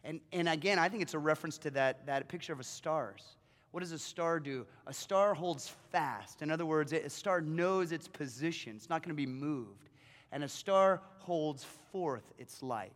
And, 0.04 0.20
and 0.32 0.48
again, 0.48 0.78
I 0.78 0.88
think 0.88 1.02
it's 1.02 1.14
a 1.14 1.18
reference 1.18 1.56
to 1.58 1.70
that, 1.70 2.06
that 2.06 2.28
picture 2.28 2.52
of 2.52 2.58
a 2.58 2.64
stars. 2.64 3.22
What 3.70 3.80
does 3.80 3.92
a 3.92 3.98
star 3.98 4.40
do? 4.40 4.66
A 4.86 4.92
star 4.92 5.32
holds 5.32 5.72
fast. 5.90 6.42
In 6.42 6.50
other 6.50 6.66
words, 6.66 6.92
a 6.92 7.08
star 7.08 7.40
knows 7.40 7.92
its 7.92 8.08
position, 8.08 8.74
it's 8.76 8.90
not 8.90 9.02
going 9.02 9.10
to 9.10 9.14
be 9.14 9.26
moved. 9.26 9.88
And 10.32 10.42
a 10.44 10.48
star 10.48 11.00
holds 11.18 11.64
forth 11.92 12.32
its 12.38 12.62
light, 12.62 12.92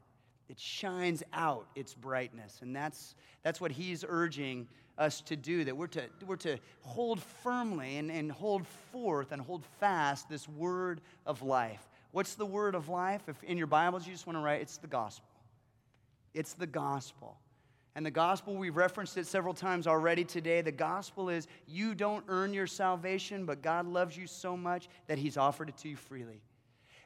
it 0.48 0.58
shines 0.58 1.22
out 1.32 1.66
its 1.74 1.94
brightness. 1.94 2.58
And 2.62 2.74
that's, 2.74 3.14
that's 3.42 3.60
what 3.60 3.70
he's 3.70 4.04
urging 4.06 4.66
us 4.98 5.20
to 5.22 5.36
do 5.36 5.64
that 5.64 5.76
we're 5.76 5.86
to, 5.88 6.02
we're 6.26 6.36
to 6.36 6.58
hold 6.80 7.20
firmly 7.20 7.98
and, 7.98 8.10
and 8.10 8.32
hold 8.32 8.66
forth 8.92 9.32
and 9.32 9.42
hold 9.42 9.62
fast 9.78 10.28
this 10.28 10.48
word 10.48 11.00
of 11.26 11.42
life. 11.42 11.86
What's 12.12 12.34
the 12.34 12.46
word 12.46 12.74
of 12.74 12.88
life? 12.88 13.22
If 13.28 13.42
in 13.44 13.58
your 13.58 13.66
Bibles 13.66 14.06
you 14.06 14.12
just 14.12 14.26
want 14.26 14.38
to 14.38 14.42
write, 14.42 14.62
it's 14.62 14.78
the 14.78 14.86
gospel. 14.86 15.28
It's 16.32 16.54
the 16.54 16.66
gospel. 16.66 17.36
And 17.94 18.04
the 18.04 18.10
gospel, 18.10 18.54
we've 18.54 18.76
referenced 18.76 19.16
it 19.16 19.26
several 19.26 19.54
times 19.54 19.86
already 19.86 20.22
today. 20.22 20.60
The 20.60 20.70
gospel 20.70 21.30
is 21.30 21.48
you 21.66 21.94
don't 21.94 22.24
earn 22.28 22.52
your 22.52 22.66
salvation, 22.66 23.46
but 23.46 23.62
God 23.62 23.86
loves 23.86 24.16
you 24.16 24.26
so 24.26 24.54
much 24.54 24.88
that 25.06 25.16
He's 25.16 25.38
offered 25.38 25.70
it 25.70 25.78
to 25.78 25.88
you 25.88 25.96
freely. 25.96 26.42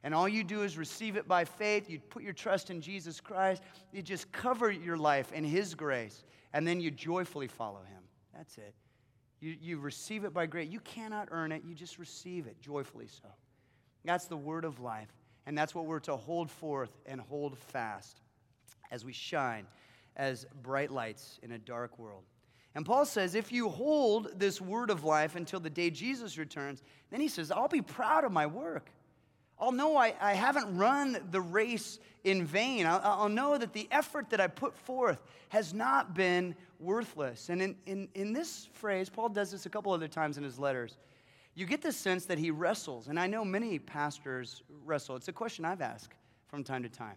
And 0.03 0.15
all 0.15 0.29
you 0.29 0.45
do 0.45 0.63
is 0.63 0.79
receive 0.79 1.17
it 1.17 1.29
by 1.29 1.45
faith. 1.45 1.91
You 1.91 1.99
put 2.01 2.23
your 2.23 2.33
trust 2.33 2.71
in 2.71 2.81
Jesus 2.81 3.21
Christ. 3.21 3.63
You 3.93 4.03
just 4.03 4.33
cover 4.33 4.71
your 4.71 4.97
life 4.97 5.33
in 5.33 5.45
His 5.45 5.75
grace, 5.75 6.25
and 6.53 6.67
then 6.67 6.81
you 6.81 6.91
joyfully 6.91 7.49
follow 7.49 7.81
Him. 7.81 8.03
That's 8.35 8.57
it. 8.57 8.75
You, 9.41 9.57
you 9.61 9.79
receive 9.79 10.25
it 10.25 10.33
by 10.33 10.47
grace. 10.47 10.69
You 10.71 10.81
cannot 10.81 11.29
earn 11.31 11.53
it, 11.53 11.63
you 11.65 11.75
just 11.75 11.99
receive 11.99 12.47
it 12.47 12.61
joyfully 12.61 13.09
so. 13.09 13.29
That's 14.05 14.27
the 14.27 14.37
word 14.37 14.65
of 14.65 14.81
life. 14.81 15.09
And 15.47 15.57
that's 15.57 15.75
what 15.75 15.87
we're 15.87 16.01
to 16.01 16.17
hold 16.17 16.51
forth 16.51 16.91
and 17.07 17.21
hold 17.21 17.59
fast 17.59 18.21
as 18.91 19.05
we 19.05 19.13
shine 19.13 19.67
as 20.17 20.47
bright 20.63 20.91
lights 20.91 21.39
in 21.43 21.53
a 21.53 21.59
dark 21.59 21.99
world. 21.99 22.25
And 22.75 22.87
Paul 22.87 23.05
says, 23.05 23.35
if 23.35 23.51
you 23.51 23.69
hold 23.69 24.39
this 24.39 24.61
word 24.61 24.91
of 24.91 25.03
life 25.03 25.35
until 25.35 25.59
the 25.59 25.71
day 25.71 25.91
Jesus 25.91 26.39
returns, 26.39 26.83
then 27.11 27.21
he 27.21 27.29
says, 27.29 27.51
I'll 27.51 27.69
be 27.69 27.83
proud 27.83 28.25
of 28.25 28.33
my 28.33 28.47
work. 28.47 28.91
I'll 29.61 29.73
know 29.73 29.97
I, 29.97 30.15
I 30.21 30.33
haven't 30.33 30.77
run 30.77 31.19
the 31.31 31.41
race 31.41 31.99
in 32.25 32.45
vain. 32.45 32.87
I'll, 32.87 33.01
I'll, 33.03 33.29
know 33.29 33.59
that 33.59 33.73
the 33.73 33.89
effort 33.91 34.31
that 34.31 34.41
I 34.41 34.47
put 34.47 34.77
forth 34.77 35.21
has 35.49 35.75
not 35.75 36.15
been 36.15 36.55
worthless. 36.79 37.49
And 37.49 37.61
in, 37.61 37.77
in, 37.87 38.09
in 38.15 38.33
this 38.33 38.69
phrase, 38.73 39.09
Paul 39.09 39.29
does 39.29 39.51
this 39.51 39.67
a 39.67 39.71
couple 39.71 39.93
other 39.93 40.09
times 40.09 40.39
in 40.39 40.45
his 40.45 40.59
letters. 40.59 40.97
You 41.55 41.67
get 41.67 41.83
the 41.83 41.93
sense 41.93 42.27
that 42.27 42.39
he 42.39 42.51
wrestles. 42.51 43.09
And 43.09 43.19
I 43.19 43.27
know 43.27 43.45
many 43.45 43.79
pastors 43.79 44.63
wrestle. 44.85 45.17
It's 45.17 45.29
a 45.29 45.33
question 45.33 45.65
I've 45.65 45.83
asked 45.83 46.15
from 46.49 46.65
time 46.65 46.83
to 46.83 46.89
time 46.89 47.17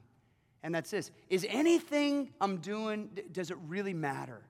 and 0.64 0.74
that's 0.74 0.90
this 0.90 1.12
is 1.30 1.46
anything 1.50 2.30
I'm 2.42 2.58
doing, 2.58 3.10
does 3.32 3.52
it 3.52 3.58
really 3.68 3.94
matter? 3.94 4.42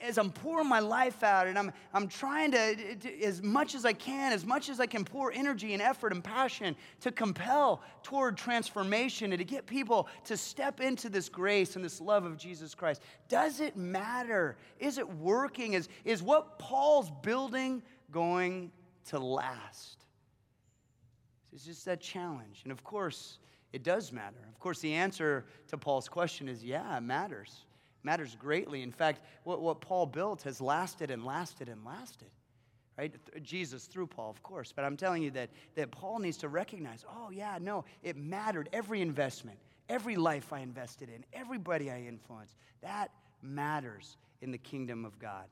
As 0.00 0.18
I'm 0.18 0.30
pouring 0.30 0.68
my 0.68 0.80
life 0.80 1.22
out 1.22 1.46
and 1.46 1.58
I'm, 1.58 1.72
I'm 1.94 2.08
trying 2.08 2.50
to, 2.52 2.96
to, 2.96 3.22
as 3.22 3.42
much 3.42 3.74
as 3.74 3.84
I 3.84 3.92
can, 3.92 4.32
as 4.32 4.44
much 4.44 4.68
as 4.68 4.80
I 4.80 4.86
can 4.86 5.04
pour 5.04 5.32
energy 5.32 5.72
and 5.74 5.82
effort 5.82 6.12
and 6.12 6.22
passion 6.22 6.76
to 7.00 7.12
compel 7.12 7.82
toward 8.02 8.36
transformation 8.36 9.32
and 9.32 9.38
to 9.38 9.44
get 9.44 9.66
people 9.66 10.08
to 10.24 10.36
step 10.36 10.80
into 10.80 11.08
this 11.08 11.28
grace 11.28 11.76
and 11.76 11.84
this 11.84 12.00
love 12.00 12.24
of 12.24 12.36
Jesus 12.36 12.74
Christ, 12.74 13.00
does 13.28 13.60
it 13.60 13.76
matter? 13.76 14.56
Is 14.78 14.98
it 14.98 15.08
working? 15.08 15.74
Is, 15.74 15.88
is 16.04 16.22
what 16.22 16.58
Paul's 16.58 17.10
building 17.22 17.82
going 18.10 18.72
to 19.06 19.18
last? 19.18 20.04
It's 21.52 21.64
just 21.64 21.84
that 21.86 22.00
challenge. 22.00 22.60
And 22.64 22.72
of 22.72 22.82
course, 22.84 23.38
it 23.72 23.82
does 23.82 24.10
matter. 24.10 24.38
Of 24.48 24.58
course, 24.58 24.80
the 24.80 24.94
answer 24.94 25.44
to 25.68 25.76
Paul's 25.76 26.08
question 26.08 26.48
is 26.48 26.64
yeah, 26.64 26.96
it 26.96 27.02
matters. 27.02 27.65
Matters 28.06 28.36
greatly. 28.36 28.82
In 28.82 28.92
fact, 28.92 29.20
what, 29.42 29.60
what 29.60 29.80
Paul 29.80 30.06
built 30.06 30.42
has 30.42 30.60
lasted 30.60 31.10
and 31.10 31.24
lasted 31.24 31.68
and 31.68 31.84
lasted. 31.84 32.28
Right? 32.96 33.12
Jesus 33.42 33.86
through 33.86 34.06
Paul, 34.06 34.30
of 34.30 34.40
course. 34.44 34.70
But 34.70 34.84
I'm 34.84 34.96
telling 34.96 35.24
you 35.24 35.32
that, 35.32 35.50
that 35.74 35.90
Paul 35.90 36.20
needs 36.20 36.36
to 36.36 36.48
recognize 36.48 37.04
oh, 37.10 37.30
yeah, 37.30 37.58
no, 37.60 37.84
it 38.04 38.16
mattered. 38.16 38.68
Every 38.72 39.00
investment, 39.00 39.58
every 39.88 40.14
life 40.14 40.52
I 40.52 40.60
invested 40.60 41.08
in, 41.08 41.24
everybody 41.32 41.90
I 41.90 42.02
influenced, 42.02 42.54
that 42.80 43.10
matters 43.42 44.18
in 44.40 44.52
the 44.52 44.58
kingdom 44.58 45.04
of 45.04 45.18
God. 45.18 45.46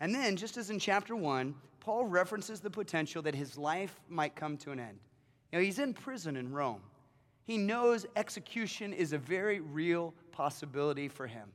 And 0.00 0.14
then, 0.14 0.34
just 0.34 0.56
as 0.56 0.70
in 0.70 0.78
chapter 0.78 1.14
one, 1.14 1.54
Paul 1.80 2.06
references 2.06 2.60
the 2.60 2.70
potential 2.70 3.20
that 3.20 3.34
his 3.34 3.58
life 3.58 4.00
might 4.08 4.34
come 4.34 4.56
to 4.58 4.70
an 4.70 4.80
end. 4.80 4.98
You 5.52 5.58
know, 5.58 5.64
he's 5.64 5.78
in 5.78 5.92
prison 5.92 6.36
in 6.36 6.54
Rome. 6.54 6.80
He 7.44 7.58
knows 7.58 8.06
execution 8.16 8.94
is 8.94 9.12
a 9.12 9.18
very 9.18 9.60
real 9.60 10.14
possibility 10.32 11.08
for 11.08 11.26
him. 11.26 11.50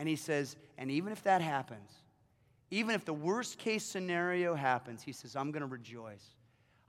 And 0.00 0.08
he 0.08 0.16
says, 0.16 0.56
and 0.78 0.90
even 0.90 1.12
if 1.12 1.22
that 1.24 1.42
happens, 1.42 1.90
even 2.70 2.94
if 2.94 3.04
the 3.04 3.12
worst 3.12 3.58
case 3.58 3.84
scenario 3.84 4.54
happens, 4.54 5.02
he 5.02 5.12
says, 5.12 5.36
I'm 5.36 5.50
going 5.50 5.60
to 5.60 5.66
rejoice. 5.66 6.24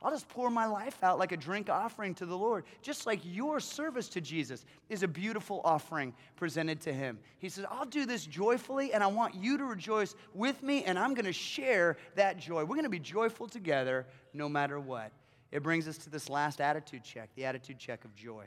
I'll 0.02 0.12
just 0.12 0.30
pour 0.30 0.50
my 0.50 0.66
life 0.66 1.04
out 1.04 1.20
like 1.20 1.34
a 1.34 1.38
drink 1.38 1.70
offering 1.70 2.16
to 2.16 2.26
the 2.26 2.38
Lord, 2.38 2.64
just 2.82 3.06
like 3.06 3.20
your 3.26 3.60
service 3.60 4.08
to 4.10 4.22
Jesus 4.22 4.64
is 4.88 5.04
a 5.04 5.10
beautiful 5.10 5.60
offering 5.66 6.14
presented 6.38 6.80
to 6.82 6.94
him. 6.94 7.20
He 7.40 7.50
says, 7.50 7.66
I'll 7.70 7.84
do 7.84 8.06
this 8.06 8.26
joyfully, 8.26 8.94
and 8.94 9.04
I 9.04 9.08
want 9.08 9.36
you 9.36 9.58
to 9.58 9.66
rejoice 9.66 10.16
with 10.34 10.64
me, 10.64 10.86
and 10.86 10.98
I'm 10.98 11.14
going 11.14 11.26
to 11.26 11.34
share 11.34 11.98
that 12.16 12.38
joy. 12.38 12.62
We're 12.62 12.78
going 12.78 12.84
to 12.84 12.90
be 12.90 12.98
joyful 12.98 13.50
together 13.50 14.08
no 14.34 14.48
matter 14.48 14.80
what. 14.80 15.12
It 15.52 15.64
brings 15.64 15.86
us 15.86 15.98
to 15.98 16.10
this 16.10 16.30
last 16.30 16.62
attitude 16.62 17.04
check 17.04 17.30
the 17.36 17.44
attitude 17.44 17.78
check 17.78 18.06
of 18.06 18.16
joy. 18.16 18.46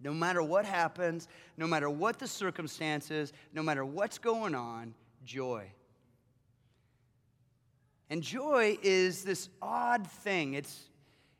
No 0.00 0.14
matter 0.14 0.42
what 0.42 0.64
happens, 0.64 1.28
no 1.56 1.66
matter 1.66 1.90
what 1.90 2.18
the 2.18 2.28
circumstances, 2.28 3.32
no 3.52 3.62
matter 3.62 3.84
what's 3.84 4.18
going 4.18 4.54
on, 4.54 4.94
joy. 5.24 5.70
And 8.10 8.22
joy 8.22 8.78
is 8.82 9.24
this 9.24 9.48
odd 9.60 10.06
thing. 10.06 10.54
It's, 10.54 10.88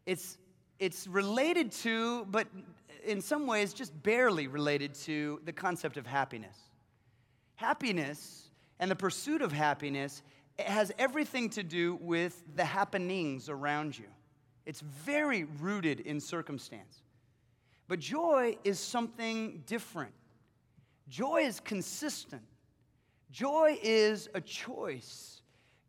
it's, 0.07 0.39
it's 0.79 1.07
related 1.07 1.73
to, 1.73 2.25
but 2.27 2.47
in 3.05 3.21
some 3.21 3.47
ways, 3.47 3.73
just 3.73 4.03
barely 4.03 4.49
related 4.49 4.95
to 4.95 5.41
the 5.45 5.53
concept 5.53 5.97
of 5.97 6.07
happiness. 6.07 6.57
Happiness 7.55 8.51
and 8.81 8.91
the 8.91 8.97
pursuit 8.97 9.41
of 9.41 9.53
happiness 9.53 10.23
has 10.59 10.93
everything 10.99 11.49
to 11.51 11.63
do 11.63 11.97
with 12.01 12.43
the 12.57 12.65
happenings 12.65 13.49
around 13.49 13.97
you. 13.97 14.07
It's 14.67 14.81
very 14.81 15.45
rooted 15.45 16.01
in 16.01 16.21
circumstance. 16.21 17.03
But 17.89 17.99
joy 18.01 18.59
is 18.65 18.79
something 18.79 19.63
different. 19.67 20.13
Joy 21.09 21.43
is 21.45 21.59
consistent. 21.59 22.43
Joy 23.31 23.79
is 23.83 24.29
a 24.35 24.41
choice. 24.41 25.41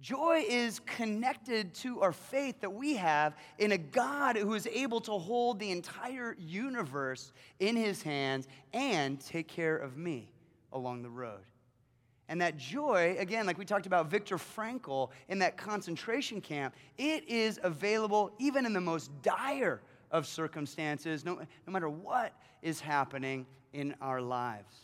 Joy 0.01 0.45
is 0.47 0.79
connected 0.79 1.73
to 1.75 1.99
our 1.99 2.13
faith 2.13 2.61
that 2.61 2.71
we 2.71 2.95
have 2.95 3.35
in 3.57 3.73
a 3.73 3.77
God 3.77 4.37
who 4.37 4.53
is 4.53 4.65
able 4.67 5.01
to 5.01 5.11
hold 5.11 5.59
the 5.59 5.71
entire 5.71 6.37
universe 6.39 7.33
in 7.59 7.75
his 7.75 8.01
hands 8.01 8.47
and 8.71 9.19
take 9.19 9.49
care 9.49 9.75
of 9.75 9.97
me 9.97 10.31
along 10.71 11.01
the 11.01 11.09
road. 11.09 11.41
And 12.29 12.39
that 12.41 12.57
joy, 12.57 13.17
again, 13.19 13.45
like 13.45 13.57
we 13.57 13.65
talked 13.65 13.87
about 13.87 14.09
Viktor 14.09 14.37
Frankl 14.37 15.09
in 15.27 15.39
that 15.39 15.57
concentration 15.57 16.39
camp, 16.39 16.75
it 16.97 17.27
is 17.27 17.59
available 17.63 18.31
even 18.39 18.65
in 18.65 18.71
the 18.71 18.79
most 18.79 19.11
dire 19.21 19.81
of 20.11 20.25
circumstances, 20.27 21.23
no, 21.23 21.39
no 21.67 21.73
matter 21.73 21.89
what 21.89 22.33
is 22.61 22.79
happening 22.79 23.45
in 23.73 23.95
our 24.01 24.21
lives. 24.21 24.75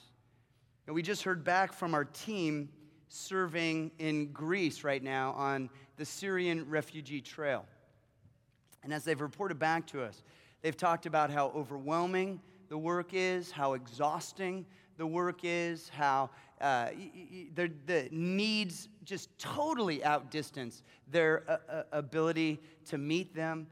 And 0.87 0.95
we 0.95 1.01
just 1.01 1.23
heard 1.23 1.43
back 1.43 1.73
from 1.73 1.93
our 1.93 2.05
team 2.05 2.69
serving 3.07 3.91
in 3.99 4.31
Greece 4.31 4.83
right 4.83 5.01
now 5.01 5.31
on 5.33 5.69
the 5.97 6.05
Syrian 6.05 6.69
refugee 6.69 7.21
trail. 7.21 7.65
And 8.83 8.93
as 8.93 9.03
they've 9.03 9.19
reported 9.19 9.57
back 9.57 9.87
to 9.87 10.03
us, 10.03 10.21
they've 10.61 10.77
talked 10.77 11.05
about 11.05 11.31
how 11.31 11.51
overwhelming 11.55 12.39
the 12.69 12.77
work 12.77 13.09
is, 13.13 13.51
how 13.51 13.73
exhausting 13.73 14.65
the 14.97 15.07
work 15.07 15.39
is, 15.43 15.89
how 15.89 16.29
uh, 16.61 16.89
the, 17.55 17.71
the 17.85 18.07
needs 18.11 18.87
just 19.03 19.37
totally 19.37 20.03
outdistance 20.03 20.83
their 21.11 21.43
uh, 21.47 21.57
uh, 21.69 21.83
ability 21.91 22.59
to 22.85 22.97
meet 22.97 23.35
them. 23.35 23.67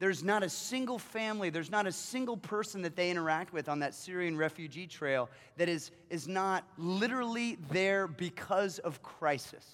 There's 0.00 0.24
not 0.24 0.42
a 0.42 0.48
single 0.48 0.98
family, 0.98 1.50
there's 1.50 1.70
not 1.70 1.86
a 1.86 1.92
single 1.92 2.38
person 2.38 2.80
that 2.82 2.96
they 2.96 3.10
interact 3.10 3.52
with 3.52 3.68
on 3.68 3.80
that 3.80 3.94
Syrian 3.94 4.36
refugee 4.36 4.86
trail 4.86 5.28
that 5.58 5.68
is, 5.68 5.90
is 6.08 6.26
not 6.26 6.64
literally 6.78 7.58
there 7.70 8.08
because 8.08 8.78
of 8.78 9.02
crisis. 9.02 9.64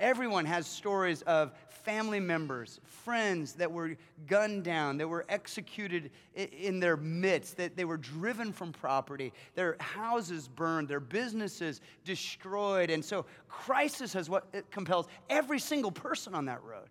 Everyone 0.00 0.44
has 0.46 0.66
stories 0.66 1.22
of 1.22 1.52
family 1.68 2.18
members, 2.18 2.80
friends 2.82 3.52
that 3.52 3.70
were 3.70 3.96
gunned 4.26 4.64
down, 4.64 4.96
that 4.98 5.06
were 5.06 5.24
executed 5.28 6.10
in 6.34 6.80
their 6.80 6.96
midst, 6.96 7.56
that 7.58 7.76
they 7.76 7.84
were 7.84 7.96
driven 7.96 8.52
from 8.52 8.72
property, 8.72 9.32
their 9.54 9.76
houses 9.78 10.48
burned, 10.48 10.88
their 10.88 10.98
businesses 10.98 11.80
destroyed. 12.04 12.90
And 12.90 13.04
so 13.04 13.26
crisis 13.48 14.16
is 14.16 14.28
what 14.28 14.52
compels 14.72 15.06
every 15.30 15.60
single 15.60 15.92
person 15.92 16.34
on 16.34 16.46
that 16.46 16.64
road. 16.64 16.88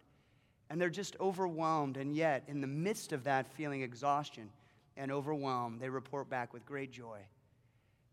And 0.73 0.81
they're 0.81 0.89
just 0.89 1.15
overwhelmed. 1.19 1.97
And 1.97 2.15
yet, 2.15 2.45
in 2.47 2.59
the 2.59 2.65
midst 2.65 3.13
of 3.13 3.25
that 3.25 3.47
feeling 3.53 3.83
exhaustion 3.83 4.49
and 4.97 5.11
overwhelmed, 5.11 5.79
they 5.79 5.87
report 5.87 6.31
back 6.31 6.51
with 6.51 6.65
great 6.65 6.91
joy 6.91 7.19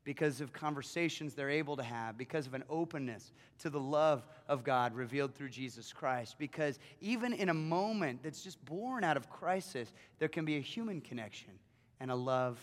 because 0.05 0.43
of 0.43 0.53
conversations 0.53 1.33
they're 1.33 1.49
able 1.49 1.75
to 1.79 1.83
have, 1.83 2.19
because 2.19 2.47
of 2.47 2.53
an 2.53 2.63
openness 2.69 3.33
to 3.61 3.71
the 3.71 3.81
love 3.81 4.27
of 4.47 4.63
God 4.63 4.95
revealed 4.95 5.35
through 5.35 5.49
Jesus 5.49 5.91
Christ. 5.91 6.37
Because 6.39 6.79
even 7.01 7.33
in 7.33 7.49
a 7.49 7.55
moment 7.55 8.23
that's 8.23 8.43
just 8.43 8.63
born 8.67 9.05
out 9.05 9.17
of 9.17 9.31
crisis, 9.31 9.91
there 10.19 10.29
can 10.29 10.45
be 10.45 10.59
a 10.59 10.61
human 10.61 11.01
connection 11.01 11.53
and 11.99 12.11
a 12.11 12.15
love 12.15 12.59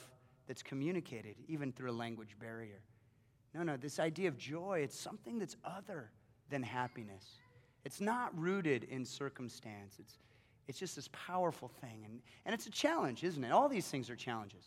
that's 0.48 0.62
communicated, 0.62 1.34
even 1.48 1.72
through 1.72 1.90
a 1.90 1.98
language 1.98 2.36
barrier. 2.40 2.82
No, 3.56 3.64
no, 3.64 3.78
this 3.78 3.98
idea 3.98 4.28
of 4.28 4.38
joy, 4.38 4.82
it's 4.84 5.00
something 5.00 5.40
that's 5.40 5.56
other 5.66 6.12
than 6.52 6.62
happiness. 6.62 7.40
It's 7.88 8.02
not 8.02 8.38
rooted 8.38 8.84
in 8.84 9.06
circumstance. 9.06 9.96
It's, 9.98 10.18
it's 10.68 10.78
just 10.78 10.98
this 10.98 11.08
powerful 11.14 11.70
thing. 11.80 12.02
And, 12.04 12.20
and 12.46 12.54
it's 12.54 12.68
a 12.68 12.70
challenge, 12.70 13.24
isn't 13.24 13.42
it? 13.42 13.50
All 13.50 13.70
these 13.70 13.88
things 13.88 14.10
are 14.10 14.16
challenges. 14.18 14.66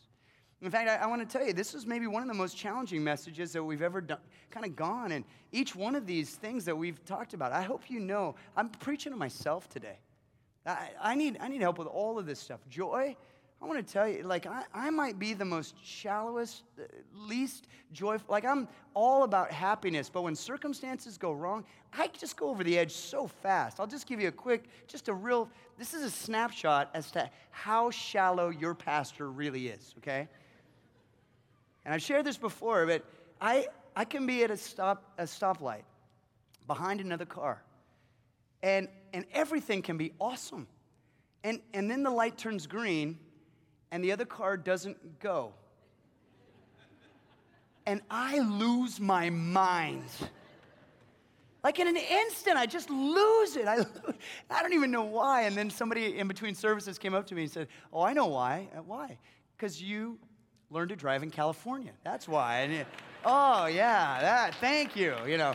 In 0.62 0.70
fact, 0.70 0.88
I, 0.88 1.04
I 1.04 1.06
want 1.06 1.20
to 1.20 1.30
tell 1.30 1.46
you, 1.46 1.52
this 1.52 1.74
is 1.74 1.84
maybe 1.84 2.06
one 2.06 2.22
of 2.22 2.28
the 2.28 2.34
most 2.34 2.56
challenging 2.56 3.04
messages 3.04 3.52
that 3.52 3.62
we've 3.62 3.82
ever 3.82 4.00
done, 4.00 4.20
kind 4.50 4.64
of 4.64 4.74
gone. 4.74 5.12
And 5.12 5.26
each 5.52 5.76
one 5.76 5.94
of 5.96 6.06
these 6.06 6.30
things 6.30 6.64
that 6.64 6.74
we've 6.74 7.04
talked 7.04 7.34
about, 7.34 7.52
I 7.52 7.60
hope 7.60 7.90
you 7.90 8.00
know, 8.00 8.36
I'm 8.56 8.70
preaching 8.70 9.12
to 9.12 9.18
myself 9.18 9.68
today. 9.68 9.98
I, 10.64 10.88
I 10.98 11.14
need, 11.14 11.36
I 11.42 11.48
need 11.48 11.60
help 11.60 11.76
with 11.76 11.88
all 11.88 12.18
of 12.18 12.24
this 12.24 12.40
stuff. 12.40 12.60
Joy, 12.70 13.16
I 13.62 13.66
want 13.66 13.86
to 13.86 13.92
tell 13.92 14.08
you, 14.08 14.22
like, 14.22 14.46
I, 14.46 14.64
I 14.72 14.88
might 14.88 15.18
be 15.18 15.34
the 15.34 15.44
most 15.44 15.74
shallowest, 15.84 16.62
uh, 16.78 16.84
least 17.14 17.68
joyful. 17.92 18.26
Like, 18.30 18.46
I'm 18.46 18.66
all 18.94 19.22
about 19.24 19.50
happiness, 19.50 20.08
but 20.08 20.22
when 20.22 20.34
circumstances 20.34 21.18
go 21.18 21.32
wrong, 21.32 21.64
I 21.92 22.08
just 22.08 22.38
go 22.38 22.48
over 22.48 22.64
the 22.64 22.78
edge 22.78 22.92
so 22.92 23.26
fast. 23.26 23.78
I'll 23.78 23.86
just 23.86 24.06
give 24.06 24.18
you 24.18 24.28
a 24.28 24.32
quick, 24.32 24.64
just 24.86 25.08
a 25.08 25.12
real, 25.12 25.50
this 25.76 25.92
is 25.92 26.02
a 26.04 26.10
snapshot 26.10 26.88
as 26.94 27.10
to 27.10 27.28
how 27.50 27.90
shallow 27.90 28.48
your 28.48 28.74
pastor 28.74 29.30
really 29.30 29.68
is, 29.68 29.94
okay? 29.98 30.26
And 31.84 31.92
I've 31.92 32.02
shared 32.02 32.24
this 32.24 32.38
before, 32.38 32.86
but 32.86 33.04
I, 33.42 33.66
I 33.94 34.06
can 34.06 34.26
be 34.26 34.42
at 34.42 34.50
a, 34.50 34.56
stop, 34.56 35.12
a 35.18 35.24
stoplight 35.24 35.82
behind 36.66 37.02
another 37.02 37.26
car, 37.26 37.62
and, 38.62 38.88
and 39.12 39.26
everything 39.32 39.82
can 39.82 39.98
be 39.98 40.12
awesome. 40.18 40.66
And, 41.44 41.60
and 41.74 41.90
then 41.90 42.02
the 42.02 42.10
light 42.10 42.38
turns 42.38 42.66
green, 42.66 43.18
and 43.90 44.04
the 44.04 44.12
other 44.12 44.24
car 44.24 44.56
doesn't 44.56 45.20
go. 45.20 45.52
And 47.86 48.00
I 48.10 48.38
lose 48.38 49.00
my 49.00 49.30
mind. 49.30 50.04
Like 51.62 51.78
in 51.78 51.88
an 51.88 51.96
instant, 51.96 52.56
I 52.56 52.66
just 52.66 52.88
lose 52.88 53.56
it. 53.56 53.66
I, 53.66 53.84
I 54.50 54.62
don't 54.62 54.72
even 54.72 54.90
know 54.90 55.02
why. 55.04 55.42
And 55.42 55.56
then 55.56 55.70
somebody 55.70 56.18
in 56.18 56.28
between 56.28 56.54
services 56.54 56.98
came 56.98 57.14
up 57.14 57.26
to 57.28 57.34
me 57.34 57.42
and 57.42 57.50
said, 57.50 57.68
Oh, 57.92 58.02
I 58.02 58.12
know 58.12 58.26
why. 58.26 58.68
Uh, 58.74 58.82
why? 58.82 59.18
Because 59.56 59.82
you 59.82 60.18
learned 60.70 60.90
to 60.90 60.96
drive 60.96 61.22
in 61.22 61.30
California. 61.30 61.92
That's 62.04 62.28
why. 62.28 62.60
And, 62.60 62.86
oh, 63.24 63.66
yeah, 63.66 64.20
that, 64.20 64.54
thank 64.56 64.96
you, 64.96 65.14
you 65.26 65.36
know. 65.36 65.54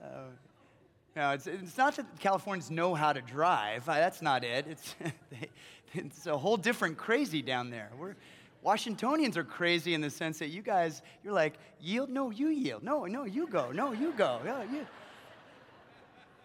So, 0.00 0.06
no, 1.14 1.30
it's, 1.30 1.46
it's 1.46 1.76
not 1.76 1.94
that 1.96 2.06
Californians 2.18 2.70
know 2.70 2.94
how 2.94 3.12
to 3.12 3.20
drive. 3.20 3.86
That's 3.86 4.22
not 4.22 4.44
it. 4.44 4.66
It's, 4.68 4.94
it's 5.94 6.26
a 6.26 6.36
whole 6.36 6.56
different 6.56 6.96
crazy 6.96 7.42
down 7.42 7.70
there. 7.70 7.90
We're, 7.98 8.14
Washingtonians 8.62 9.36
are 9.36 9.44
crazy 9.44 9.94
in 9.94 10.00
the 10.00 10.10
sense 10.10 10.40
that 10.40 10.48
you 10.48 10.60
guys, 10.60 11.02
you're 11.22 11.32
like, 11.32 11.54
yield? 11.80 12.10
No, 12.10 12.30
you 12.30 12.48
yield. 12.48 12.82
No, 12.82 13.04
no, 13.04 13.24
you 13.24 13.46
go. 13.46 13.70
No, 13.70 13.92
you 13.92 14.12
go. 14.16 14.40
You. 14.44 14.86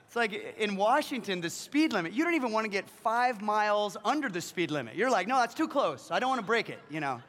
It's 0.06 0.16
like 0.16 0.56
in 0.60 0.76
Washington, 0.76 1.42
the 1.42 1.50
speed 1.50 1.94
limit, 1.94 2.14
you 2.14 2.24
don't 2.24 2.36
even 2.36 2.52
want 2.52 2.66
to 2.66 2.70
get 2.70 2.88
five 2.90 3.42
miles 3.42 3.98
under 4.04 4.30
the 4.30 4.42
speed 4.42 4.70
limit. 4.70 4.96
You're 4.96 5.10
like, 5.10 5.26
no, 5.26 5.38
that's 5.38 5.54
too 5.54 5.68
close. 5.68 6.12
I 6.12 6.20
don't 6.20 6.30
want 6.30 6.42
to 6.42 6.46
break 6.46 6.70
it, 6.70 6.80
you 6.90 7.00
know. 7.00 7.22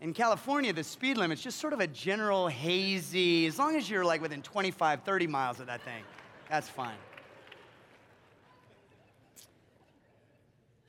In 0.00 0.14
California, 0.14 0.72
the 0.72 0.84
speed 0.84 1.18
limit's 1.18 1.42
just 1.42 1.58
sort 1.58 1.72
of 1.74 1.80
a 1.80 1.86
general 1.86 2.48
hazy, 2.48 3.46
as 3.46 3.58
long 3.58 3.76
as 3.76 3.90
you're 3.90 4.04
like 4.04 4.22
within 4.22 4.40
25, 4.40 5.02
30 5.02 5.26
miles 5.26 5.60
of 5.60 5.66
that 5.66 5.82
thing, 5.82 6.04
that's 6.48 6.68
fine. 6.68 6.96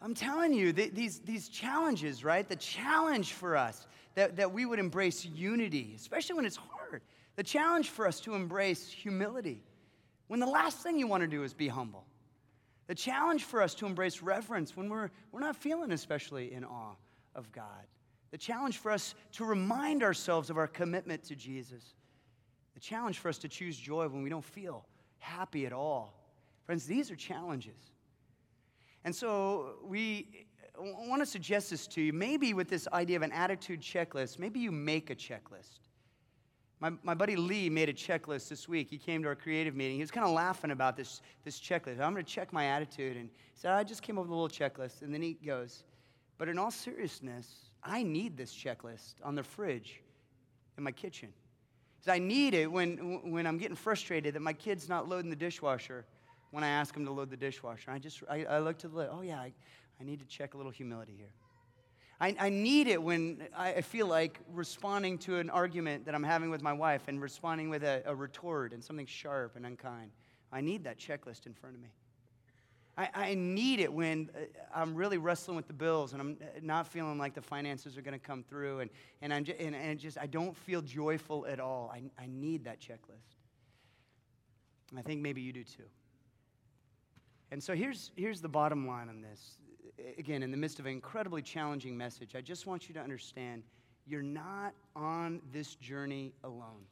I'm 0.02 0.16
telling 0.16 0.54
you, 0.54 0.74
these, 0.74 1.20
these 1.20 1.48
challenges, 1.48 2.24
right? 2.24 2.48
The 2.48 2.56
challenge 2.56 3.34
for 3.34 3.56
us 3.56 3.86
that, 4.16 4.36
that 4.38 4.52
we 4.52 4.66
would 4.66 4.80
embrace 4.80 5.24
unity, 5.26 5.94
especially 5.96 6.36
when 6.36 6.46
it's 6.46 6.58
hard. 6.58 7.04
The 7.36 7.44
challenge 7.44 7.90
for 7.90 8.08
us 8.08 8.20
to 8.22 8.34
embrace 8.34 8.90
humility 8.90 9.64
when 10.28 10.40
the 10.40 10.48
last 10.48 10.80
thing 10.80 10.98
you 10.98 11.08
want 11.08 11.22
to 11.22 11.28
do 11.28 11.44
is 11.44 11.54
be 11.54 11.68
humble. 11.68 12.06
The 12.88 12.96
challenge 12.96 13.44
for 13.44 13.62
us 13.62 13.76
to 13.76 13.86
embrace 13.86 14.22
reverence 14.22 14.76
when 14.76 14.90
we're, 14.90 15.12
we're 15.32 15.40
not 15.40 15.56
feeling 15.56 15.92
especially 15.92 16.54
in 16.54 16.66
awe 16.66 16.96
of 17.36 17.52
God. 17.52 17.86
The 18.32 18.38
challenge 18.38 18.78
for 18.78 18.92
us 18.92 19.14
to 19.34 19.46
remind 19.46 20.04
ourselves 20.04 20.50
of 20.50 20.58
our 20.58 20.68
commitment 20.68 21.24
to 21.26 21.36
Jesus. 21.36 21.84
The 22.74 22.80
challenge 22.80 23.20
for 23.20 23.30
us 23.30 23.38
to 23.40 23.48
choose 23.48 23.78
joy 23.78 24.08
when 24.08 24.24
we 24.24 24.30
don't 24.30 24.44
feel 24.44 24.86
happy 25.20 25.66
at 25.66 25.74
all. 25.74 26.18
Friends, 26.66 26.86
these 26.86 27.12
are 27.12 27.16
challenges. 27.16 27.91
And 29.04 29.16
so 29.16 29.76
we 29.84 30.46
want 30.78 31.22
to 31.22 31.26
suggest 31.26 31.70
this 31.70 31.88
to 31.88 32.02
you. 32.02 32.14
Maybe 32.14 32.54
with 32.54 32.70
this 32.70 32.88
idea 32.94 33.18
of 33.18 33.24
an 33.24 33.32
attitude 33.32 33.82
checklist, 33.82 34.40
maybe 34.40 34.60
you 34.60 34.72
make 34.72 35.10
a 35.10 35.16
checklist. 35.16 35.80
My, 36.80 36.92
my 37.04 37.14
buddy 37.14 37.36
Lee 37.36 37.70
made 37.70 37.90
a 37.90 37.94
checklist 37.94 38.50
this 38.50 38.68
week. 38.68 38.90
He 38.90 38.98
came 38.98 39.22
to 39.22 39.28
our 39.28 39.36
creative 39.36 39.76
meeting. 39.76 39.98
He 39.98 40.02
was 40.02 40.10
kind 40.10 40.26
of 40.26 40.34
laughing 40.34 40.72
about 40.72 40.98
this, 40.98 41.22
this 41.44 41.60
checklist. 41.60 42.00
I'm 42.00 42.14
going 42.14 42.16
to 42.16 42.24
check 42.24 42.52
my 42.52 42.66
attitude. 42.66 43.18
And 43.18 43.30
he 43.30 43.60
said, 43.60 43.72
I 43.72 43.84
just 43.84 44.02
came 44.02 44.18
up 44.18 44.24
with 44.24 44.32
a 44.32 44.34
little 44.34 44.50
checklist. 44.50 45.04
And 45.04 45.14
then 45.14 45.22
he 45.22 45.34
goes, 45.34 45.84
But 46.40 46.50
in 46.50 46.58
all 46.58 46.72
seriousness, 46.72 47.70
I 47.84 48.02
need 48.02 48.36
this 48.36 48.52
checklist 48.52 49.14
on 49.24 49.36
the 49.36 49.44
fridge 49.44 50.02
in 50.78 50.84
my 50.84 50.92
kitchen. 50.92 51.30
Because 52.00 52.16
I 52.16 52.18
need 52.18 52.56
it 52.56 52.72
when, 52.72 53.32
when 53.32 53.46
I'm 53.46 53.60
getting 53.60 53.76
frustrated 53.76 54.34
that 54.34 54.42
my 54.42 54.54
kid's 54.54 54.90
not 54.90 55.08
loading 55.08 55.30
the 55.30 55.36
dishwasher 55.36 56.06
when 56.52 56.64
I 56.64 56.70
ask 56.70 56.96
him 56.96 57.06
to 57.06 57.12
load 57.12 57.30
the 57.30 57.38
dishwasher. 57.38 57.92
I 57.92 58.00
just, 58.00 58.22
I, 58.30 58.46
I 58.46 58.60
look 58.60 58.78
to 58.80 58.88
the, 58.88 59.10
oh 59.10 59.22
yeah, 59.22 59.40
I, 59.40 59.54
I 60.00 60.04
need 60.04 60.20
to 60.20 60.26
check 60.26 60.54
a 60.54 60.58
little 60.58 60.72
humility 60.72 61.16
here. 61.18 61.34
I, 62.20 62.36
I 62.40 62.50
need 62.50 62.88
it 62.88 63.02
when 63.02 63.48
I 63.58 63.82
feel 63.82 64.06
like 64.06 64.40
responding 64.54 65.18
to 65.20 65.40
an 65.40 65.50
argument 65.50 66.06
that 66.06 66.14
I'm 66.14 66.24
having 66.24 66.52
with 66.52 66.62
my 66.62 66.74
wife 66.74 67.08
and 67.08 67.20
responding 67.20 67.70
with 67.70 67.84
a, 67.84 68.04
a 68.06 68.14
retort 68.14 68.74
and 68.74 68.84
something 68.84 69.08
sharp 69.08 69.56
and 69.56 69.66
unkind. 69.66 70.12
I 70.52 70.62
need 70.62 70.84
that 70.84 71.00
checklist 71.00 71.48
in 71.48 71.54
front 71.54 71.76
of 71.76 71.82
me. 71.82 71.90
I, 72.98 73.10
I 73.14 73.34
need 73.34 73.80
it 73.80 73.92
when 73.92 74.30
uh, 74.36 74.42
I'm 74.76 74.94
really 74.94 75.18
wrestling 75.18 75.56
with 75.56 75.66
the 75.66 75.74
bills 75.74 76.14
and 76.14 76.22
I'm 76.22 76.38
uh, 76.42 76.60
not 76.62 76.88
feeling 76.88 77.18
like 77.18 77.34
the 77.34 77.42
finances 77.42 77.98
are 77.98 78.02
going 78.02 78.20
to 78.20 78.24
come 78.24 78.44
through 78.44 78.82
and, 78.82 78.92
and, 79.22 79.34
I'm 79.34 79.44
just, 79.44 79.60
and, 79.60 79.74
and 79.76 79.98
just, 79.98 80.18
I 80.20 80.28
don't 80.28 80.56
feel 80.56 80.82
joyful 80.82 81.48
at 81.48 81.60
all. 81.60 81.92
I, 81.92 82.04
I 82.22 82.28
need 82.28 82.66
that 82.66 82.80
checklist. 82.80 83.38
And 84.92 85.00
I 85.00 85.02
think 85.02 85.22
maybe 85.22 85.42
you 85.42 85.54
do 85.54 85.64
too. 85.64 85.84
And 87.52 87.62
so 87.62 87.76
here's, 87.76 88.12
here's 88.16 88.42
the 88.42 88.50
bottom 88.50 88.88
line 88.88 89.10
on 89.10 89.22
this. 89.22 89.58
Again, 90.18 90.42
in 90.42 90.52
the 90.52 90.58
midst 90.58 90.80
of 90.80 90.86
an 90.86 90.94
incredibly 90.94 91.42
challenging 91.42 91.98
message, 91.98 92.36
I 92.36 92.42
just 92.42 92.66
want 92.66 92.88
you 92.88 92.94
to 92.96 93.02
understand 93.02 93.64
you're 94.08 94.24
not 94.24 94.74
on 94.96 95.42
this 95.54 95.76
journey 95.76 96.34
alone. 96.44 96.86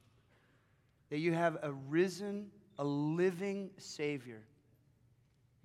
That 1.10 1.20
you 1.20 1.34
have 1.34 1.58
a 1.64 1.72
risen, 1.72 2.52
a 2.78 2.84
living 2.84 3.72
Savior 3.78 4.44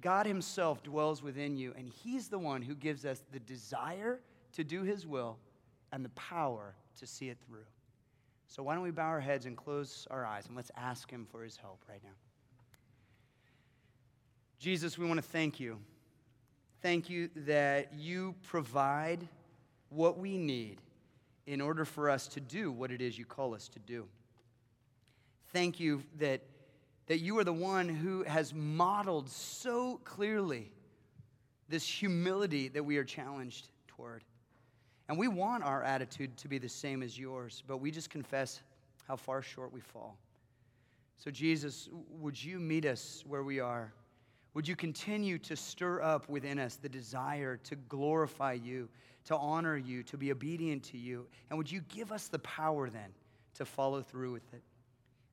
God 0.05 0.27
Himself 0.27 0.83
dwells 0.83 1.23
within 1.23 1.57
you, 1.57 1.73
and 1.79 1.89
He's 1.89 2.29
the 2.29 2.39
one 2.39 2.61
who 2.61 2.75
gives 2.75 3.07
us 3.07 3.23
the 3.33 3.41
desire 3.41 4.21
to 4.53 4.63
do 4.63 4.83
His 4.83 5.07
will 5.07 5.39
and 5.93 6.05
the 6.05 6.11
power 6.11 6.75
to 7.01 7.07
see 7.07 7.31
it 7.31 7.39
through. 7.47 7.65
So, 8.47 8.63
why 8.63 8.75
don't 8.75 8.83
we 8.83 8.91
bow 8.91 9.07
our 9.07 9.21
heads 9.21 9.47
and 9.47 9.57
close 9.57 10.07
our 10.11 10.27
eyes 10.27 10.47
and 10.47 10.55
let's 10.55 10.71
ask 10.77 11.11
Him 11.11 11.27
for 11.33 11.43
His 11.43 11.57
help 11.57 11.83
right 11.89 12.03
now? 12.05 12.11
Jesus, 14.65 14.97
we 14.97 15.05
want 15.05 15.19
to 15.19 15.29
thank 15.29 15.61
you. 15.61 15.79
Thank 16.81 17.11
you 17.11 17.29
that 17.45 17.93
you 17.93 18.35
provide 18.45 19.29
what 19.91 20.19
we 20.19 20.39
need 20.39 20.81
in 21.47 21.61
order 21.61 21.85
for 21.85 22.09
us 22.09 22.27
to 22.29 22.41
do 22.41 22.73
what 22.73 22.91
it 22.91 23.03
is 23.03 23.19
you 23.19 23.27
call 23.27 23.55
us 23.55 23.69
to 23.69 23.79
do. 23.79 24.07
Thank 25.53 25.81
you 25.81 26.03
that 26.19 26.41
that 27.09 27.19
you 27.19 27.37
are 27.37 27.45
the 27.45 27.53
one 27.53 27.91
who 27.91 28.23
has 28.23 28.55
modeled 28.55 29.29
so 29.29 30.01
clearly 30.03 30.73
this 31.69 31.87
humility 31.87 32.69
that 32.69 32.83
we 32.83 32.97
are 32.97 33.05
challenged 33.05 33.69
toward. 33.87 34.25
And 35.11 35.19
we 35.19 35.29
want 35.29 35.63
our 35.63 35.83
attitude 35.83 36.39
to 36.39 36.49
be 36.49 36.57
the 36.57 36.71
same 36.71 37.03
as 37.03 37.19
yours, 37.19 37.63
but 37.67 37.83
we 37.83 37.91
just 37.91 38.09
confess 38.09 38.63
how 39.07 39.17
far 39.17 39.43
short 39.43 39.75
we 39.75 39.81
fall. 39.81 40.17
So, 41.19 41.31
Jesus, 41.31 41.91
would 42.19 42.43
you 42.43 42.59
meet 42.59 42.87
us 42.87 43.23
where 43.27 43.43
we 43.43 43.61
are? 43.61 43.93
Would 44.55 44.69
you 44.69 44.77
continue 44.77 45.39
to 45.39 45.57
stir 45.57 46.01
up 46.01 46.29
within 46.29 46.59
us 46.61 46.77
the 46.77 46.89
desire 46.89 47.57
to 47.65 47.75
glorify 47.75 48.53
you, 48.53 48.89
to 49.27 49.37
honor 49.37 49.77
you, 49.77 50.05
to 50.05 50.17
be 50.17 50.31
obedient 50.31 50.85
to 50.85 50.99
you? 50.99 51.27
And 51.51 51.59
would 51.59 51.71
you 51.71 51.81
give 51.89 52.13
us 52.13 52.29
the 52.29 52.39
power 52.39 52.89
then 52.89 53.13
to 53.55 53.65
follow 53.65 54.01
through 54.01 54.33
with 54.33 54.55
it? 54.55 54.63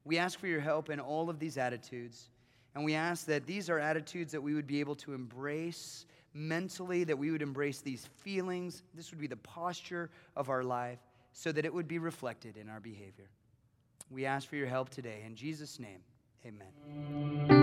We 0.03 0.17
ask 0.17 0.39
for 0.39 0.47
your 0.47 0.59
help 0.59 0.89
in 0.89 0.99
all 0.99 1.29
of 1.29 1.37
these 1.37 1.57
attitudes. 1.57 2.29
And 2.73 2.83
we 2.83 2.95
ask 2.95 3.25
that 3.27 3.45
these 3.45 3.69
are 3.69 3.77
attitudes 3.77 4.31
that 4.31 4.41
we 4.41 4.55
would 4.55 4.65
be 4.65 4.79
able 4.79 4.95
to 4.95 5.13
embrace 5.13 6.07
mentally, 6.33 7.03
that 7.03 7.17
we 7.17 7.29
would 7.29 7.41
embrace 7.41 7.81
these 7.81 8.07
feelings. 8.23 8.81
This 8.95 9.11
would 9.11 9.19
be 9.19 9.27
the 9.27 9.35
posture 9.35 10.09
of 10.35 10.49
our 10.49 10.63
life 10.63 10.99
so 11.33 11.51
that 11.51 11.65
it 11.65 11.73
would 11.73 11.87
be 11.87 11.99
reflected 11.99 12.57
in 12.57 12.69
our 12.69 12.79
behavior. 12.79 13.29
We 14.09 14.25
ask 14.25 14.49
for 14.49 14.55
your 14.55 14.67
help 14.67 14.89
today. 14.89 15.21
In 15.25 15.35
Jesus' 15.35 15.79
name, 15.79 15.99
amen. 16.45 17.60